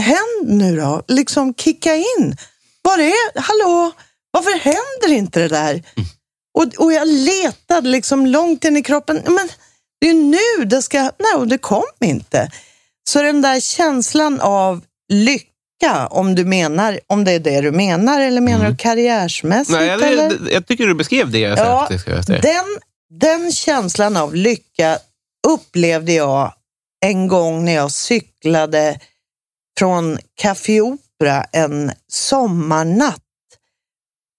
händ 0.00 0.58
nu 0.58 0.76
då, 0.76 1.02
liksom 1.08 1.54
kicka 1.54 1.94
in. 1.94 2.36
Var 2.82 2.98
är, 2.98 3.40
hallå, 3.40 3.92
varför 4.30 4.58
händer 4.58 5.18
inte 5.18 5.40
det 5.40 5.48
där? 5.48 5.82
Och, 6.58 6.84
och 6.84 6.92
jag 6.92 7.08
letade 7.08 7.88
liksom 7.88 8.26
långt 8.26 8.64
in 8.64 8.76
i 8.76 8.82
kroppen, 8.82 9.22
men 9.24 9.48
det 10.00 10.10
är 10.10 10.14
nu 10.14 10.64
det 10.64 10.82
ska, 10.82 10.98
nej, 11.02 11.34
och 11.36 11.48
det 11.48 11.58
kom 11.58 11.84
inte. 12.00 12.50
Så 13.08 13.22
den 13.22 13.42
där 13.42 13.60
känslan 13.60 14.40
av 14.40 14.80
lycka, 15.12 16.06
om 16.10 16.34
du 16.34 16.44
menar, 16.44 17.00
om 17.06 17.24
det 17.24 17.32
är 17.32 17.40
det 17.40 17.60
du 17.60 17.72
menar, 17.72 18.20
eller 18.20 18.40
menar 18.40 18.70
du 18.70 18.76
karriärsmässigt? 18.76 19.78
Nej, 19.78 19.88
jag, 19.88 20.02
eller? 20.02 20.52
jag, 20.52 20.66
tycker 20.66 20.86
du 20.86 20.94
beskrev 20.94 21.30
det. 21.30 21.38
Jag 21.38 21.58
Ja, 21.58 21.88
den, 22.26 22.64
den 23.10 23.52
känslan 23.52 24.16
av 24.16 24.34
lycka 24.34 24.98
upplevde 25.48 26.12
jag 26.12 26.54
en 27.04 27.28
gång 27.28 27.64
när 27.64 27.72
jag 27.72 27.92
cyklade 27.92 29.00
från 29.78 30.18
Café 30.34 30.80
Opera 30.80 31.44
en 31.52 31.92
sommarnatt. 32.08 33.18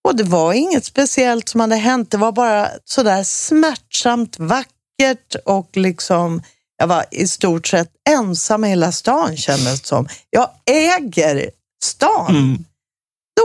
Och 0.07 0.15
det 0.15 0.23
var 0.23 0.53
inget 0.53 0.85
speciellt 0.85 1.49
som 1.49 1.59
hade 1.59 1.75
hänt. 1.75 2.11
Det 2.11 2.17
var 2.17 2.31
bara 2.31 2.69
sådär 2.85 3.23
smärtsamt 3.23 4.39
vackert 4.39 5.35
och 5.45 5.69
liksom 5.73 6.41
jag 6.77 6.87
var 6.87 7.05
i 7.11 7.27
stort 7.27 7.67
sett 7.67 7.89
ensam 8.09 8.65
i 8.65 8.69
hela 8.69 8.91
stan 8.91 9.37
kändes 9.37 9.81
det 9.81 9.87
som. 9.87 10.07
Jag 10.29 10.49
äger 10.65 11.49
stan. 11.83 12.35
Mm. 12.35 12.65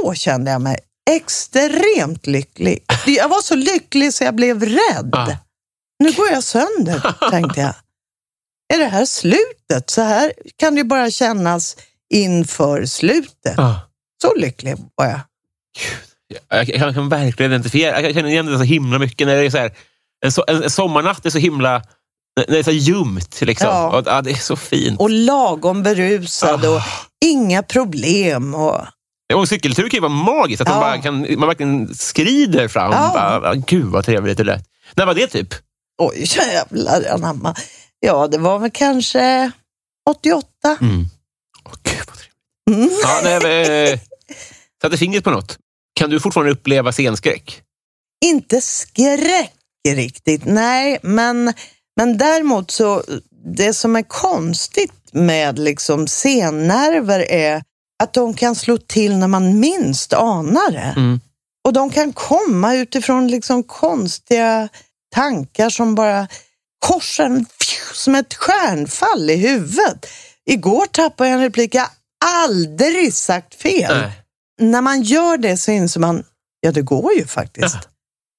Då 0.02 0.14
kände 0.14 0.50
jag 0.50 0.60
mig 0.60 0.78
extremt 1.10 2.26
lycklig. 2.26 2.84
Jag 3.06 3.28
var 3.28 3.42
så 3.42 3.54
lycklig 3.54 4.14
så 4.14 4.24
jag 4.24 4.34
blev 4.34 4.62
rädd. 4.62 5.14
Ah. 5.14 5.36
Nu 5.98 6.12
går 6.12 6.28
jag 6.28 6.44
sönder, 6.44 7.14
tänkte 7.30 7.60
jag. 7.60 7.74
Är 8.74 8.78
det 8.78 8.84
här 8.84 9.04
slutet? 9.04 9.90
Så 9.90 10.02
här 10.02 10.32
kan 10.56 10.74
det 10.74 10.78
ju 10.78 10.84
bara 10.84 11.10
kännas 11.10 11.76
inför 12.14 12.84
slutet. 12.84 13.58
Ah. 13.58 13.74
Så 14.22 14.34
lycklig 14.34 14.76
var 14.94 15.06
jag. 15.06 15.20
Jag, 16.48 16.68
jag 16.68 16.94
kan 16.94 17.08
verkligen 17.08 17.52
identifiera. 17.52 18.00
Jag 18.00 18.14
känner 18.14 18.28
igen 18.28 18.46
det 18.46 18.58
så 18.58 18.64
himla 18.64 18.98
mycket. 18.98 19.26
När 19.26 19.36
det 19.36 19.46
är 19.46 19.50
så 19.50 19.58
här, 19.58 19.72
en, 20.24 20.32
so, 20.32 20.42
en, 20.46 20.70
sommarnatt 20.70 21.26
är 21.26 21.30
så 21.30 21.38
himla 21.38 21.82
det 22.48 22.58
är 22.58 22.62
så 22.62 22.70
ljumt. 22.70 23.40
Liksom. 23.40 23.68
Ja. 23.68 24.02
Ja, 24.06 24.22
det 24.22 24.30
är 24.30 24.34
så 24.34 24.56
fint. 24.56 25.00
Och 25.00 25.10
lagom 25.10 25.82
berusad 25.82 26.64
och 26.64 26.80
inga 27.24 27.62
problem. 27.62 28.54
Och, 28.54 28.80
Och 29.34 29.48
cykeltur 29.48 29.82
kan 29.88 29.96
ju 29.96 30.00
vara 30.00 30.12
magiskt. 30.12 30.60
Att 30.62 30.68
Ja. 30.68 30.74
man, 30.74 30.80
bara 30.82 31.02
kan, 31.02 31.38
man 31.38 31.48
verkligen 31.48 31.94
skrider 31.94 32.68
fram. 32.68 32.92
Ja. 32.92 33.10
Bara, 33.14 33.54
Gud 33.54 33.84
vad 33.86 34.04
trevligt 34.04 34.36
det 34.38 34.44
lät. 34.44 34.64
När 34.94 35.06
var 35.06 35.14
det 35.14 35.26
typ? 35.26 35.54
oj, 36.02 36.24
jävlar 36.36 37.04
anamma. 37.10 37.54
Ja, 38.00 38.26
det 38.28 38.38
var 38.38 38.58
väl 38.58 38.70
kanske 38.70 39.50
88. 40.10 40.46
Mm. 40.80 41.06
Åh, 41.64 41.72
Gud 41.82 41.98
vad 42.06 42.16
trevligt. 42.18 42.30
Mm. 42.70 42.90
Ja, 43.02 43.20
nej, 43.24 43.40
men, 43.42 43.92
eh, 43.94 44.00
satte 44.82 44.96
fingret 44.96 45.24
på 45.24 45.30
något. 45.30 45.58
Kan 45.94 46.10
du 46.10 46.20
fortfarande 46.20 46.52
uppleva 46.52 46.92
scenskräck? 46.92 47.62
Inte 48.24 48.60
skräck 48.60 49.52
riktigt, 49.88 50.44
nej, 50.44 50.98
men, 51.02 51.52
men 51.98 52.18
däremot 52.18 52.70
så 52.70 53.02
det 53.44 53.74
som 53.74 53.96
är 53.96 54.02
konstigt 54.02 54.92
med 55.12 55.58
liksom 55.58 56.06
scennerver 56.06 57.20
är 57.30 57.62
att 58.02 58.12
de 58.12 58.34
kan 58.34 58.54
slå 58.54 58.78
till 58.78 59.16
när 59.16 59.28
man 59.28 59.60
minst 59.60 60.12
anar 60.12 60.70
det. 60.70 60.94
Mm. 60.96 61.20
Och 61.66 61.72
de 61.72 61.90
kan 61.90 62.12
komma 62.12 62.74
utifrån 62.74 63.28
liksom 63.28 63.62
konstiga 63.62 64.68
tankar 65.14 65.70
som 65.70 65.94
bara 65.94 66.28
korsar 66.86 67.24
en, 67.24 67.46
som 67.94 68.14
ett 68.14 68.34
stjärnfall 68.34 69.30
i 69.30 69.36
huvudet. 69.36 70.06
Igår 70.46 70.86
tappade 70.86 71.30
jag 71.30 71.36
en 71.38 71.42
replik, 71.44 71.74
jag 71.74 71.82
har 71.82 71.90
aldrig 72.44 73.14
sagt 73.14 73.54
fel. 73.54 73.96
Nej. 74.00 74.12
När 74.60 74.80
man 74.80 75.02
gör 75.02 75.36
det 75.36 75.56
så 75.56 75.70
inser 75.70 76.00
man, 76.00 76.24
ja 76.60 76.72
det 76.72 76.82
går 76.82 77.14
ju 77.14 77.26
faktiskt. 77.26 77.74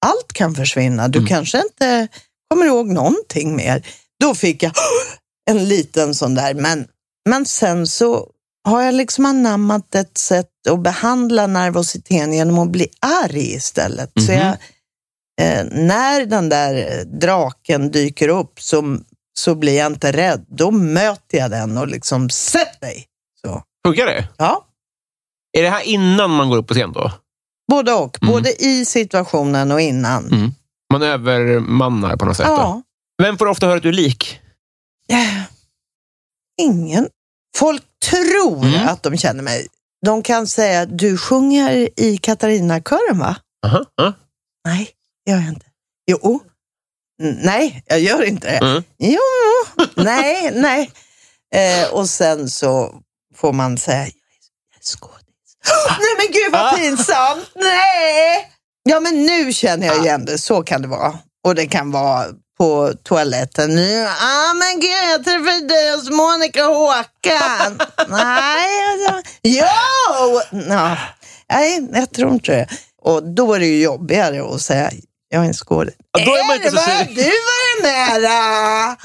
Allt 0.06 0.34
kan 0.34 0.56
försvinna. 0.56 1.08
Du 1.08 1.20
Mm. 1.20 1.28
kanske 1.30 1.62
inte 1.62 2.08
kommer 2.50 2.66
ihåg 2.66 2.88
någonting 2.88 3.56
mer. 3.56 3.88
Då 4.20 4.36
fick 4.36 4.64
jag 4.64 4.72
en 5.50 5.68
liten 5.68 6.16
sån 6.16 6.36
där, 6.36 6.54
men, 6.54 6.88
men 7.30 7.46
sen 7.46 7.88
så 7.88 8.28
har 8.64 8.82
jag 8.82 8.96
liksom 8.96 9.26
anammat 9.26 9.96
ett 9.96 10.18
sätt 10.18 10.50
att 10.70 10.84
behandla 10.84 11.48
nervositeten 11.48 12.34
genom 12.34 12.60
att 12.60 12.70
bli 12.72 12.88
arg 13.00 13.54
istället. 13.54 14.12
Så 14.26 14.32
Mhm. 14.32 14.40
jag, 14.42 14.58
eh, 15.42 15.66
när 15.72 16.26
den 16.26 16.50
där 16.50 17.04
draken 17.06 17.92
dyker 17.92 18.28
upp 18.30 18.62
så, 18.62 18.98
så 19.40 19.56
blir 19.56 19.78
jag 19.78 19.88
inte 19.92 20.12
rädd. 20.12 20.46
Då 20.50 20.72
möter 20.72 21.38
jag 21.38 21.52
den 21.52 21.78
och 21.78 21.88
liksom, 21.88 22.30
sätt 22.30 22.82
dig! 22.82 23.06
Så, 23.42 23.64
Funkar 23.88 24.06
det? 24.06 24.28
ja. 24.38 24.66
Är 25.58 25.64
det 25.64 25.70
här 25.70 25.82
innan 25.82 26.30
man 26.32 26.50
går 26.50 26.58
upp 26.58 26.68
på 26.68 26.74
scen 26.74 26.92
då? 26.94 27.12
Både 27.72 27.94
och. 27.94 28.22
Mm. 28.24 28.34
Både 28.34 28.64
i 28.64 28.86
situationen 28.86 29.72
och 29.72 29.82
innan. 29.82 30.26
Mm. 30.26 30.52
Man 30.94 31.02
övermannar 31.02 32.16
på 32.18 32.26
något 32.26 32.38
sätt? 32.38 32.46
Då. 32.48 32.52
Ja. 32.54 32.82
Vem 33.24 33.38
får 33.38 33.46
ofta 33.46 33.66
höra 33.68 33.78
att 33.78 33.84
du 33.84 33.90
är 33.90 33.94
lik? 33.94 34.40
Ingen. 36.62 37.10
Folk 37.58 37.84
tror 38.10 38.66
Mm. 38.66 38.88
att 38.88 39.04
de 39.04 39.18
känner 39.18 39.44
mig. 39.44 39.68
De 40.06 40.24
kan 40.24 40.48
säga, 40.48 40.86
du 40.86 41.18
sjunger 41.18 41.90
i 42.00 42.18
Katarina-kören 42.18 43.20
va? 43.20 43.36
Aha, 43.66 43.86
ja. 43.96 44.14
Nej, 44.66 44.90
det 45.26 45.32
gör 45.32 45.40
jag 45.40 45.48
inte. 45.50 45.66
Jo. 46.12 46.40
Nej, 47.22 47.84
jag 47.88 48.00
gör 48.00 48.24
inte 48.24 48.48
det. 48.52 48.58
Mm. 48.58 48.84
Jo, 48.98 49.20
nej, 49.96 50.52
nej. 50.56 50.92
Eh, 51.56 51.94
och 51.94 52.10
sen 52.10 52.50
så 52.50 53.02
får 53.36 53.54
man 53.54 53.78
säga, 53.78 53.98
jag 53.98 54.06
är 54.08 54.12
jag 54.72 54.80
är 54.80 54.84
skådis. 54.84 55.24
Nej 56.00 56.16
men 56.18 56.28
gud 56.34 56.52
vad 56.52 56.76
pinsamt! 56.76 57.52
Nej! 57.56 58.52
Ja 58.84 59.00
men 59.00 59.26
nu 59.26 59.54
känner 59.54 59.88
jag 59.88 59.98
igen 60.06 60.26
det, 60.26 60.38
så 60.38 60.64
kan 60.64 60.82
det 60.82 60.88
vara. 60.88 61.14
Och 61.48 61.56
det 61.56 61.66
kan 61.68 61.92
vara 61.92 62.26
på 62.58 62.94
toaletten. 63.04 63.76
Nu, 63.76 64.06
ah 64.06 64.54
men 64.54 64.80
gud 64.80 64.92
jag 65.12 65.24
träffade 65.26 65.68
dig 65.68 65.92
hos 65.96 66.10
Monica 66.10 66.64
Håkan. 66.64 67.80
nej, 68.10 68.68
alltså, 68.92 69.32
jo! 69.44 70.42
Ja. 70.70 70.98
Nej, 71.52 71.88
jag 71.94 72.12
tror 72.12 72.34
inte 72.34 72.52
det. 72.52 72.68
Och 73.02 73.24
då 73.36 73.54
är 73.54 73.60
det 73.60 73.66
ju 73.66 73.82
jobbigare 73.84 74.56
att 74.56 74.62
säga, 74.62 74.92
jag 75.30 75.44
är 75.44 75.48
en 75.48 75.54
skådis. 75.54 75.96
Ja, 76.18 76.26
då 76.26 76.32
är 76.36 76.48
man 76.48 76.56
inte 76.56 76.70
så 76.70 76.76
var 76.76 77.06
sur. 77.06 77.16
du 77.16 77.24
varit 77.24 77.82
med 77.84 78.22
då? 78.22 78.96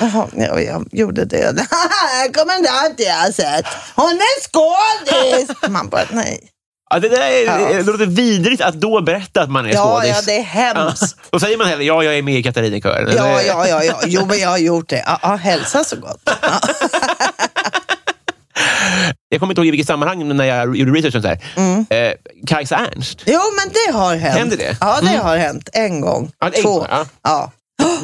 Jaha, 0.00 0.28
ja, 0.36 0.60
jag 0.60 0.88
gjorde 0.92 1.24
det. 1.24 1.38
Jag 1.38 1.54
kommer 2.34 2.56
inte 2.56 2.70
ihåg 2.70 2.94
det 2.96 3.02
jag 3.02 3.34
sett. 3.34 3.66
Hon 3.94 4.10
är 4.10 4.40
skådis! 4.48 5.70
Man 5.70 5.88
bara, 5.88 6.06
nej. 6.10 6.50
Ja, 6.94 7.00
det, 7.00 7.08
där 7.08 7.20
är, 7.30 7.44
Ja. 7.44 7.68
det 7.72 7.82
låter 7.82 8.06
vidrigt 8.06 8.62
att 8.62 8.74
då 8.74 9.00
berätta 9.02 9.42
att 9.42 9.50
man 9.50 9.66
är 9.66 9.72
Ja, 9.74 9.96
skådis. 10.00 10.10
ja, 10.16 10.22
det 10.26 10.36
är 10.38 10.42
hemskt. 10.42 11.16
Då 11.30 11.40
säger 11.40 11.56
man 11.58 11.66
hellre, 11.66 11.84
ja, 11.84 12.02
jag 12.04 12.18
är 12.18 12.22
med 12.22 12.34
i 12.38 12.42
Katarinakören. 12.42 13.14
Ja, 13.16 13.42
ja, 13.42 13.68
ja, 13.68 13.84
ja. 13.84 14.00
Jo, 14.06 14.26
men 14.26 14.38
jag 14.38 14.48
har 14.48 14.58
gjort 14.58 14.88
det. 14.88 15.02
Ja, 15.06 15.18
ja, 15.22 15.34
hälsa 15.36 15.84
så 15.84 15.96
gott. 15.96 16.20
Ja. 16.42 16.60
Jag 19.28 19.40
kommer 19.40 19.52
inte 19.52 19.60
ihåg 19.60 19.66
i 19.66 19.70
vilket 19.70 19.86
sammanhang 19.86 20.36
när 20.36 20.44
jag 20.44 20.76
gjorde 20.76 20.92
researchen. 20.92 21.22
Så 21.22 21.28
här. 21.28 21.38
Mm. 21.56 21.86
Eh, 21.90 22.12
Kajsa 22.46 22.76
Ernst. 22.76 23.22
Jo, 23.26 23.40
men 23.58 23.72
det 23.74 23.98
har 23.98 24.16
hänt. 24.16 24.38
Händer 24.38 24.56
det? 24.56 24.76
Ja, 24.80 24.98
det 25.02 25.08
Mm. 25.08 25.20
har 25.20 25.36
hänt. 25.36 25.68
En 25.72 26.00
gång. 26.00 26.30
Ja, 26.40 26.46
en 26.46 26.62
Två. 26.62 26.78
gång, 26.78 26.86
ja. 26.90 27.06
Ja. 27.22 27.52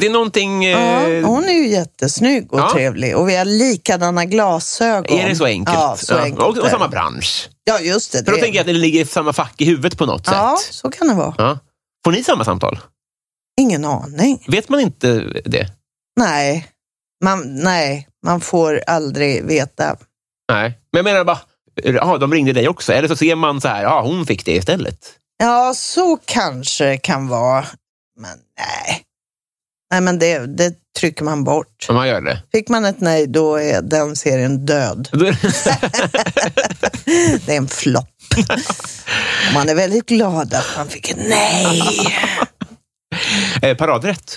Det 0.01 0.07
är 0.07 0.11
någonting... 0.11 0.63
Ja, 0.65 0.79
Eh, 1.09 1.27
hon 1.27 1.45
är 1.45 1.53
ju 1.53 1.69
jättesnygg 1.69 2.53
och 2.53 2.61
Ja. 2.61 2.71
trevlig 2.73 3.17
och 3.17 3.29
vi 3.29 3.37
har 3.37 3.45
likadana 3.45 4.25
glasögon. 4.25 5.19
är 5.19 5.29
det 5.29 5.37
så 5.37 5.45
enkelt? 5.45 5.79
Ja, 5.79 5.97
så 5.99 6.15
Ja. 6.15 6.19
enkelt. 6.19 6.43
Och, 6.43 6.59
och 6.59 6.71
samma 6.71 6.89
bransch. 6.89 7.49
Ja, 7.65 7.79
just 7.81 8.13
det. 8.13 8.19
För 8.19 8.25
då 8.25 8.37
det. 8.37 8.43
tänker 8.43 8.57
jag 8.57 8.61
att 8.63 8.67
det 8.67 8.73
ligger 8.73 9.01
i 9.01 9.05
samma 9.07 9.33
fack 9.33 9.61
i 9.61 9.65
huvudet 9.65 9.99
på 9.99 10.07
något 10.07 10.23
Ja, 10.27 10.57
sätt. 10.65 10.75
så 10.75 10.91
kan 10.91 11.09
det 11.09 11.15
vara. 11.15 11.35
Ja. 11.39 11.59
Får 12.05 12.13
ni 12.13 12.25
samma 12.25 12.45
samtal? 12.45 12.79
Ingen 13.61 13.85
aning. 13.85 14.45
Vet 14.49 14.69
man 14.69 14.81
inte 14.81 15.21
det? 15.45 15.69
Nej, 16.21 16.67
man, 17.25 17.55
nej, 17.57 18.09
man 18.27 18.41
får 18.41 18.81
aldrig 18.87 19.45
veta. 19.45 19.97
Nej. 20.53 20.79
Men 20.93 20.99
jag 20.99 21.05
menar 21.05 21.25
bara, 21.25 21.41
ja, 21.85 22.19
de 22.19 22.33
ringde 22.33 22.53
dig 22.53 22.69
också. 22.69 22.93
Eller 22.93 23.09
så 23.09 23.17
ser 23.17 23.35
man 23.35 23.61
så 23.61 23.69
här, 23.69 23.83
ja, 23.83 24.03
hon 24.03 24.27
fick 24.27 24.45
det 24.45 24.53
istället. 24.53 24.99
Ja, 25.39 25.75
så 25.77 26.19
kanske 26.25 26.85
det 26.85 26.99
kan 26.99 27.29
vara. 27.29 27.67
Men 28.21 28.39
nej. 28.59 29.03
Nej, 29.91 30.01
men 30.01 30.19
det, 30.19 30.39
det 30.47 30.75
trycker 30.99 31.25
man 31.25 31.45
bort. 31.45 31.87
Man 31.91 32.09
gör 32.09 32.21
det. 32.21 32.43
Fick 32.53 32.69
man 32.69 32.85
ett 32.85 33.01
nej, 33.01 33.27
då 33.27 33.57
är 33.57 33.83
den 33.83 34.17
serien 34.17 34.67
död. 34.67 35.09
Det 37.47 37.53
är 37.53 37.57
en 37.57 37.69
flopp. 37.69 38.09
Man 39.55 39.69
är 39.69 39.75
väldigt 39.75 40.07
glad 40.07 40.55
att 40.55 40.67
man 40.77 40.89
fick 40.89 41.11
ett 41.11 41.19
nej. 41.29 41.83
Eh, 43.63 43.77
Paradrätt. 43.77 44.37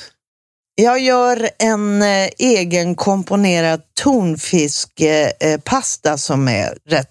Jag 0.75 0.99
gör 0.99 1.49
en 1.59 2.01
eh, 2.01 2.29
egenkomponerad 2.37 3.81
tonfiskpasta 4.01 5.47
eh, 5.47 5.59
pasta 5.59 6.17
som 6.17 6.47
är 6.47 6.77
rätt 6.89 7.09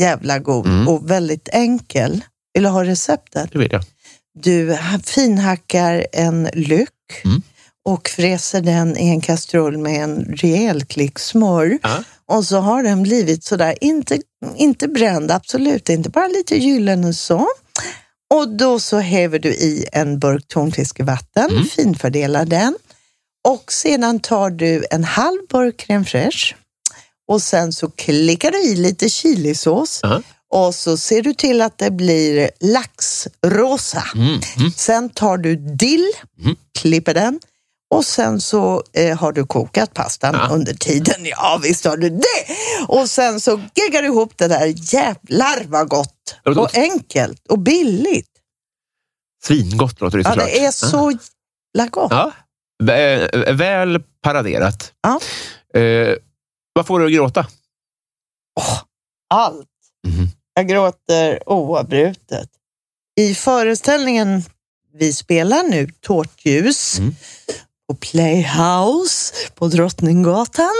jävla 0.00 0.38
god 0.38 0.66
Mm. 0.66 0.88
och 0.88 1.10
väldigt 1.10 1.48
enkel. 1.52 2.24
Vill 2.54 2.62
du 2.62 2.68
ha 2.68 2.84
receptet? 2.84 3.48
Det 3.52 3.58
vill 3.58 3.72
jag. 3.72 3.82
Du 4.38 4.72
ha- 4.74 4.98
finhackar 5.04 6.06
en 6.12 6.48
lök 6.54 6.88
Mm. 7.24 7.42
Och 7.86 8.08
fräser 8.08 8.60
den 8.60 8.96
i 8.98 9.08
en 9.08 9.20
kastrull 9.20 9.78
med 9.78 10.02
en 10.04 10.24
rejäl 10.24 10.84
klick 10.84 11.18
smör. 11.18 11.78
Ja. 11.82 12.02
Och 12.28 12.44
så 12.44 12.56
har 12.58 12.82
den 12.82 13.02
blivit 13.02 13.44
sådär, 13.44 13.74
inte, 13.80 14.18
inte 14.56 14.88
bränd, 14.88 15.30
absolut 15.30 15.88
inte, 15.88 16.10
bara 16.10 16.28
lite 16.28 16.56
gyllene 16.56 17.14
så. 17.14 17.48
Och 18.34 18.48
då 18.48 18.80
så 18.80 18.98
häver 18.98 19.38
du 19.38 19.48
i 19.48 19.86
en 19.92 20.18
burk 20.18 20.48
tonfiskevatten, 20.48 21.50
Mm. 21.50 21.64
finfördelar 21.64 22.44
den. 22.44 22.76
Och 23.48 23.72
sedan 23.72 24.20
tar 24.20 24.50
du 24.50 24.84
en 24.90 25.04
halv 25.04 25.38
burk 25.52 25.84
crème 25.88 26.04
fraîche 26.04 26.54
och 27.28 27.42
sen 27.42 27.72
så 27.72 27.90
klickar 27.90 28.50
du 28.50 28.62
i 28.62 28.76
lite 28.76 29.08
chilisås 29.08 30.00
Ja. 30.02 30.22
och 30.52 30.74
så 30.74 30.96
ser 30.96 31.22
du 31.22 31.34
till 31.34 31.62
att 31.62 31.78
det 31.78 31.90
blir 31.90 32.50
laxrosa. 32.60 34.04
Mm. 34.14 34.40
Mm. 34.58 34.70
Sen 34.76 35.10
tar 35.10 35.36
du 35.38 35.56
dill, 35.56 36.06
Mm. 36.44 36.56
klipper 36.78 37.14
den 37.14 37.40
och 37.94 38.04
sen 38.04 38.40
så 38.40 38.82
eh, 38.92 39.16
har 39.18 39.32
du 39.32 39.46
kokat 39.46 39.94
pastan 39.94 40.34
Ja. 40.34 40.48
under 40.54 40.74
tiden. 40.74 41.24
Ja, 41.24 41.60
visst 41.62 41.84
har 41.84 41.96
du 41.96 42.08
det! 42.10 42.54
Och 42.88 43.10
sen 43.10 43.40
så 43.40 43.60
geggar 43.74 44.02
du 44.02 44.08
ihop 44.08 44.32
det 44.38 44.48
där. 44.48 44.94
Jävlar 44.94 45.64
vad 45.66 45.88
gott! 45.88 46.36
Och 46.44 46.54
gott. 46.54 46.76
enkelt 46.76 47.46
och 47.46 47.58
billigt. 47.58 48.30
Svingott 49.44 50.00
låter 50.00 50.18
det 50.18 50.22
Ja, 50.24 50.30
såklart. 50.30 50.46
det 50.46 50.64
är 50.64 50.70
så 50.70 51.10
jävla 51.74 51.90
gott. 51.90 52.10
Ja. 52.12 52.32
Vä- 52.82 53.52
Väl 53.52 54.02
paraderat. 54.22 54.92
Ja. 55.02 55.20
Eh, 55.80 56.14
vad 56.72 56.86
får 56.86 57.00
du 57.00 57.06
att 57.06 57.12
gråta? 57.12 57.46
Allt. 59.34 59.68
Mhm. 60.06 60.28
Jag 60.54 60.68
gråter 60.68 61.48
oavbrutet. 61.48 62.48
I 63.20 63.34
föreställningen 63.34 64.42
vi 64.92 65.12
spelar 65.12 65.62
nu, 65.62 65.88
Tårtljus, 66.00 66.98
Mm. 66.98 67.14
På 67.88 67.94
Playhouse 67.94 69.34
på 69.54 69.68
Drottninggatan. 69.68 70.74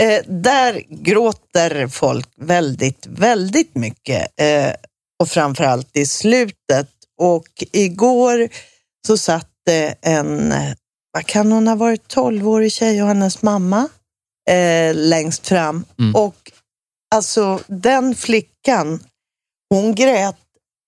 Eh, 0.00 0.20
där 0.26 0.82
gråter 0.88 1.88
folk 1.88 2.28
väldigt, 2.36 3.06
väldigt 3.06 3.74
mycket. 3.74 4.40
Eh, 4.40 4.72
och 5.22 5.28
framförallt 5.28 5.96
i 5.96 6.06
slutet. 6.06 6.88
Och 7.20 7.64
igår 7.72 8.48
så 9.06 9.18
satt 9.18 9.48
det 9.66 9.94
en, 10.02 10.54
vad 11.12 11.26
kan 11.26 11.52
hon 11.52 11.68
ha 11.68 11.74
varit, 11.74 12.14
12-årig 12.14 12.72
tjej 12.72 13.02
och 13.02 13.08
hennes 13.08 13.42
mamma 13.42 13.88
eh, 14.50 14.94
längst 14.94 15.46
fram. 15.46 15.84
Mm. 15.98 16.14
Och 16.14 16.52
alltså 17.14 17.60
den 17.66 18.14
flickan, 18.14 19.00
hon 19.70 19.94
grät, 19.94 20.36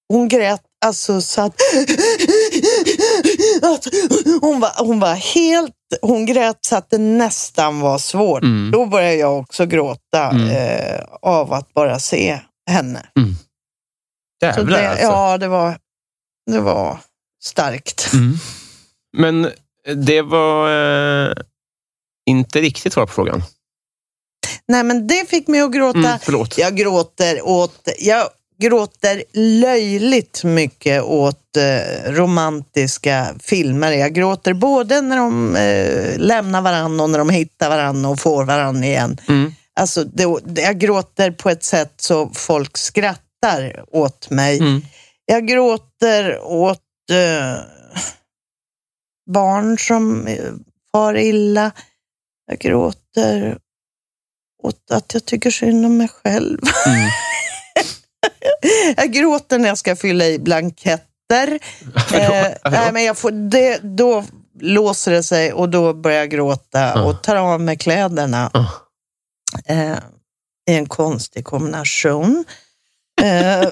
hon 0.08 0.28
grät 0.28 0.62
alltså 0.84 1.20
så 1.20 1.40
att 1.40 1.60
hon, 4.40 4.60
var, 4.60 4.84
hon 4.86 5.00
var 5.00 5.14
helt, 5.14 5.74
hon 6.02 6.26
grät 6.26 6.58
så 6.60 6.76
att 6.76 6.90
det 6.90 6.98
nästan 6.98 7.80
var 7.80 7.98
svårt. 7.98 8.42
Mm. 8.42 8.70
Då 8.70 8.86
började 8.86 9.14
jag 9.14 9.38
också 9.38 9.66
gråta 9.66 10.30
Mm. 10.30 10.50
eh, 10.50 11.00
av 11.22 11.52
att 11.52 11.74
bara 11.74 11.98
se 11.98 12.40
henne. 12.70 13.06
Så 13.16 14.46
Jävlar 14.46 14.78
det, 14.82 14.90
alltså. 14.90 15.04
Ja, 15.04 15.38
det 15.38 15.48
var, 15.48 15.78
det 16.50 16.60
var 16.60 16.98
starkt. 17.44 18.10
Mm. 18.12 18.34
Men 19.16 19.50
det 20.04 20.22
var 20.22 20.70
eh, 21.28 21.32
inte 22.30 22.60
riktigt 22.60 22.92
svar 22.92 23.06
på 23.06 23.12
frågan. 23.12 23.42
Nej, 24.68 24.84
men 24.84 25.06
det 25.06 25.28
fick 25.28 25.48
mig 25.48 25.60
att 25.60 25.72
gråta. 25.72 25.98
Mm, 25.98 26.18
förlåt. 26.22 26.58
Jag 26.58 26.76
gråter 26.76 27.46
åt, 27.46 27.88
jag 27.98 28.28
gråter 28.58 29.22
löjligt 29.32 30.44
mycket 30.44 31.02
åt 31.02 31.56
eh, 31.56 32.12
romantiska 32.12 33.34
filmer. 33.40 33.92
Jag 33.92 34.12
gråter 34.14 34.54
både 34.54 35.00
när 35.00 35.16
de 35.16 35.56
eh, 35.56 36.18
lämnar 36.18 36.62
varandra 36.62 37.04
och 37.04 37.10
när 37.10 37.18
de 37.18 37.30
hittar 37.30 37.68
varandra 37.68 38.10
och 38.10 38.20
får 38.20 38.44
varandra 38.44 38.86
igen. 38.86 39.20
Mm. 39.28 39.52
Alltså, 39.80 40.04
det, 40.04 40.22
jag 40.62 40.78
gråter 40.78 41.30
på 41.30 41.50
ett 41.50 41.64
sätt 41.64 41.94
så 41.96 42.30
folk 42.34 42.76
skrattar 42.78 43.84
åt 43.92 44.30
mig. 44.30 44.58
Mm. 44.58 44.82
Jag 45.26 45.46
gråter 45.46 46.38
åt 46.42 46.80
eh, 47.10 47.58
barn 49.30 49.78
som 49.78 50.26
eh, 50.26 50.52
far 50.92 51.16
illa. 51.16 51.70
Jag 52.46 52.58
gråter 52.58 53.58
åt 54.62 54.90
att 54.90 55.14
jag 55.14 55.24
tycker 55.24 55.50
synd 55.50 55.86
om 55.86 55.96
mig 55.96 56.08
själv. 56.08 56.58
Mm. 56.86 57.10
jag 58.96 59.12
gråter 59.12 59.58
när 59.58 59.68
jag 59.68 59.78
ska 59.78 59.96
fylla 59.96 60.26
i 60.26 60.38
blanketter. 60.38 61.08
Eh, 62.14 62.52
nej, 62.70 62.92
men 62.92 63.04
jag 63.04 63.18
får, 63.18 63.30
det, 63.30 63.78
då 63.82 64.24
låser 64.60 65.12
det 65.12 65.22
sig 65.22 65.52
och 65.52 65.68
då 65.68 65.92
börjar 65.94 66.18
jag 66.18 66.30
gråta 66.30 66.80
Ja. 66.80 67.02
och 67.04 67.22
tar 67.22 67.36
av 67.36 67.60
mig 67.60 67.76
kläderna. 67.76 68.50
Ah. 68.54 68.66
Eh, 69.66 69.98
I 70.70 70.74
en 70.74 70.86
konstig 70.86 71.44
kombination. 71.44 72.44
Eh, 73.22 73.62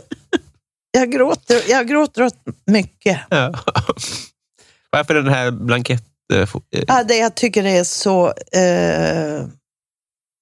jag, 0.93 1.13
gråter, 1.13 1.63
jag 1.71 1.89
gråter 1.89 2.23
åt 2.23 2.37
mycket. 2.67 3.21
Ja. 3.31 3.53
Varför 4.91 5.15
den 5.15 5.29
här 5.29 5.51
blankett... 5.51 6.05
eh, 6.35 6.41
eh, 6.41 6.85
Ja, 6.89 7.05
det, 7.05 7.17
jag 7.17 7.35
tycker 7.35 7.63
det 7.63 7.71
är 7.79 7.85
så... 7.85 8.35
Eh, 8.53 9.45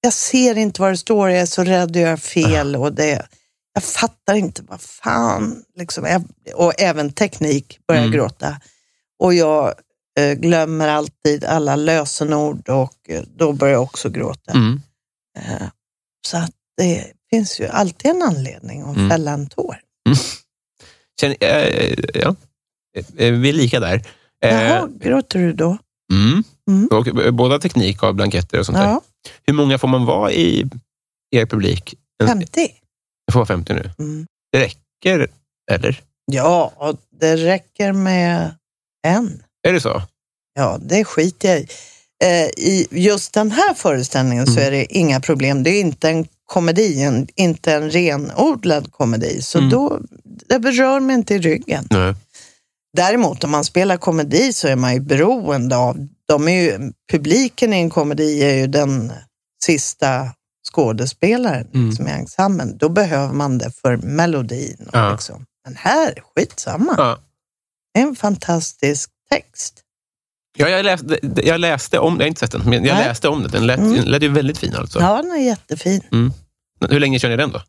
jag 0.00 0.12
ser 0.12 0.58
inte 0.58 0.80
vad 0.82 0.92
det 0.92 0.96
står, 0.96 1.30
jag 1.30 1.40
är 1.40 1.46
så 1.46 1.64
rädd 1.64 1.90
att 1.90 1.96
göra 1.96 2.16
fel. 2.16 2.76
Och 2.76 2.92
det, 2.92 3.26
jag 3.72 3.82
fattar 3.84 4.34
inte, 4.34 4.62
vad 4.62 4.80
fan. 4.80 5.62
Liksom, 5.76 6.22
och 6.54 6.80
även 6.80 7.12
teknik 7.12 7.78
börjar 7.88 8.02
Mm. 8.02 8.12
gråta. 8.12 8.60
Och 9.18 9.34
jag 9.34 9.74
eh, 10.18 10.32
glömmer 10.32 10.88
alltid 10.88 11.44
alla 11.44 11.76
lösenord 11.76 12.68
och 12.68 12.94
eh, 13.08 13.22
då 13.36 13.52
börjar 13.52 13.74
jag 13.74 13.82
också 13.82 14.10
gråta. 14.10 14.52
Mm. 14.52 14.80
Eh, 15.38 15.66
så 16.26 16.36
att 16.36 16.50
det 16.76 17.12
finns 17.30 17.60
ju 17.60 17.66
alltid 17.66 18.10
en 18.10 18.22
anledning 18.22 18.82
att 18.82 18.96
Mm. 18.96 19.10
fälla 19.10 19.30
en 19.32 19.46
tår. 19.48 19.76
Känner, 21.20 21.36
eh, 21.40 21.94
ja. 22.14 22.34
Vi 23.12 23.48
är 23.48 23.52
lika 23.52 23.80
där. 23.80 24.02
Jaha, 24.40 24.88
gråter 25.00 25.38
du 25.38 25.52
då? 25.52 25.78
mm. 26.12 26.44
Mm. 26.68 26.86
Och, 26.92 27.34
båda 27.34 27.58
teknik 27.58 28.02
och 28.02 28.14
blanketter 28.14 28.58
och 28.58 28.66
sånt 28.66 28.78
där. 28.78 28.84
Ja, 28.84 29.00
Hur 29.46 29.54
många 29.54 29.78
får 29.78 29.88
man 29.88 30.04
vara 30.04 30.32
i 30.32 30.70
er 31.30 31.46
publik? 31.46 31.94
En- 32.22 32.28
50. 32.28 32.68
Jag 33.30 33.32
får 33.32 33.40
vara 33.40 33.46
50 33.46 33.72
nu. 33.74 33.90
Mm. 33.98 34.26
Det 34.52 34.58
räcker, 34.60 35.28
eller? 35.72 36.00
Ja, 36.32 36.94
det 37.20 37.36
räcker 37.36 37.92
med 37.92 38.54
en. 39.06 39.42
Är 39.68 39.72
det 39.72 39.80
så? 39.80 40.02
Ja, 40.54 40.78
det 40.82 41.04
skiter 41.04 41.48
jag 41.48 41.58
i. 41.60 41.66
Eh, 42.24 42.46
I 42.64 42.86
just 42.90 43.32
den 43.32 43.50
här 43.50 43.74
föreställningen 43.74 44.46
så 44.46 44.52
Mm. 44.52 44.64
är 44.66 44.70
det 44.70 44.84
inga 44.96 45.20
problem. 45.20 45.62
Det 45.62 45.70
är 45.70 45.80
inte 45.80 46.08
en 46.10 46.26
komedi, 46.46 47.02
en, 47.02 47.28
inte 47.36 47.72
en 47.74 47.90
renodlad 47.90 48.92
komedi. 48.92 49.42
Så 49.42 49.58
Mm. 49.58 49.70
då, 49.70 50.00
det 50.48 50.58
berör 50.58 51.00
mig 51.00 51.14
inte 51.14 51.34
i 51.34 51.38
ryggen. 51.38 51.86
Nej. 51.90 52.14
Däremot 52.96 53.44
om 53.44 53.50
man 53.50 53.64
spelar 53.64 53.96
komedi 53.96 54.52
så 54.52 54.68
är 54.68 54.76
man 54.76 54.94
ju 54.94 55.00
beroende 55.00 55.76
av, 55.76 56.08
de 56.28 56.48
är 56.48 56.62
ju, 56.62 56.92
publiken 57.12 57.72
i 57.72 57.76
en 57.76 57.90
komedi 57.90 58.42
är 58.44 58.54
ju 58.54 58.66
den 58.66 59.12
sista 59.64 60.30
skådespelaren 60.72 61.66
Mm. 61.74 61.88
liksom, 61.88 62.08
i 62.08 62.10
ensemblen. 62.10 62.78
Då 62.78 62.88
behöver 62.88 63.34
man 63.34 63.58
det 63.58 63.70
för 63.82 63.96
melodin. 63.96 64.76
Och 64.92 64.98
Ja. 64.98 65.12
liksom. 65.12 65.44
Men 65.64 65.76
här, 65.76 66.22
skitsamma. 66.36 66.94
Ja. 66.98 67.18
Det 67.94 68.00
är 68.00 68.04
en 68.06 68.16
fantastisk 68.16 69.10
text. 69.30 69.82
Ja, 70.58 70.68
jag, 70.68 70.84
läste, 70.84 71.18
jag 71.44 71.60
läste 71.60 71.98
om 71.98 72.14
jag 72.14 72.20
har 72.22 72.26
inte 72.28 72.40
sett 72.40 72.50
den, 72.52 72.62
men 72.64 72.84
jag 72.84 72.94
Nej. 72.94 73.04
läste 73.04 73.28
om 73.28 73.42
den. 73.42 73.50
Den 73.50 73.66
lät, 73.66 73.78
Mm. 73.78 73.94
den 73.94 74.04
lät 74.04 74.22
ju 74.22 74.28
väldigt 74.28 74.58
fin 74.58 74.74
alltså. 74.76 75.00
Ja, 75.00 75.22
den 75.22 75.30
är 75.32 75.36
jättefin. 75.36 76.00
Hur 76.90 77.00
länge 77.00 77.18
kör 77.18 77.28
ni 77.28 77.36
den 77.36 77.50
då? 77.52 77.62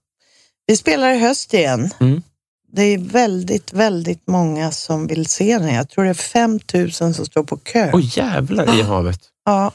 Vi 0.65 0.77
spelar 0.77 1.11
i 1.11 1.19
höst 1.19 1.53
igen. 1.53 1.89
Mm. 1.99 2.21
Det 2.73 2.81
är 2.81 2.97
väldigt, 2.97 3.73
väldigt 3.73 4.27
många 4.27 4.71
som 4.71 5.07
vill 5.07 5.25
se 5.25 5.57
den. 5.57 5.73
Jag 5.73 5.89
tror 5.89 6.03
det 6.03 6.09
är 6.09 6.13
5 6.13 6.59
000 6.73 6.91
som 6.91 7.13
står 7.13 7.43
på 7.43 7.57
kö. 7.57 7.89
Åh 7.93 8.17
jävlar 8.17 8.79
i 8.79 8.81
havet. 8.81 9.19
Ja, 9.45 9.71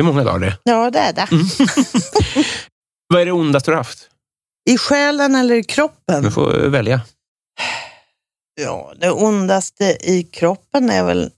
Det 0.00 0.02
är 0.02 0.12
många 0.12 0.24
dagar 0.24 0.38
det. 0.38 0.58
ja, 0.62 0.90
det 0.90 0.98
är 0.98 1.12
det. 1.12 1.28
Mm. 1.30 1.46
Vad 3.08 3.22
är 3.22 3.26
det 3.26 3.32
ondaste 3.32 3.70
du 3.70 3.74
har 3.74 3.80
haft? 3.80 4.08
I 4.70 4.78
själen 4.78 5.34
eller 5.34 5.54
i 5.54 5.64
kroppen? 5.64 6.22
Du 6.22 6.30
får 6.30 6.52
välja. 6.52 7.00
Ja, 8.60 8.92
det 9.00 9.10
ondaste 9.10 9.96
i 10.00 10.22
kroppen 10.22 10.90
är 10.90 11.04
väl 11.04 11.30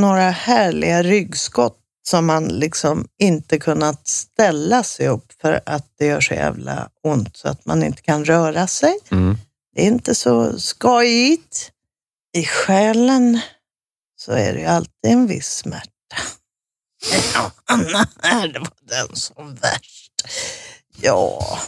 några 0.00 0.30
härliga 0.30 1.02
ryggskott 1.02 1.78
som 2.08 2.26
man 2.26 2.44
liksom 2.44 3.08
inte 3.18 3.58
kunnat 3.58 4.08
ställa 4.08 4.82
sig 4.82 5.08
upp 5.08 5.32
för 5.40 5.60
att 5.66 5.86
det 5.98 6.06
gör 6.06 6.20
så 6.20 6.34
jävla 6.34 6.88
ont 7.02 7.36
så 7.36 7.48
att 7.48 7.66
man 7.66 7.82
inte 7.82 8.02
kan 8.02 8.24
röra 8.24 8.66
sig. 8.66 8.98
Mm. 9.10 9.36
Det 9.74 9.82
är 9.82 9.86
inte 9.86 10.14
så 10.14 10.58
skojigt. 10.58 11.70
I 12.36 12.44
själen 12.44 13.40
så 14.16 14.32
är 14.32 14.52
det 14.52 14.60
ju 14.60 14.66
alltid 14.66 15.12
en 15.12 15.26
viss 15.26 15.48
smärta. 15.48 15.88
Ja, 17.34 17.50
Anna, 17.64 18.06
det 18.52 18.58
var 18.58 19.06
den 19.08 19.16
som 19.16 19.54
värst. 19.54 20.12
Ja, 21.00 21.58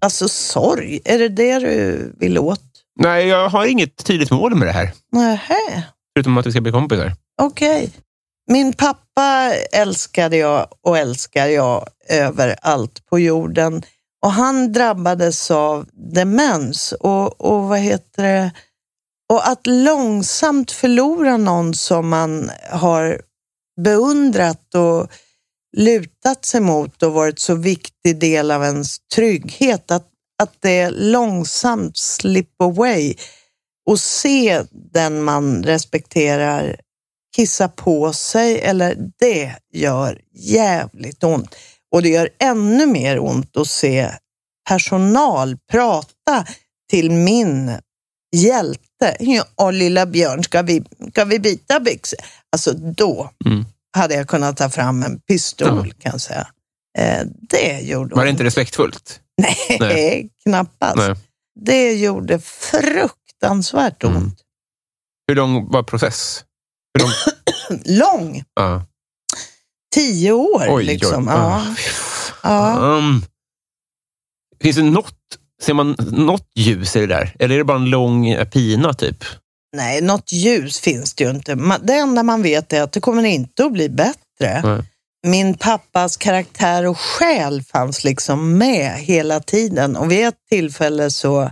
alltså 0.00 0.28
sorg, 0.28 1.00
är 1.04 1.18
det 1.18 1.28
det 1.28 1.58
du 1.58 2.12
vill 2.18 2.38
åt? 2.38 2.60
Nej, 3.00 3.26
jag 3.26 3.48
har 3.48 3.66
inget 3.66 4.04
tydligt 4.04 4.30
mål 4.30 4.54
med 4.54 4.68
det 4.68 4.72
här. 4.72 4.92
Nähä. 5.12 5.82
Förutom 6.16 6.38
att 6.38 6.46
vi 6.46 6.50
ska 6.50 6.60
bli 6.60 6.72
kompisar. 6.72 7.12
Okej. 7.42 7.92
Min 8.50 8.72
pappa 8.72 9.54
älskade 9.72 10.36
jag 10.36 10.66
och 10.82 10.98
älskar 10.98 11.46
jag 11.46 11.88
över 12.08 12.56
allt 12.62 13.06
på 13.06 13.18
jorden. 13.18 13.82
Och 14.22 14.32
han 14.32 14.72
drabbades 14.72 15.50
av 15.50 15.86
demens 15.92 16.92
och, 16.92 17.40
och 17.40 17.62
vad 17.62 17.78
heter 17.78 18.22
det? 18.22 18.52
Och 19.32 19.48
att 19.48 19.66
långsamt 19.66 20.70
förlora 20.70 21.36
någon 21.36 21.74
som 21.74 22.08
man 22.08 22.50
har 22.70 23.20
beundrat 23.82 24.74
och 24.74 25.10
lutat 25.76 26.44
sig 26.44 26.60
mot 26.60 27.02
och 27.02 27.12
varit 27.12 27.38
så 27.38 27.54
viktig 27.54 28.18
del 28.18 28.50
av 28.50 28.64
ens 28.64 28.96
trygghet. 29.14 29.90
Att, 29.90 30.08
att 30.42 30.54
det 30.60 30.90
långsamt 30.90 31.96
slip 31.96 32.60
away 32.62 33.14
och 33.86 34.00
se 34.00 34.62
den 34.92 35.22
man 35.22 35.62
respekterar 35.62 36.80
kissa 37.36 37.68
på 37.68 38.12
sig 38.12 38.60
eller 38.60 38.96
det 39.18 39.54
gör 39.72 40.20
jävligt 40.32 41.24
ont. 41.24 41.54
Och 41.92 42.02
det 42.02 42.08
gör 42.08 42.28
ännu 42.38 42.86
mer 42.86 43.18
ont 43.18 43.56
att 43.56 43.68
se 43.68 44.10
personal 44.68 45.56
prata 45.70 46.46
till 46.90 47.10
min 47.10 47.78
hjälte. 48.36 48.83
Ja, 49.20 49.70
lilla 49.70 50.06
Björn, 50.06 50.44
ska 50.44 50.62
vi, 50.62 50.84
ska 51.10 51.24
vi 51.24 51.38
byta 51.38 51.80
byxor? 51.80 52.18
Alltså 52.52 52.72
då 52.72 53.30
Mm. 53.46 53.64
hade 53.96 54.14
jag 54.14 54.28
kunnat 54.28 54.56
ta 54.56 54.70
fram 54.70 55.02
en 55.02 55.20
pistol 55.20 55.92
kan 55.92 56.12
jag 56.12 56.20
säga. 56.20 56.48
Eh, 56.98 57.22
det 57.50 57.80
gjorde 57.80 58.14
Var 58.14 58.24
det 58.24 58.30
ont. 58.30 58.34
inte 58.34 58.44
respektfullt? 58.44 59.20
Nej, 59.42 59.76
Nej. 59.80 60.30
knappast. 60.42 60.96
Nej. 60.96 61.14
Det 61.60 61.92
gjorde 61.94 62.38
fruktansvärt 62.40 64.04
ont. 64.04 64.16
Mm. 64.16 64.32
Hur 65.28 65.34
lång 65.34 65.70
var 65.70 65.82
process? 65.82 66.44
Hur 66.98 67.04
lång? 67.04 67.12
Lång, 67.84 68.44
ja. 68.54 68.86
tio 69.94 70.32
år 70.32 70.66
Oj, 70.68 70.84
liksom. 70.84 71.28
oj. 71.28 71.34
Ja. 71.34 71.42
Ah, 71.44 71.74
Ja. 72.42 72.74
fan. 72.74 73.24
Finns 74.62 74.76
det 74.76 74.82
något, 74.82 75.38
ser 75.64 75.74
man 75.74 75.96
något 76.12 76.46
ljus 76.54 76.96
i 76.96 77.00
det 77.00 77.06
där? 77.06 77.36
Eller 77.38 77.54
är 77.54 77.58
det 77.58 77.64
bara 77.64 77.78
en 77.78 77.90
lång 77.90 78.36
pina 78.52 78.92
typ? 78.94 79.24
Nej, 79.76 80.00
något 80.00 80.32
ljus 80.32 80.80
finns 80.80 81.14
det 81.14 81.24
ju 81.24 81.30
inte. 81.30 81.54
Det 81.82 81.94
enda 81.94 82.22
man 82.22 82.42
vet 82.42 82.72
är 82.72 82.82
att 82.82 82.92
det 82.92 83.00
kommer 83.00 83.22
inte 83.22 83.64
att 83.64 83.72
bli 83.72 83.88
bättre. 83.88 84.62
Nej. 84.64 84.82
Min 85.26 85.54
pappas 85.54 86.16
karaktär 86.16 86.86
och 86.86 86.98
själ 86.98 87.62
fanns 87.62 88.04
liksom 88.04 88.58
med 88.58 88.92
hela 88.98 89.40
tiden. 89.40 89.96
Och 89.96 90.12
vid 90.12 90.26
ett 90.26 90.38
tillfälle 90.50 91.10
så, 91.10 91.42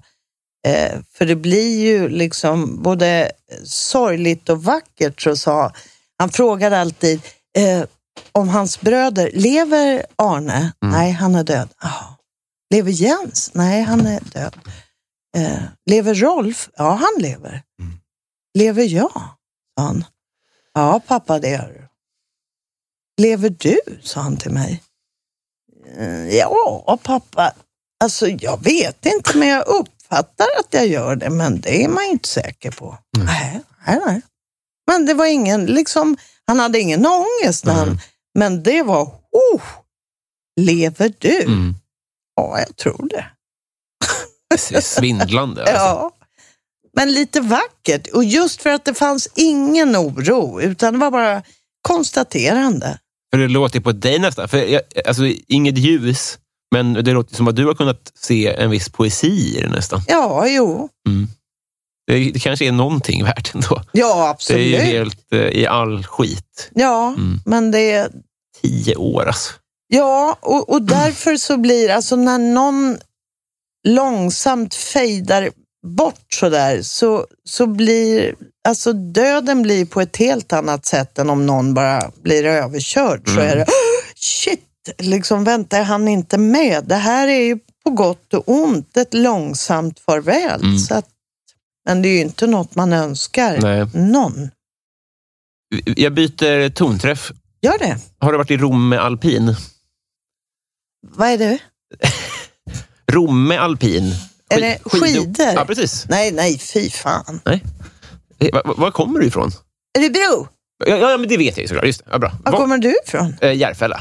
eh, 0.67 0.99
för 1.15 1.27
det 1.27 1.37
blir 1.37 1.85
ju 1.85 2.09
liksom 2.09 2.83
både 2.83 3.31
sorgligt 3.65 4.49
och 4.49 4.65
vackert, 4.65 5.21
så 5.23 5.37
sa 5.37 5.73
han 6.19 6.31
frågade 6.31 6.81
alltid 6.81 7.21
eh, 7.59 7.85
om 8.33 8.49
hans 8.49 8.81
bröder, 8.81 9.31
lever 9.35 10.07
Arne? 10.17 10.73
Nej, 10.81 11.11
han 11.13 11.35
är 11.35 11.45
död. 11.45 11.69
Jaha. 11.83 12.12
Lever 12.73 12.91
Jens? 12.91 13.51
Nej, 13.55 13.83
han 13.83 14.07
är 14.07 14.21
död. 14.21 14.57
Eh, 15.37 15.63
lever 15.87 16.15
Rolf? 16.15 16.71
Ja, 16.77 16.91
han 16.91 17.23
lever. 17.23 17.63
Lever 18.59 18.83
jag? 18.85 19.13
sa 19.13 19.83
han. 19.85 20.05
Ja, 20.75 21.01
pappa, 21.07 21.39
det 21.39 21.49
gör 21.49 21.69
du. 21.69 21.89
Lever 23.23 23.51
du? 23.51 23.79
sa 24.03 24.21
han 24.21 24.37
till 24.37 24.51
mig. 24.51 24.83
"Eh, 25.99 26.29
Ja, 26.37 26.99
pappa. 27.03 27.53
Alltså, 28.05 28.29
jag 28.29 28.65
vet 28.65 29.07
inte, 29.07 29.39
men 29.39 29.49
jag 29.49 29.67
uppfattar 29.67 30.47
att 30.61 30.75
jag 30.75 30.87
gör 30.87 31.17
det, 31.17 31.31
men 31.31 31.61
det 31.61 31.85
är 31.85 31.89
man 31.89 32.05
inte 32.05 32.29
säker 32.29 32.71
på. 32.71 32.99
Nej, 33.19 33.61
nej, 33.87 34.01
nej. 34.07 34.23
Men 34.87 35.07
det 35.07 35.15
var 35.15 35.27
ingen, 35.27 35.67
liksom, 35.67 36.17
han 36.47 36.59
hade 36.61 36.81
ingen 36.81 37.07
ångest, 37.07 37.65
när 37.65 37.75
han, 37.75 37.99
men 38.39 38.63
det 38.63 38.83
var, 38.83 39.03
oh, 39.33 39.63
lever 40.61 41.13
du? 41.19 41.43
Mm. 41.43 41.75
Ja, 42.37 42.59
jag 42.59 42.77
tror 42.77 43.09
det. 43.11 43.25
Det 44.49 44.75
är 44.77 44.81
svindlande. 44.81 45.61
Alltså. 45.67 45.75
Ja. 45.77 46.11
Men 46.97 47.13
lite 47.13 47.41
vackert. 47.41 48.07
Och 48.13 48.25
just 48.25 48.63
för 48.63 48.71
att 48.71 48.85
det 48.85 48.95
fanns 48.95 49.29
ingen 49.35 49.97
oro, 49.97 50.61
utan 50.61 50.93
det 50.93 50.99
var 50.99 51.11
bara 51.11 51.43
konstaterande. 51.89 52.99
För 53.35 53.39
det 53.39 53.49
låter 53.49 53.81
på 53.81 53.93
dig 53.93 54.19
nästan. 54.19 54.49
För 54.49 54.59
jag, 54.59 54.83
alltså, 55.07 55.23
inget 55.49 55.79
ljus, 55.79 56.39
men 56.75 56.93
det 56.93 57.13
låter 57.13 57.35
som 57.37 57.49
att 57.49 57.57
du 57.57 57.67
har 57.67 57.75
kunnat 57.75 58.13
se 58.15 58.55
en 58.55 58.71
viss 58.71 58.89
poesi 58.89 59.57
i 59.59 59.61
det 59.61 59.69
nästan. 59.69 60.01
Ja, 60.09 60.47
jo. 60.49 60.89
Det, 62.07 62.31
det 62.33 62.39
kanske 62.39 62.65
är 62.67 62.73
någonting 62.73 63.25
värt 63.25 63.55
ändå. 63.55 63.83
Ja, 63.93 64.15
Det 64.15 64.23
är 64.27 64.31
absolut. 64.31 64.67
ju 64.67 64.77
helt 64.77 65.33
eh, 65.33 65.39
i 65.41 65.67
all 65.67 66.05
skit. 66.05 66.71
Ja, 66.75 67.09
Mm. 67.09 67.41
men 67.47 67.71
det... 67.71 68.11
Tio 68.63 68.97
år 68.97 69.27
alltså. 69.27 69.53
Ja, 69.95 70.39
och, 70.41 70.71
och 70.71 70.83
därför 70.83 71.37
så 71.37 71.57
blir 71.57 71.91
alltså 71.91 72.17
när 72.17 72.39
någon 72.39 72.99
långsamt 73.89 74.75
fejdar 74.75 75.51
bort 75.87 76.33
sådär, 76.35 76.83
så, 76.83 77.27
så 77.45 77.67
blir 77.67 78.35
alltså 78.69 78.93
döden 78.93 79.63
blir 79.63 79.85
på 79.85 80.01
ett 80.01 80.17
helt 80.17 80.53
annat 80.53 80.87
sätt 80.87 81.19
än 81.19 81.31
om 81.31 81.47
någon 81.47 81.75
bara 81.75 82.11
blir 82.23 82.45
överkörd. 82.45 83.29
Så 83.29 83.41
är 83.41 83.57
det, 83.57 83.67
shit, 84.15 84.61
liksom 84.99 85.45
väntar 85.45 85.83
han 85.83 86.09
inte 86.09 86.39
med? 86.39 86.85
Det 86.85 86.95
här 86.95 87.29
är 87.29 87.43
ju 87.43 87.59
på 87.85 87.91
gott 87.91 88.35
och 88.35 88.43
ont 88.47 88.97
ett 88.97 89.15
långsamt 89.15 90.01
farväl. 90.01 90.63
Mm. 90.63 90.79
Så 90.79 90.95
att, 90.95 91.09
men 91.87 92.03
det 92.03 92.09
är 92.09 92.13
ju 92.13 92.21
inte 92.21 92.47
något 92.47 92.75
man 92.75 92.93
önskar 92.93 93.59
Nej. 93.61 93.87
någon. 93.95 94.51
Jag 95.85 96.15
byter 96.15 96.71
tonträff. 96.71 97.33
Gör 97.63 97.79
det. 97.79 97.99
Har 98.19 98.33
du 98.33 98.39
varit 98.39 98.51
i 98.51 98.57
Romme 98.57 98.97
alpin? 98.97 99.57
Vad 101.09 101.29
är 101.29 101.39
det? 101.39 101.59
Romme 103.13 103.57
alpin. 103.57 104.15
Är 104.49 104.61
det 104.61 104.79
skidor? 104.85 105.47
Ja, 105.55 105.65
precis. 105.65 106.07
Nej, 106.09 106.31
nej, 106.33 106.59
fy 106.59 106.91
fan. 106.91 107.41
Nej. 107.45 107.63
Eh, 108.39 108.49
Var, 108.65 108.75
var 108.77 108.91
kommer 108.91 109.21
du 109.21 109.27
ifrån? 109.27 109.51
Örebro, 109.99 110.49
Ja, 110.87 110.97
ja, 110.97 111.17
men 111.17 111.29
det 111.29 111.37
vet 111.37 111.57
jag 111.57 111.63
ju 111.63 111.69
såklart. 111.69 111.85
Just 111.87 111.99
det. 112.05 112.11
Ja, 112.13 112.19
bra. 112.19 112.33
var 112.45 112.53
Var- 112.53 112.59
kommer 112.59 112.79
du 112.79 112.95
ifrån? 113.07 113.35
eh, 113.41 113.53
Järfälla. 113.53 114.01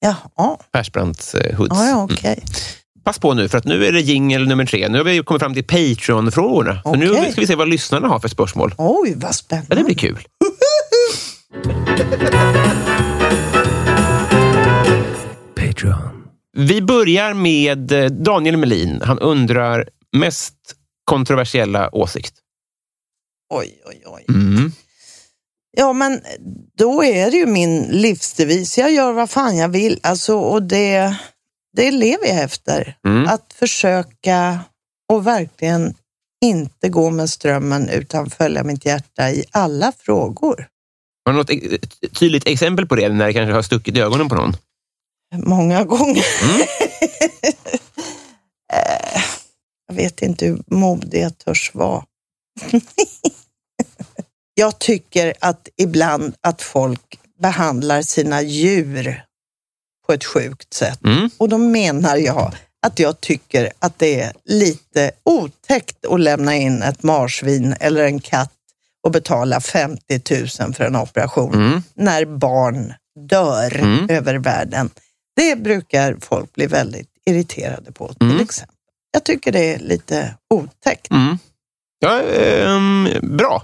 Jaha, 0.00 0.56
Persbrandts 0.72 1.34
eh, 1.34 1.56
Hoods. 1.56 1.76
ja, 1.78 1.88
ja 1.88 2.02
okej. 2.10 2.44
Pass 3.04 3.18
på 3.18 3.34
nu, 3.34 3.48
för 3.48 3.58
att 3.58 3.64
nu 3.64 3.86
är 3.86 3.92
det 3.92 4.00
jingel 4.00 4.48
nummer 4.48 4.66
tre. 4.66 4.88
Nu 4.88 4.98
har 4.98 5.04
vi 5.04 5.18
kommit 5.22 5.42
fram 5.42 5.54
till 5.54 5.64
Patreon-frågorna. 5.64 6.82
Så 6.82 6.94
nu 6.94 7.08
ska 7.32 7.40
vi 7.40 7.46
se 7.46 7.54
vad 7.54 7.68
lyssnarna 7.68 8.08
har 8.08 8.20
för 8.20 8.28
spörsmål. 8.28 8.74
Oj, 8.78 9.12
vad 9.16 9.28
Ja, 9.28 9.32
spännande. 9.32 9.74
det 9.74 9.84
blir 9.84 9.94
kul. 9.94 10.18
Vi 16.52 16.82
börjar 16.82 17.34
med 17.34 17.92
eh, 17.92 18.10
Daniel 18.10 18.56
Melin. 18.56 19.00
Han 19.02 19.18
undrar 19.18 19.88
mest 20.16 20.54
kontroversiella 21.04 21.94
åsikt. 21.94 22.34
Oj, 23.54 23.82
oj, 23.86 24.02
oj. 24.06 24.24
Mm. 24.28 24.72
Ja, 25.76 25.92
men 25.92 26.20
då 26.78 27.04
är 27.04 27.30
det 27.30 27.36
ju 27.36 27.46
min 27.46 27.82
livsdevis. 27.82 28.78
Jag 28.78 28.92
gör 28.92 29.12
vad 29.12 29.30
fan 29.30 29.56
jag 29.56 29.68
vill. 29.68 30.00
Alltså, 30.02 30.34
och 30.34 30.62
det, 30.62 31.16
det 31.76 31.90
lever 31.90 32.26
jag 32.26 32.42
efter. 32.42 32.96
Mm. 33.06 33.26
Att 33.26 33.52
försöka 33.52 34.60
och 35.12 35.26
verkligen 35.26 35.94
inte 36.44 36.88
gå 36.88 37.10
med 37.10 37.30
strömmen 37.30 37.88
utan 37.88 38.30
följa 38.30 38.64
mitt 38.64 38.84
hjärta 38.84 39.30
i 39.30 39.44
alla 39.50 39.92
frågor. 39.98 40.66
Har 41.24 41.32
du 41.32 41.38
något 41.38 41.50
tydligt 42.18 42.46
exempel 42.46 42.86
på 42.86 42.96
det, 42.96 43.08
när 43.08 43.26
det 43.26 43.32
kanske 43.32 43.52
har 43.52 43.62
stuckit 43.62 43.96
i 43.96 44.00
ögonen 44.00 44.28
på 44.28 44.34
någon? 44.34 44.56
Många 45.34 45.84
gånger. 45.84 46.24
Mm. 46.42 46.66
Eh, 48.72 49.22
jag 49.88 49.94
vet 49.94 50.22
inte 50.22 50.46
hur 50.46 50.62
modig 50.66 51.22
jag 51.22 51.38
törs 51.38 51.70
vara. 51.74 52.04
jag 54.54 54.78
tycker 54.78 55.34
att 55.40 55.68
ibland 55.76 56.34
att 56.40 56.62
folk 56.62 57.18
behandlar 57.42 58.02
sina 58.02 58.42
djur 58.42 59.22
på 60.06 60.12
ett 60.12 60.24
sjukt 60.24 60.74
sätt. 60.74 61.04
Mm. 61.04 61.30
Och 61.38 61.48
då 61.48 61.58
menar 61.58 62.16
jag 62.16 62.54
att 62.86 62.98
jag 62.98 63.20
tycker 63.20 63.72
att 63.78 63.98
det 63.98 64.20
är 64.20 64.32
lite 64.44 65.10
otäckt 65.22 66.06
att 66.06 66.20
lämna 66.20 66.56
in 66.56 66.82
ett 66.82 67.02
marsvin 67.02 67.74
eller 67.80 68.04
en 68.04 68.20
katt 68.20 68.52
och 69.04 69.10
betala 69.10 69.60
50 69.60 70.20
000 70.60 70.74
för 70.74 70.84
en 70.84 70.96
operation 70.96 71.54
Mm. 71.54 71.82
när 71.94 72.24
barn 72.24 72.94
dör 73.28 73.76
Mm. 73.76 74.06
över 74.10 74.34
världen. 74.34 74.90
Det 75.36 75.56
brukar 75.56 76.16
folk 76.20 76.52
bli 76.54 76.66
väldigt 76.66 77.08
irriterade 77.26 77.92
på 77.92 78.08
till 78.14 78.26
Mm. 78.30 78.40
exempel. 78.40 78.76
Jag 79.12 79.24
tycker 79.24 79.52
det 79.52 79.74
är 79.74 79.78
lite 79.78 80.34
otäckt. 80.54 81.10
Mm. 81.10 81.38
Ja, 81.98 82.20
ehm, 82.22 83.08
bra. 83.22 83.62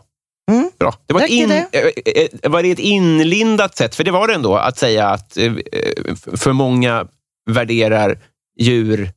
Mm. 0.50 0.70
bra. 0.78 0.94
Det 1.06 1.14
var, 1.14 1.26
in, 1.26 1.48
det? 1.48 1.68
eh, 1.72 2.26
eh, 2.42 2.50
var 2.50 2.62
det 2.62 2.70
ett 2.70 2.78
inlindat 2.78 3.76
sätt? 3.76 3.94
För 3.94 4.04
det 4.04 4.10
var 4.10 4.28
det 4.28 4.34
ändå, 4.34 4.56
att 4.56 4.78
säga 4.78 5.06
att 5.08 5.36
eh, 5.36 5.44
eh, 5.72 6.14
för 6.36 6.52
många 6.52 7.06
värderar 7.50 8.18
djur... 8.60 9.12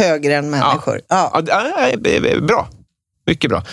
Högre 0.00 0.36
än 0.36 0.50
människor. 0.50 1.00
Ja. 1.08 1.42
Ja, 1.46 1.88
eh, 1.88 2.40
bra. 2.40 2.68
Mycket 3.26 3.50
bra. 3.50 3.64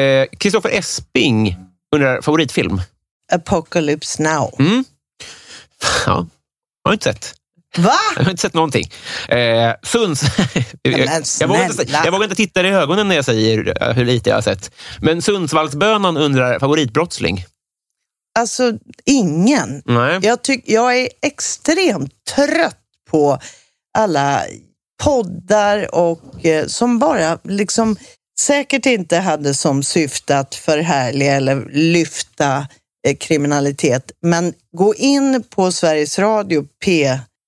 Eh, 0.00 0.26
Kristoffer 0.38 0.70
Esping 0.78 1.56
undrar 1.94 2.20
favoritfilm. 2.22 2.80
Apocalypse 3.32 4.22
now. 4.22 4.54
Mm. 4.58 4.84
Ja, 6.06 6.26
jag 6.82 6.88
har 6.88 6.92
inte 6.92 7.04
sett. 7.12 7.34
Va? 7.78 7.98
Jag 8.16 8.24
har 8.24 8.30
inte 8.30 8.42
sett 8.42 8.54
någonting. 8.54 8.90
Eh, 9.28 9.72
Sunds... 9.82 10.22
jag, 10.82 11.48
vågar 11.48 11.70
inte, 11.70 11.84
jag 12.04 12.12
vågar 12.12 12.24
inte 12.24 12.36
titta 12.36 12.62
i 12.62 12.68
ögonen 12.68 13.08
när 13.08 13.16
jag 13.16 13.24
säger 13.24 13.82
eh, 13.82 13.92
hur 13.92 14.04
lite 14.04 14.30
jag 14.30 14.36
har 14.36 14.42
sett. 14.42 14.70
Men 15.00 15.22
Sundsvallsbönan 15.22 16.16
undrar 16.16 16.58
favoritbrottsling. 16.58 17.44
Alltså, 18.38 18.72
ingen. 19.04 19.82
Nej. 19.84 20.20
Jag, 20.22 20.42
tyck, 20.42 20.62
jag 20.66 20.98
är 20.98 21.08
extremt 21.22 22.12
trött 22.34 22.78
på 23.10 23.38
alla 23.98 24.42
poddar 25.04 25.94
och 25.94 26.46
eh, 26.46 26.66
som 26.66 26.98
bara 26.98 27.38
liksom 27.44 27.96
säkert 28.40 28.86
inte 28.86 29.16
hade 29.16 29.54
som 29.54 29.82
syfte 29.82 30.38
att 30.38 30.54
förhärliga 30.54 31.32
eller 31.34 31.68
lyfta 31.72 32.66
eh, 33.06 33.16
kriminalitet. 33.16 34.12
Men 34.22 34.54
gå 34.76 34.94
in 34.94 35.44
på 35.50 35.72
Sveriges 35.72 36.18
Radio 36.18 36.66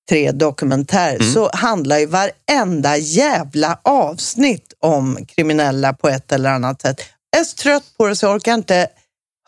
P3 0.08 0.32
Dokumentär 0.32 1.18
så 1.18 1.50
handlar 1.52 1.98
ju 1.98 2.06
varenda 2.06 2.96
jävla 2.96 3.78
avsnitt 3.84 4.72
om 4.80 5.18
kriminella 5.26 5.92
på 5.92 6.08
ett 6.08 6.32
eller 6.32 6.50
annat 6.50 6.82
sätt. 6.82 7.00
Jag 7.30 7.40
är 7.40 7.44
så 7.44 7.56
trött 7.56 7.84
på 7.98 8.06
det 8.06 8.16
så 8.16 8.26
jag 8.26 8.34
orkar 8.34 8.54
inte 8.54 8.88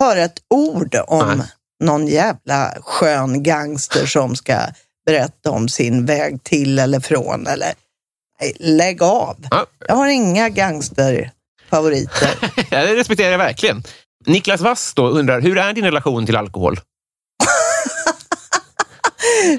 höra 0.00 0.20
ett 0.20 0.38
ord 0.54 0.96
om 1.06 1.38
Nej. 1.38 1.46
någon 1.84 2.06
jävla 2.06 2.74
skön 2.80 3.42
gangster 3.42 4.06
som 4.06 4.36
ska 4.36 4.58
berätta 5.06 5.50
om 5.50 5.68
sin 5.68 6.06
väg 6.06 6.42
till 6.42 6.78
eller 6.78 7.00
från. 7.00 7.46
Eller, 7.46 7.72
nej, 8.40 8.56
lägg 8.60 9.02
av. 9.02 9.36
Ja. 9.50 9.66
Jag 9.88 9.94
har 9.94 10.08
inga 10.08 10.48
gangsterfavoriter. 10.48 12.30
Det 12.70 12.96
respekterar 12.96 13.30
jag 13.30 13.38
verkligen. 13.38 13.82
Niklas 14.26 14.60
Wass 14.60 14.94
då 14.94 15.08
undrar, 15.08 15.40
hur 15.40 15.58
är 15.58 15.72
din 15.72 15.84
relation 15.84 16.26
till 16.26 16.36
alkohol? 16.36 16.80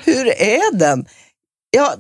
Hur 0.03 0.27
är 0.41 0.73
den? 0.75 1.05
Ja, 1.69 1.95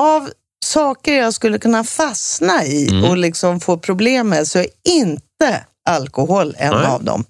av 0.00 0.30
saker 0.64 1.14
jag 1.14 1.34
skulle 1.34 1.58
kunna 1.58 1.84
fastna 1.84 2.64
i 2.64 2.88
Mm. 2.90 3.04
och 3.04 3.16
liksom 3.16 3.60
få 3.60 3.78
problem 3.78 4.28
med 4.28 4.48
så 4.48 4.58
är 4.58 4.66
inte 4.88 5.64
alkohol 5.88 6.54
en 6.58 6.74
Nej. 6.74 6.86
av 6.86 7.04
dem. 7.04 7.24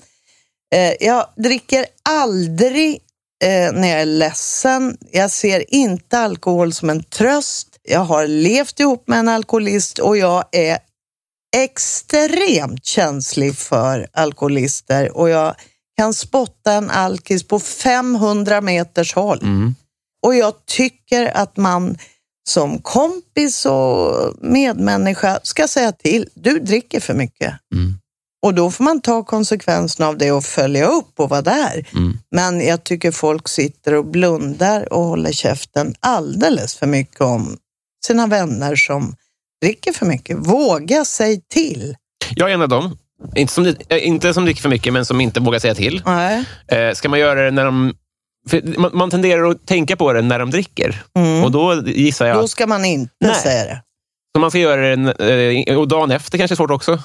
Eh, 0.74 0.92
jag 1.07 1.26
dricker 1.36 1.86
aldrig 2.09 2.98
eh, 3.44 3.72
när 3.72 3.88
jag 3.88 4.00
är 4.00 4.07
ledsen. 4.07 4.96
Jag 5.11 5.30
ser 5.30 5.74
inte 5.74 6.18
alkohol 6.18 6.72
som 6.72 6.90
en 6.90 7.02
tröst. 7.04 7.68
Jag 7.82 8.00
har 8.00 8.26
levt 8.26 8.80
ihop 8.80 9.09
med 9.09 9.18
en 9.18 9.28
alkoholist 9.28 9.98
och 9.98 10.16
jag 10.16 10.44
är 10.52 10.78
extremt 11.57 12.84
känslig 12.84 13.57
för 13.59 14.07
alkoholister 14.12 15.16
och 15.16 15.28
jag 15.28 15.54
kan 15.96 16.14
spotta 16.14 16.72
en 16.72 16.90
alkis 16.90 17.48
på 17.48 17.61
500 17.61 18.61
meters 18.61 19.14
håll. 19.14 19.38
Mm. 19.42 19.74
Och 20.27 20.35
jag 20.35 20.66
tycker 20.66 21.37
att 21.37 21.57
man 21.57 21.99
som 22.49 22.79
kompis 22.79 23.66
och 23.66 24.35
medmänniska 24.41 25.41
ska 25.43 25.68
säga 25.68 25.93
till. 25.93 26.29
Du 26.35 26.59
dricker 26.59 27.01
för 27.01 27.14
mycket. 27.14 27.55
Mm. 27.74 27.95
Och 28.43 28.55
då 28.55 28.70
får 28.70 28.85
man 28.85 29.01
ta 29.01 29.24
konsekvenserna 29.24 30.09
av 30.09 30.18
det 30.18 30.33
och 30.33 30.45
följa 30.45 30.87
upp 30.87 31.20
och 31.20 31.29
vara 31.29 31.43
där. 31.43 31.87
Mm. 31.93 32.18
Men 32.31 32.66
jag 32.66 32.85
tycker 32.85 33.11
folk 33.11 33.49
sitter 33.49 33.95
och 33.95 34.05
blundar 34.05 34.93
och 34.93 35.03
håller 35.03 35.33
käften 35.33 35.95
alldeles 36.01 36.74
för 36.74 36.87
mycket 36.87 37.20
om 37.20 37.57
sina 38.07 38.27
vänner 38.27 38.77
som 38.77 39.14
dricker 39.62 39.93
för 39.93 40.07
mycket. 40.07 40.37
Våga 40.37 41.05
säg 41.05 41.41
till. 41.49 41.97
Jag 42.35 42.51
är 42.51 42.55
en 42.55 42.62
av 42.62 42.68
dem. 42.68 42.99
Inte 43.35 43.53
som, 43.53 43.66
eh, 43.66 44.07
inte 44.07 44.35
som 44.35 44.45
dricker 44.45 44.62
för 44.62 44.68
mycket, 44.68 44.93
men 44.93 45.05
som 45.05 45.20
inte 45.20 45.41
vågar 45.41 45.59
säga 45.59 45.74
till. 45.74 46.03
Nej. 46.07 46.45
Eh, 46.68 46.93
ska 46.95 47.09
man 47.09 47.18
göra 47.18 47.45
det 47.45 47.51
när 47.51 47.64
de... 47.64 47.95
Man, 48.76 48.90
man 48.94 49.11
tenderar 49.11 49.51
att 49.51 49.66
tänka 49.66 49.97
på 49.97 50.12
det 50.12 50.22
när 50.22 50.38
de 50.38 50.51
dricker. 50.51 51.03
Mm. 51.18 51.44
Och 51.44 51.51
då 51.51 51.82
gissar 51.86 52.26
jag 52.26 52.36
Då 52.36 52.49
ska 52.49 52.66
man 52.66 52.84
inte 52.84 53.12
Nej. 53.24 53.34
säga 53.34 53.64
det. 53.64 53.82
så 54.36 54.40
man 54.40 54.51
ska 54.51 54.59
göra 54.61 54.97
det... 54.97 55.64
eh, 55.68 55.78
Och 55.78 55.88
dagen 55.88 56.11
efter 56.11 56.38
kanske 56.38 56.55
är 56.55 56.57
svårt 56.57 56.70
också. 56.70 56.99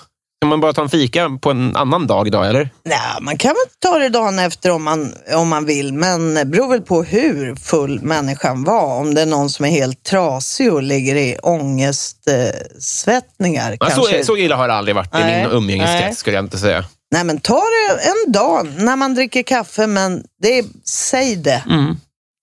Kan 0.43 0.49
man 0.49 0.59
bara 0.59 0.73
ta 0.73 0.81
en 0.81 0.89
fika 0.89 1.29
på 1.41 1.51
en 1.51 1.75
annan 1.75 2.07
dag 2.07 2.31
då, 2.31 2.43
eller? 2.43 2.69
Nej, 2.85 2.97
man 3.21 3.37
kan 3.37 3.49
väl 3.49 3.65
ta 3.91 3.99
det 3.99 4.09
dagen 4.09 4.39
efter 4.39 4.71
om 4.71 4.83
man, 4.83 5.13
om 5.35 5.47
man 5.49 5.65
vill, 5.65 5.93
men 5.93 6.33
det 6.33 6.45
beror 6.45 6.69
väl 6.69 6.81
på 6.81 7.03
hur 7.03 7.55
full 7.55 8.01
människan 8.01 8.63
var. 8.63 8.99
Om 8.99 9.13
det 9.13 9.21
är 9.21 9.25
någon 9.25 9.49
som 9.49 9.65
är 9.65 9.69
helt 9.69 10.03
trasig 10.03 10.73
och 10.73 10.83
ligger 10.83 11.15
i 11.15 11.37
ångestsvettningar. 11.43 13.71
Eh, 13.71 13.77
Ja, 13.79 13.89
så, 13.89 14.03
så 14.23 14.37
illa 14.37 14.55
har 14.55 14.67
det 14.67 14.73
aldrig 14.73 14.95
varit 14.95 15.15
i 15.15 15.19
Nej. 15.19 15.43
min 15.47 15.51
umgängeskrets, 15.57 16.17
skulle 16.19 16.35
jag 16.37 16.45
inte 16.45 16.57
säga. 16.57 16.85
Nej, 17.11 17.23
men 17.23 17.39
ta 17.39 17.61
det 17.61 18.01
en 18.09 18.31
dag 18.31 18.67
när 18.77 18.95
man 18.95 19.15
dricker 19.15 19.43
kaffe, 19.43 19.87
men 19.87 20.23
det 20.41 20.65
säg 20.85 21.35
det. 21.35 21.63
Mm. 21.69 21.95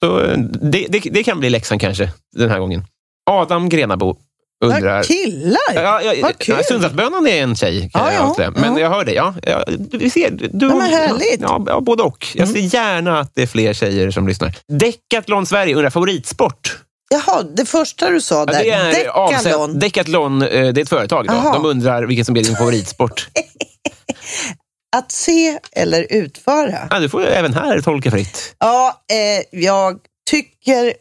Så, 0.04 0.20
eh, 0.20 0.38
det, 0.62 0.86
det, 0.88 0.98
det 0.98 1.24
kan 1.24 1.40
bli 1.40 1.50
läxan 1.50 1.78
kanske, 1.78 2.10
den 2.36 2.50
här 2.50 2.58
gången. 2.58 2.84
Adam 3.30 3.68
Grenabo 3.68 4.16
undrar... 4.64 4.96
Vad 4.96 5.06
killar! 5.06 5.74
Ja, 5.74 6.02
ja, 6.02 6.14
Vad 6.22 6.38
kul. 6.38 6.54
ja, 6.58 6.64
Sundsvallsbönan 6.64 7.26
är 7.26 7.42
en 7.42 7.56
tjej, 7.56 7.90
kan 7.92 8.14
Ja, 8.14 8.34
jag 8.38 8.46
ja. 8.46 8.50
Men 8.56 8.72
ja. 8.72 8.80
jag 8.80 8.90
hör 8.90 9.04
dig. 9.04 9.14
Ja, 9.14 9.34
ja, 9.42 9.64
du, 9.78 9.98
vi 9.98 10.10
ser, 10.10 10.30
du, 10.30 10.66
Ja, 10.66 10.74
men 10.74 10.90
härligt. 10.90 11.40
Ja, 11.40 11.64
ja, 11.66 11.80
både 11.80 12.02
och. 12.02 12.26
Jag 12.34 12.48
ser 12.48 12.74
gärna 12.74 13.20
att 13.20 13.34
det 13.34 13.42
är 13.42 13.46
fler 13.46 13.72
tjejer 13.74 14.10
som 14.10 14.28
lyssnar. 14.28 14.54
Decathlon 14.68 15.46
Sverige 15.46 15.74
undrar 15.74 15.90
favoritsport. 15.90 16.78
Jaha, 17.10 17.42
det 17.42 17.64
första 17.64 18.10
du 18.10 18.20
sa 18.20 18.34
Ja, 18.34 18.44
där. 18.46 18.58
det 18.64 18.70
är 18.70 18.92
Decathlon. 18.92 19.78
Decathlon, 19.78 20.42
eh, 20.42 20.48
det 20.48 20.58
är 20.80 20.82
ett 20.82 20.88
företag. 20.88 21.26
Då. 21.26 21.50
De 21.54 21.64
undrar 21.64 22.02
vilken 22.02 22.24
som 22.24 22.36
är 22.36 22.42
din 22.42 22.56
favoritsport. 22.56 23.28
Att 24.96 25.12
se 25.12 25.58
eller 25.72 26.06
utföra. 26.10 26.88
Ja, 26.90 26.98
du 26.98 27.08
får 27.08 27.22
ju 27.22 27.28
även 27.28 27.54
här 27.54 27.80
tolka 27.80 28.10
fritt. 28.10 28.54
Ja, 28.58 29.02
eh, 29.12 29.60
jag 29.60 29.98
tycker 30.30 30.94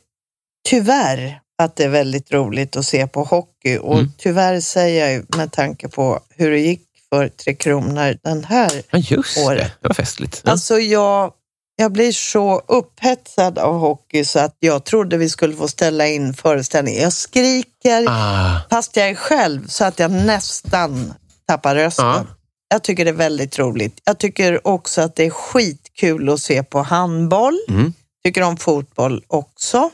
tyvärr 0.70 1.40
att 1.62 1.76
det 1.76 1.84
är 1.84 1.90
väldigt 1.90 2.32
roligt 2.32 2.76
att 2.76 2.86
se 2.86 3.08
på 3.08 3.24
hockey 3.24 3.78
och 3.78 3.94
Mm. 4.00 4.12
tyvärr 4.18 4.60
säger 4.60 5.12
jag 5.14 5.36
med 5.38 5.52
tanke 5.52 5.88
på 5.88 6.20
hur 6.30 6.52
det 6.52 6.60
gick 6.60 6.82
för 7.10 7.28
Tre 7.30 7.54
Kronor 7.56 8.18
den 8.24 8.44
här. 8.44 8.84
Ja, 8.92 8.98
just 9.00 9.38
Året. 9.38 9.58
det. 9.60 9.72
Det 9.82 9.88
var 9.88 9.94
festligt. 9.96 10.42
Ja. 10.46 10.52
Alltså 10.52 10.80
jag, 10.80 11.32
jag 11.76 11.92
blir 11.92 12.12
så 12.12 12.60
upphetsad 12.68 13.58
av 13.60 13.80
hockey 13.80 14.26
så 14.26 14.40
att 14.40 14.56
jag 14.60 14.84
trodde 14.84 15.18
vi 15.18 15.30
skulle 15.30 15.56
få 15.56 15.68
ställa 15.68 16.08
in 16.08 16.34
föreställningen. 16.34 17.02
Jag 17.04 17.14
skriker 17.14 18.06
Ah, 18.10 18.60
fast 18.70 18.96
jag 18.98 19.10
är 19.10 19.16
själv 19.16 19.68
så 19.68 19.86
att 19.86 20.00
jag 20.00 20.12
nästan 20.12 21.14
tappar 21.48 21.76
rösten. 21.76 22.06
Ja. 22.06 22.26
Jag 22.70 22.84
tycker 22.84 23.06
det 23.06 23.12
är 23.12 23.16
väldigt 23.16 23.60
roligt. 23.60 24.02
Jag 24.04 24.18
tycker 24.18 24.68
också 24.68 25.02
att 25.02 25.16
det 25.16 25.26
är 25.26 25.30
skitkul 25.30 26.30
att 26.30 26.40
se 26.40 26.64
på 26.64 26.82
handboll. 26.82 27.60
Mm. 27.70 27.94
Tycker 28.24 28.42
om 28.42 28.58
fotboll 28.58 29.24
också. 29.28 29.90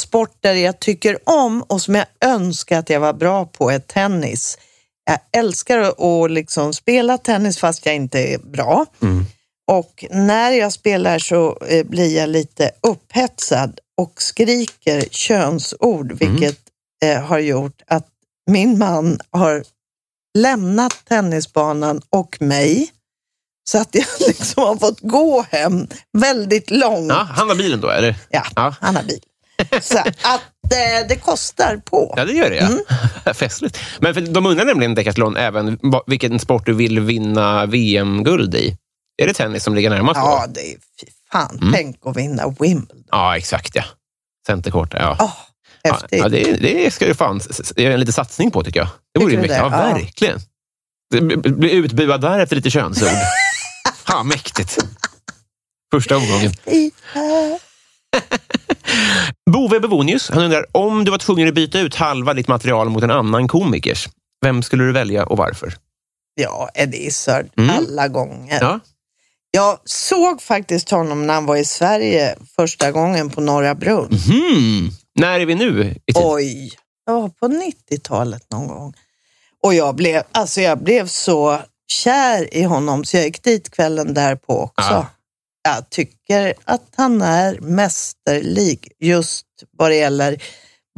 Sporter 0.00 0.54
jag 0.54 0.80
tycker 0.80 1.18
om 1.24 1.62
och 1.62 1.82
som 1.82 1.94
jag 1.94 2.06
önskar 2.24 2.78
att 2.78 2.90
jag 2.90 3.00
var 3.00 3.12
bra 3.12 3.46
på 3.46 3.70
är 3.70 3.78
tennis. 3.78 4.58
Jag 5.04 5.18
älskar 5.40 5.78
att 5.78 6.30
liksom 6.30 6.74
spela 6.74 7.18
tennis 7.18 7.58
fast 7.58 7.86
jag 7.86 7.94
inte 7.94 8.18
är 8.18 8.38
bra. 8.38 8.86
Mm. 9.02 9.24
Och 9.70 10.04
när 10.10 10.50
jag 10.50 10.72
spelar 10.72 11.18
så 11.18 11.58
eh, 11.68 11.86
blir 11.86 12.16
jag 12.16 12.28
lite 12.28 12.70
upphetsad 12.80 13.80
och 13.96 14.22
skriker 14.22 15.00
könsord, 15.10 16.12
vilket 16.12 16.58
eh, 17.04 17.22
har 17.22 17.38
gjort 17.38 17.82
att 17.86 18.06
min 18.50 18.78
man 18.78 19.20
har 19.30 19.64
lämnat 20.38 21.04
tennisbanan 21.08 22.00
och 22.10 22.36
mig. 22.40 22.90
Så 23.70 23.78
att 23.78 23.88
jag 23.94 24.06
liksom 24.28 24.62
har 24.64 24.76
fått 24.76 25.00
gå 25.00 25.42
hem 25.50 25.86
väldigt 26.18 26.70
långt. 26.70 27.08
ja, 27.08 27.28
han 27.30 27.48
har 27.48 27.56
bilen 27.56 27.80
då, 27.80 27.88
eller? 27.90 28.16
Ja, 28.30 28.42
Ja. 28.56 28.74
han 28.80 28.96
har 28.96 29.02
bil. 29.02 29.20
Så 29.82 29.98
att 29.98 30.40
eh, 30.72 31.08
det 31.08 31.16
kostar 31.16 31.76
på. 31.84 32.14
Ja, 32.16 32.24
det 32.24 32.32
gör 32.32 32.50
det. 32.50 32.56
Ja. 32.56 32.66
Mm. 32.66 33.34
Festligt. 33.34 33.78
Men 34.00 34.14
för, 34.14 34.20
de 34.20 34.46
undrar 34.46 34.64
nämligen 34.64 34.94
Decathlon 34.94 35.36
även 35.36 35.78
vilken 36.06 36.38
sport 36.38 36.66
du 36.66 36.72
vill 36.74 37.00
vinna 37.00 37.66
VM-guld 37.66 38.54
i. 38.54 38.76
Är 39.22 39.26
det 39.26 39.34
tennis 39.34 39.64
som 39.64 39.74
ligger 39.74 39.90
närmast? 39.90 40.16
Ja, 40.16 40.44
Då? 40.46 40.52
det 40.52 40.60
är 40.60 40.74
fy 40.74 41.06
fan. 41.32 41.58
Mm. 41.60 41.72
Tänk 41.72 41.96
att 42.06 42.16
vinna 42.16 42.48
Wimbledon. 42.60 43.04
ja, 43.10 43.36
exakt. 43.36 43.74
ja. 43.74 43.84
Centerkort, 44.46 44.94
ja. 44.94 45.16
Åh, 45.20 45.32
häftigt. 45.84 46.18
Ja, 46.18 46.28
det, 46.28 46.42
det 46.52 46.94
ska 46.94 47.06
du 47.06 47.14
fan 47.14 47.40
göra 47.76 47.94
en 47.94 48.00
liten 48.00 48.12
satsning 48.12 48.50
på, 48.50 48.64
tycker 48.64 48.80
jag. 48.80 48.88
Det 49.14 49.20
vore 49.20 49.32
ju 49.32 49.38
mäktigt. 49.38 49.58
Ja, 49.58 49.68
det? 49.68 49.76
Ja. 49.76 49.94
verkligen. 49.94 50.40
Bli 51.58 51.72
utbuad 51.72 52.20
där 52.20 52.38
efter 52.38 52.56
lite 52.56 52.70
könsord. 52.70 53.08
ha, 54.08 54.22
mäktigt. 54.22 54.78
Första 55.92 56.16
omgången. 56.16 56.52
Bove 59.50 59.80
Bevonius, 59.80 60.30
han 60.30 60.42
undrar 60.42 60.66
om 60.72 61.04
du 61.04 61.10
var 61.10 61.18
tvungen 61.18 61.48
att 61.48 61.54
byta 61.54 61.80
ut 61.80 61.94
halva 61.94 62.34
ditt 62.34 62.48
material 62.48 62.88
mot 62.88 63.02
en 63.02 63.10
annan 63.10 63.48
komikers. 63.48 64.08
Vem 64.44 64.62
skulle 64.62 64.84
du 64.84 64.92
välja 64.92 65.26
och 65.26 65.36
varför? 65.38 65.74
Ja, 66.34 66.68
Eddie 66.74 67.06
Izzard 67.06 67.46
Mm. 67.56 67.76
alla 67.76 68.08
gånger. 68.08 68.58
Ja. 68.60 68.80
Jag 69.50 69.78
såg 69.84 70.42
faktiskt 70.42 70.90
honom 70.90 71.26
när 71.26 71.34
han 71.34 71.46
var 71.46 71.56
i 71.56 71.64
Sverige 71.64 72.36
första 72.56 72.92
gången 72.92 73.30
på 73.30 73.40
Norra 73.40 73.74
Brunn. 73.74 74.18
Hmm. 74.26 74.90
När 75.18 75.40
är 75.40 75.46
vi 75.46 75.54
nu 75.54 75.94
i 76.06 76.12
tid? 76.12 76.22
Oj, 76.24 76.70
ja, 77.06 77.30
på 77.40 77.48
90-talet 77.48 78.50
någon 78.50 78.68
gång. 78.68 78.94
Och 79.62 79.74
jag 79.74 79.94
blev, 79.94 80.22
alltså 80.32 80.60
jag 80.60 80.82
blev 80.82 81.06
så 81.06 81.62
kär 81.88 82.54
i 82.54 82.62
honom 82.62 83.04
så 83.04 83.16
jag 83.16 83.24
gick 83.24 83.42
dit 83.42 83.70
kvällen 83.70 84.14
därpå 84.14 84.62
också. 84.62 84.92
Ja. 84.92 85.06
Jag 85.62 85.90
tycker 85.90 86.54
att 86.64 86.92
han 86.96 87.22
är 87.22 87.60
mästerlig 87.60 88.92
just 88.98 89.46
vad 89.70 89.90
det 89.90 89.96
gäller 89.96 90.42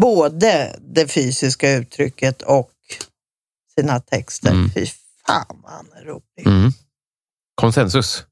både 0.00 0.76
det 0.80 1.08
fysiska 1.08 1.72
uttrycket 1.72 2.42
och 2.42 2.70
sina 3.74 4.00
texter. 4.00 4.50
Mm. 4.50 4.70
Fy 4.74 4.86
fan 5.26 5.60
vad 5.62 5.72
han 5.72 5.86
är 5.96 6.04
rolig. 6.04 6.46
Mm. 6.46 6.72
Konsensus. 7.54 8.24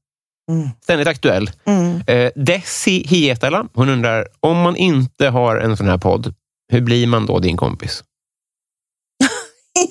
Mm. 0.49 0.69
Ständigt 0.83 1.07
aktuell. 1.07 1.51
Mm. 1.65 2.01
Eh, 2.07 2.31
Desi 2.35 3.03
Hietala, 3.07 3.67
hon 3.73 3.89
undrar, 3.89 4.27
om 4.39 4.57
man 4.57 4.75
inte 4.75 5.27
har 5.27 5.55
en 5.55 5.77
sån 5.77 5.87
här 5.87 5.97
podd, 5.97 6.33
hur 6.71 6.81
blir 6.81 7.07
man 7.07 7.25
då 7.25 7.39
din 7.39 7.57
kompis? 7.57 8.03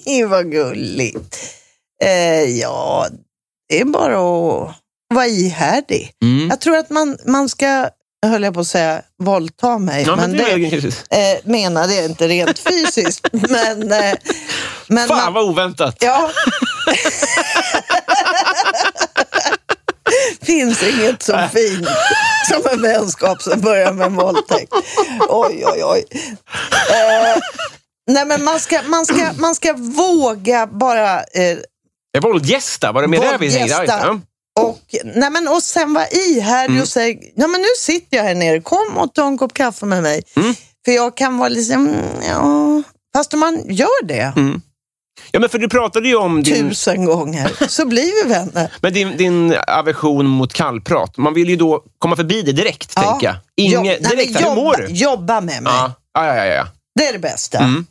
vad 0.28 0.50
gulligt. 0.50 1.54
Eh, 2.04 2.42
ja, 2.42 3.06
det 3.68 3.80
är 3.80 3.84
bara 3.84 4.14
att 4.14 4.74
vara 5.14 5.26
ihärdig. 5.26 6.12
Mm. 6.22 6.48
Jag 6.48 6.60
tror 6.60 6.76
att 6.76 6.90
man, 6.90 7.18
man 7.26 7.48
ska, 7.48 7.88
höll 8.26 8.42
jag 8.42 8.54
på 8.54 8.60
att 8.60 8.66
säga, 8.66 9.02
våldta 9.22 9.78
mig. 9.78 10.04
Ja, 10.06 10.16
men 10.16 10.30
men 10.30 10.38
det 10.38 10.80
det, 11.10 11.34
eh, 11.34 11.50
menade 11.50 11.94
jag 11.94 12.04
inte 12.04 12.28
rent 12.28 12.58
fysiskt. 12.58 13.28
men, 13.32 13.92
eh, 13.92 14.14
men 14.86 15.08
fan 15.08 15.16
man, 15.16 15.32
vad 15.32 15.44
oväntat! 15.44 15.96
Ja. 16.00 16.30
finns 20.42 20.82
inget 20.82 21.22
så 21.22 21.38
fint 21.54 21.86
som 22.52 22.72
en 22.72 22.82
vänskap 22.82 23.42
som 23.42 23.60
börjar 23.60 23.92
med 23.92 24.06
en 24.06 24.14
våldtäkt. 24.14 24.72
Oj, 25.28 25.64
oj, 25.66 25.84
oj. 25.84 26.04
Eh, 26.90 27.40
nej, 28.10 28.24
men 28.26 28.44
man 28.44 28.60
ska, 28.60 28.82
man, 28.82 29.06
ska, 29.06 29.32
man 29.38 29.54
ska 29.54 29.72
våga 29.78 30.66
bara 30.66 31.18
eh, 31.20 31.58
våldgästa, 32.22 32.92
var 32.92 33.02
det 33.02 33.08
med 33.08 33.20
det 33.20 33.36
vi 33.40 33.52
tänkte? 33.52 33.74
Och, 34.60 34.78
nej 35.04 35.30
men, 35.30 35.48
och 35.48 35.62
sen 35.62 35.94
vara 35.94 36.08
ihärdig 36.08 36.70
Mm. 36.70 36.82
och 36.82 36.88
säga, 36.88 37.16
ja 37.34 37.46
men 37.48 37.60
nu 37.60 37.66
sitter 37.78 38.16
jag 38.16 38.24
här 38.24 38.34
nere, 38.34 38.60
kom 38.60 38.96
och 38.96 39.14
ta 39.14 39.26
en 39.26 39.38
kopp 39.38 39.54
kaffe 39.54 39.86
med 39.86 40.02
mig. 40.02 40.22
Mm. 40.36 40.54
För 40.84 40.92
jag 40.92 41.16
kan 41.16 41.38
vara 41.38 41.48
liksom, 41.48 41.86
mm, 41.88 42.00
ja, 42.28 42.82
fast 43.16 43.34
om 43.34 43.40
man 43.40 43.62
gör 43.68 44.04
det 44.04 44.32
Mm. 44.36 44.62
Ja, 45.30 45.40
men 45.40 45.48
för 45.48 45.58
du 45.58 45.68
pratade 45.68 46.08
ju 46.08 46.16
om 46.16 46.42
din, 46.42 46.68
tusen 46.68 47.04
gånger 47.04 47.50
så 47.68 47.86
blir 47.86 48.24
vi 48.24 48.28
vänner. 48.34 48.72
men 48.80 48.92
din, 48.92 49.16
din 49.16 49.54
aversion 49.66 50.26
mot 50.26 50.52
kallprat. 50.52 51.16
Man 51.16 51.34
vill 51.34 51.48
ju 51.48 51.56
då 51.56 51.84
komma 51.98 52.16
förbi 52.16 52.42
det 52.42 52.52
direkt, 52.52 52.92
Ja. 52.96 53.02
tänker 53.02 53.26
jag. 53.26 53.36
Inge, 53.56 53.74
Jobb- 53.74 53.84
nej, 53.84 53.98
men 54.00 54.10
direkt, 54.10 54.40
hur 54.40 54.46
mår 54.54 54.56
jobba, 54.56 54.76
du? 54.76 54.94
jobba 54.94 55.40
med 55.40 55.62
mig, 55.62 55.72
Ja, 55.74 55.94
ja, 56.14 56.34
ja. 56.36 56.44
ja, 56.46 56.66
det 56.98 57.06
är 57.06 57.12
det 57.12 57.18
bästa. 57.18 57.58
Mm. 57.58 57.86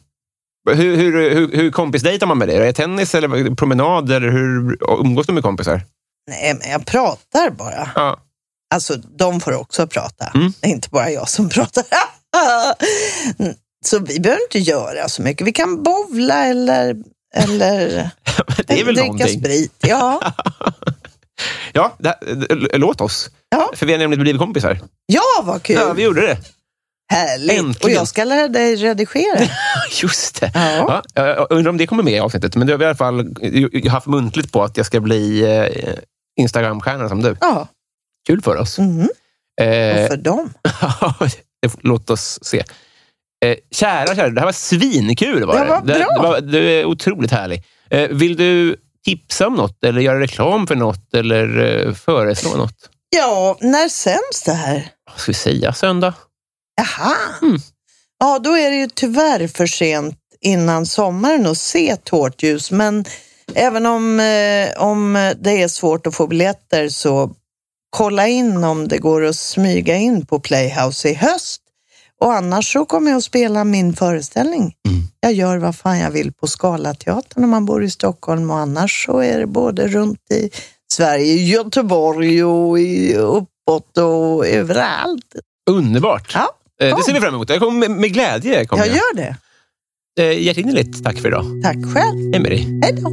Hur, 0.72 0.96
hur, 0.98 1.30
hur, 1.36 1.52
hur 1.58 1.72
kompisdejtar 1.72 2.28
man 2.28 2.38
med 2.38 2.48
dig? 2.48 2.58
Är 2.58 2.62
det 2.62 2.74
tennis 2.74 3.16
eller 3.16 3.56
promenad? 3.56 4.12
Eller 4.12 4.30
hur 4.30 4.78
umgås 5.00 5.28
du 5.28 5.34
med 5.34 5.44
kompisar? 5.44 5.82
Nej 6.30 6.54
men 6.62 6.72
jag 6.72 6.86
pratar 6.86 7.50
bara. 7.50 7.90
Ja. 7.96 8.20
Alltså 8.76 8.96
de 8.96 9.40
får 9.40 9.54
också 9.54 9.88
prata, 9.88 10.26
Mm. 10.36 10.54
det 10.62 10.68
är 10.68 10.72
inte 10.72 10.90
bara 10.90 11.10
jag 11.12 11.30
som 11.30 11.50
pratar. 11.50 11.84
så 13.86 14.00
vi 14.00 14.20
behöver 14.20 14.42
inte 14.44 14.60
göra 14.60 15.10
så 15.10 15.22
mycket. 15.22 15.48
Vi 15.48 15.52
kan 15.52 15.84
bowla 15.84 16.46
eller, 16.46 16.96
eller 17.44 18.10
Det 18.68 18.80
är 18.80 18.86
väl 18.86 18.96
dricka 18.96 19.12
någonting. 19.12 19.40
sprit. 19.40 19.74
Ja. 19.80 20.22
Ja, 21.74 21.96
det, 22.00 22.18
låt 22.78 23.02
oss. 23.02 23.30
Ja. 23.50 23.72
För 23.76 23.86
vi 23.86 23.92
har 23.92 24.00
nämligen 24.00 24.22
blivit 24.24 24.40
kompisar. 24.42 24.80
ja, 25.06 25.22
vad 25.44 25.64
kul. 25.64 25.76
Ja, 25.76 25.94
vi 25.94 26.04
gjorde 26.04 26.22
det. 26.22 26.38
Härligt. 27.14 27.60
Äntligen. 27.60 27.76
Och 27.98 28.02
jag 28.02 28.08
ska 28.08 28.24
lära 28.24 28.48
dig 28.48 28.76
redigera. 28.76 29.48
Just 30.02 30.40
det. 30.42 30.52
Ja. 30.54 31.04
Ja, 31.14 31.28
jag 31.28 31.48
undrar 31.50 31.70
om 31.70 31.78
det 31.78 31.88
kommer 31.88 32.04
med 32.04 32.14
i 32.14 32.20
avsnettet. 32.20 32.56
Men 32.56 32.68
det 32.68 32.74
har 32.74 32.78
vi 32.78 32.84
i 32.84 32.88
alla 32.88 32.96
fall 32.98 33.34
jag 33.42 33.84
har 33.84 33.90
haft 33.90 34.08
muntligt 34.08 34.52
på 34.52 34.64
att 34.64 34.78
jag 34.78 34.86
ska 34.86 35.00
bli 35.00 35.42
eh, 35.44 35.94
Instagramstjärna 36.40 37.10
som 37.10 37.22
du. 37.24 37.38
Ja. 37.42 37.68
Kul 38.28 38.42
för 38.42 38.56
oss. 38.58 38.80
Mhm. 38.80 39.10
Eh, 39.62 40.04
Och 40.04 40.08
för 40.08 40.18
dem. 40.18 40.54
låt 41.82 42.10
oss 42.10 42.40
se. 42.42 42.64
Eh, 43.46 43.56
kära, 43.72 44.16
kära, 44.16 44.30
det 44.30 44.40
här 44.40 44.46
var 44.48 44.52
svinkul. 44.52 45.46
Var 45.46 45.54
Det 45.60 45.64
det. 45.64 45.70
var 45.70 45.82
Det, 45.82 45.94
bra. 45.94 46.14
det 46.16 46.28
var, 46.28 46.42
du 46.42 46.70
är 46.72 46.86
otroligt 46.86 47.32
härlig. 47.32 47.64
Eh, 47.90 48.08
vill 48.10 48.38
du 48.38 48.76
tipsa 49.06 49.48
om 49.48 49.54
något 49.56 49.84
eller 49.84 50.02
göra 50.02 50.20
reklam 50.20 50.68
för 50.68 50.76
något 50.76 51.14
eller 51.14 51.60
eh, 51.88 51.94
föreslå 51.94 52.56
något? 52.58 52.90
Ja, 53.10 53.58
när 53.62 53.90
sänds 53.90 54.44
det 54.46 54.54
här? 54.54 54.90
Vad 55.12 55.20
ska 55.20 55.30
vi 55.32 55.34
säga? 55.36 55.74
Söndag? 55.74 56.14
Jaha. 56.78 57.16
Mm. 57.42 57.58
Ja, 58.20 58.40
då 58.40 58.58
är 58.58 58.70
det 58.70 58.76
ju 58.78 58.88
tyvärr 58.96 59.48
för 59.48 59.68
sent 59.68 60.18
innan 60.42 60.86
sommaren 60.86 61.46
att 61.46 61.58
se 61.58 61.96
Tårtljus. 61.96 62.72
Men 62.72 63.06
även 63.56 63.86
om, 63.86 64.20
eh, 64.20 64.84
om 64.84 65.34
det 65.40 65.62
är 65.64 65.68
svårt 65.68 66.08
att 66.08 66.16
få 66.16 66.28
biljetter 66.28 66.90
så 66.90 67.32
kolla 67.90 68.28
in 68.28 68.64
om 68.64 68.88
det 68.88 68.98
går 68.98 69.26
att 69.26 69.36
smyga 69.36 69.96
in 69.96 70.26
på 70.26 70.40
Playhouse 70.40 71.10
i 71.10 71.14
höst. 71.14 71.62
Och 72.22 72.34
annars 72.34 72.74
så 72.74 72.86
kommer 72.86 73.12
jag 73.12 73.18
att 73.18 73.24
spela 73.24 73.64
min 73.64 73.94
föreställning. 73.94 74.74
Mm. 74.88 75.02
Jag 75.20 75.34
gör 75.34 75.58
vad 75.58 75.76
fan 75.76 76.00
jag 76.00 76.12
vill 76.12 76.34
på 76.34 76.48
Scalateatern 76.48 77.44
om 77.44 77.50
man 77.50 77.66
bor 77.66 77.84
i 77.84 77.90
Stockholm 77.90 78.52
och 78.52 78.58
annars 78.58 79.06
så 79.06 79.20
är 79.20 79.40
det 79.40 79.48
både 79.48 79.88
runt 79.88 80.32
i 80.32 80.50
Sverige, 80.94 81.34
Göteborg 81.36 82.44
och 82.44 82.78
uppåt 83.38 83.98
och 83.98 84.48
överallt. 84.48 85.36
Underbart! 85.70 86.32
Ja. 86.34 86.50
Eh, 86.82 86.90
Kom. 86.92 87.00
Det 87.00 87.04
ser 87.06 87.14
vi 87.14 87.20
fram 87.20 87.34
emot. 87.34 87.50
Jag 87.50 87.60
kommer 87.60 87.90
med, 87.90 88.14
glädje. 88.14 88.66
Kommer 88.66 88.86
Jag 88.86 88.90
jag. 88.90 88.96
gör 88.96 89.16
det. 89.16 89.36
Eh, 90.20 90.44
hjärtinnerligt 90.44 91.04
tack 91.04 91.18
för 91.18 91.28
idag. 91.28 91.46
Tack 91.64 91.78
själv. 91.94 92.36
Emelie. 92.36 92.80
Hej 92.84 92.94
då. 92.94 93.12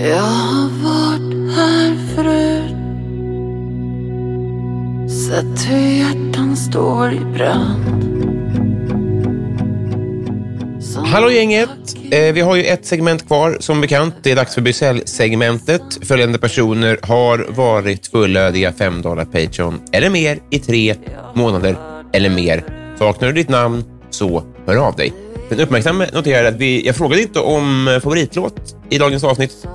Jag 0.00 0.22
har 0.22 0.68
varit 0.84 1.56
här 1.56 2.14
förut 2.14 2.76
Sett 5.10 5.68
hur 5.68 5.78
hjärtan 5.98 6.56
står 6.56 7.12
i 7.12 7.20
brand 7.20 8.15
Alltså, 10.96 11.14
hallå 11.14 11.30
gänget! 11.30 11.68
Eh, 12.10 12.32
vi 12.32 12.40
har 12.40 12.56
ju 12.56 12.64
ett 12.64 12.86
segment 12.86 13.26
kvar 13.26 13.56
som 13.60 13.80
bekant. 13.80 14.14
Det 14.22 14.30
är 14.30 14.36
dags 14.36 14.54
för 14.54 14.60
Bysell-segmentet. 14.60 15.82
Följande 16.02 16.38
personer 16.38 16.98
har 17.02 17.46
varit 17.48 18.06
fullödiga 18.06 18.72
5 18.72 19.02
dollar 19.02 19.24
Patreon 19.24 19.80
eller 19.92 20.10
mer 20.10 20.38
i 20.50 20.58
tre 20.58 20.94
månader 21.34 21.76
eller 22.12 22.30
mer. 22.30 22.64
Saknar 22.98 23.28
du 23.28 23.34
ditt 23.34 23.48
namn 23.48 23.84
så 24.10 24.42
hör 24.66 24.76
av 24.76 24.96
dig. 24.96 25.12
Den 25.48 25.60
uppmärksamme 25.60 26.08
noterar 26.12 26.48
att 26.48 26.56
vi, 26.56 26.86
jag 26.86 26.96
frågade 26.96 27.22
inte 27.22 27.40
om 27.40 27.88
eh, 27.88 28.00
favoritlåt 28.00 28.76
i 28.90 28.98
dagens 28.98 29.24
avsnitt. 29.24 29.66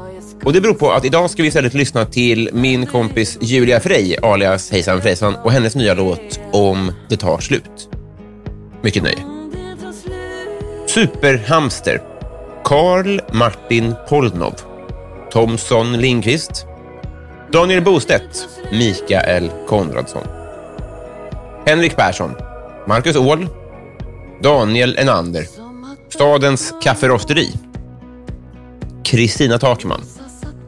Och 0.43 0.53
Det 0.53 0.61
beror 0.61 0.73
på 0.73 0.91
att 0.91 1.05
idag 1.05 1.29
ska 1.29 1.41
vi 1.41 1.47
istället 1.47 1.73
lyssna 1.73 2.05
till 2.05 2.49
min 2.53 2.85
kompis 2.85 3.37
Julia 3.41 3.79
Frey, 3.79 4.15
alias 4.21 4.71
Hejsan 4.71 5.01
Frejsan, 5.01 5.35
och 5.35 5.51
hennes 5.51 5.75
nya 5.75 5.93
låt 5.93 6.39
Om 6.51 6.91
det 7.09 7.17
tar 7.17 7.39
slut. 7.39 7.89
Mycket 8.81 9.03
nöje. 9.03 9.30
Superhamster. 10.91 12.01
Karl 12.63 13.19
Martin 13.31 13.95
Polnov. 14.09 14.53
Thomson 15.31 15.93
Lindqvist. 16.01 16.65
Daniel 17.53 17.81
Bostedt. 17.81 18.47
Mikael 18.71 19.51
Konradsson. 19.67 20.23
Henrik 21.65 21.95
Persson. 21.95 22.35
Marcus 22.87 23.15
Åhl. 23.15 23.47
Daniel 24.43 24.97
Enander. 24.97 25.45
Stadens 26.09 26.73
kafferosteri. 26.83 27.47
Kristina 29.03 29.59
Takman. 29.59 30.01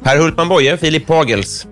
Per 0.03 0.19
Hultman 0.19 0.49
Boye, 0.49 0.77
Filip 0.77 1.07
Pagels. 1.07 1.67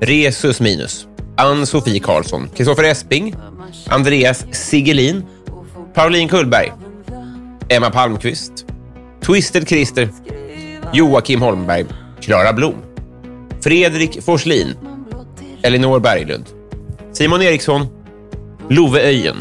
Resus 0.00 0.60
Minus. 0.60 1.06
Ann-Sofie 1.36 2.00
Karlsson. 2.00 2.48
Kristoffer 2.56 2.84
Esping. 2.84 3.34
Andreas 3.88 4.46
Sigelin. 4.50 5.26
Pauline 5.94 6.28
Kullberg. 6.28 6.81
Emma 7.72 7.90
Palmqvist, 7.90 8.66
Twisted 9.20 9.66
Christer, 9.66 10.08
Joakim 10.92 11.40
Holmberg, 11.40 11.86
Klara 12.20 12.52
Blom, 12.52 12.82
Fredrik 13.62 14.22
Forslin, 14.22 14.76
Elinor 15.62 16.00
Berglund, 16.00 16.46
Simon 17.12 17.42
Eriksson, 17.42 17.88
Love 18.68 19.00
Öjen, 19.00 19.36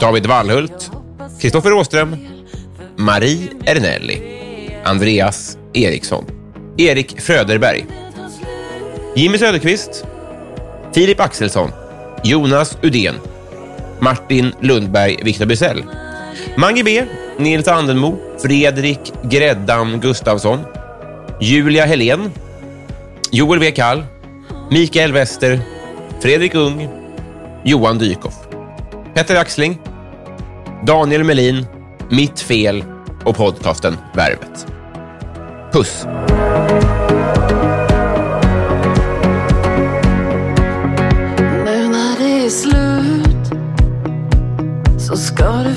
David 0.00 0.26
Wallhult, 0.26 0.90
Kristoffer 1.40 1.72
Åström, 1.72 2.16
Marie 2.96 3.48
Ernelli, 3.64 4.22
Andreas 4.84 5.56
Eriksson, 5.74 6.24
Erik 6.78 7.20
Fröderberg, 7.20 7.86
Jimmy 9.16 9.38
Söderqvist, 9.38 10.04
Filip 10.92 11.20
Axelsson, 11.20 11.70
Jonas 12.24 12.78
Udén, 12.82 13.14
Martin 14.00 14.52
Lundberg, 14.60 15.24
Viktor 15.24 15.46
Bysell, 15.46 15.82
Mange 16.56 16.84
B, 16.84 17.06
Nils 17.38 17.68
Andenmo, 17.68 18.18
Fredrik 18.38 19.12
Gräddan 19.22 20.00
Gustafsson, 20.00 20.60
Julia 21.40 21.84
Helén, 21.84 22.32
Joel 23.30 23.58
W. 23.58 23.72
Kall, 23.72 24.04
Mikael 24.70 25.12
Wester, 25.12 25.60
Fredrik 26.20 26.54
Ung, 26.54 26.88
Johan 27.64 27.98
Dykhoff, 27.98 28.34
Petter 29.14 29.36
Axling, 29.36 29.78
Daniel 30.86 31.24
Melin, 31.24 31.66
Mitt 32.10 32.40
Fel 32.40 32.84
och 33.24 33.36
podcasten 33.36 33.96
Värvet. 34.14 34.66
Puss! 35.72 36.06
Nu 41.64 41.88
när 41.88 42.18
det 42.18 42.44
är 42.44 42.50
slut 42.50 43.60
så 44.98 45.16
ska 45.16 45.52
du 45.52 45.74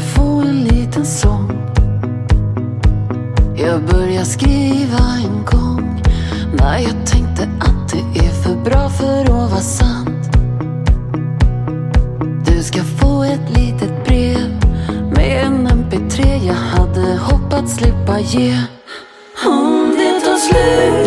Börja 3.92 4.26
skriva 4.26 4.98
en 5.26 5.46
gång 5.46 6.04
när 6.54 6.80
jag 6.80 7.06
tänkte 7.06 7.50
att 7.60 7.90
det 7.92 8.20
är 8.20 8.32
för 8.44 8.56
bra 8.56 8.90
för 8.90 9.22
att 9.22 9.52
vara 9.52 9.62
sant. 9.62 10.30
Du 12.46 12.64
ska 12.64 12.84
få 12.84 13.24
ett 13.24 13.58
litet 13.58 14.06
brev 14.06 14.66
med 15.16 15.46
en 15.46 15.68
mp3 15.68 16.46
jag 16.48 16.54
hade 16.54 17.18
hoppats 17.18 17.76
slippa 17.76 18.20
ge. 18.20 18.62
Om 19.46 19.96
det 19.98 20.20
tar 20.20 20.38
slut 20.38 21.07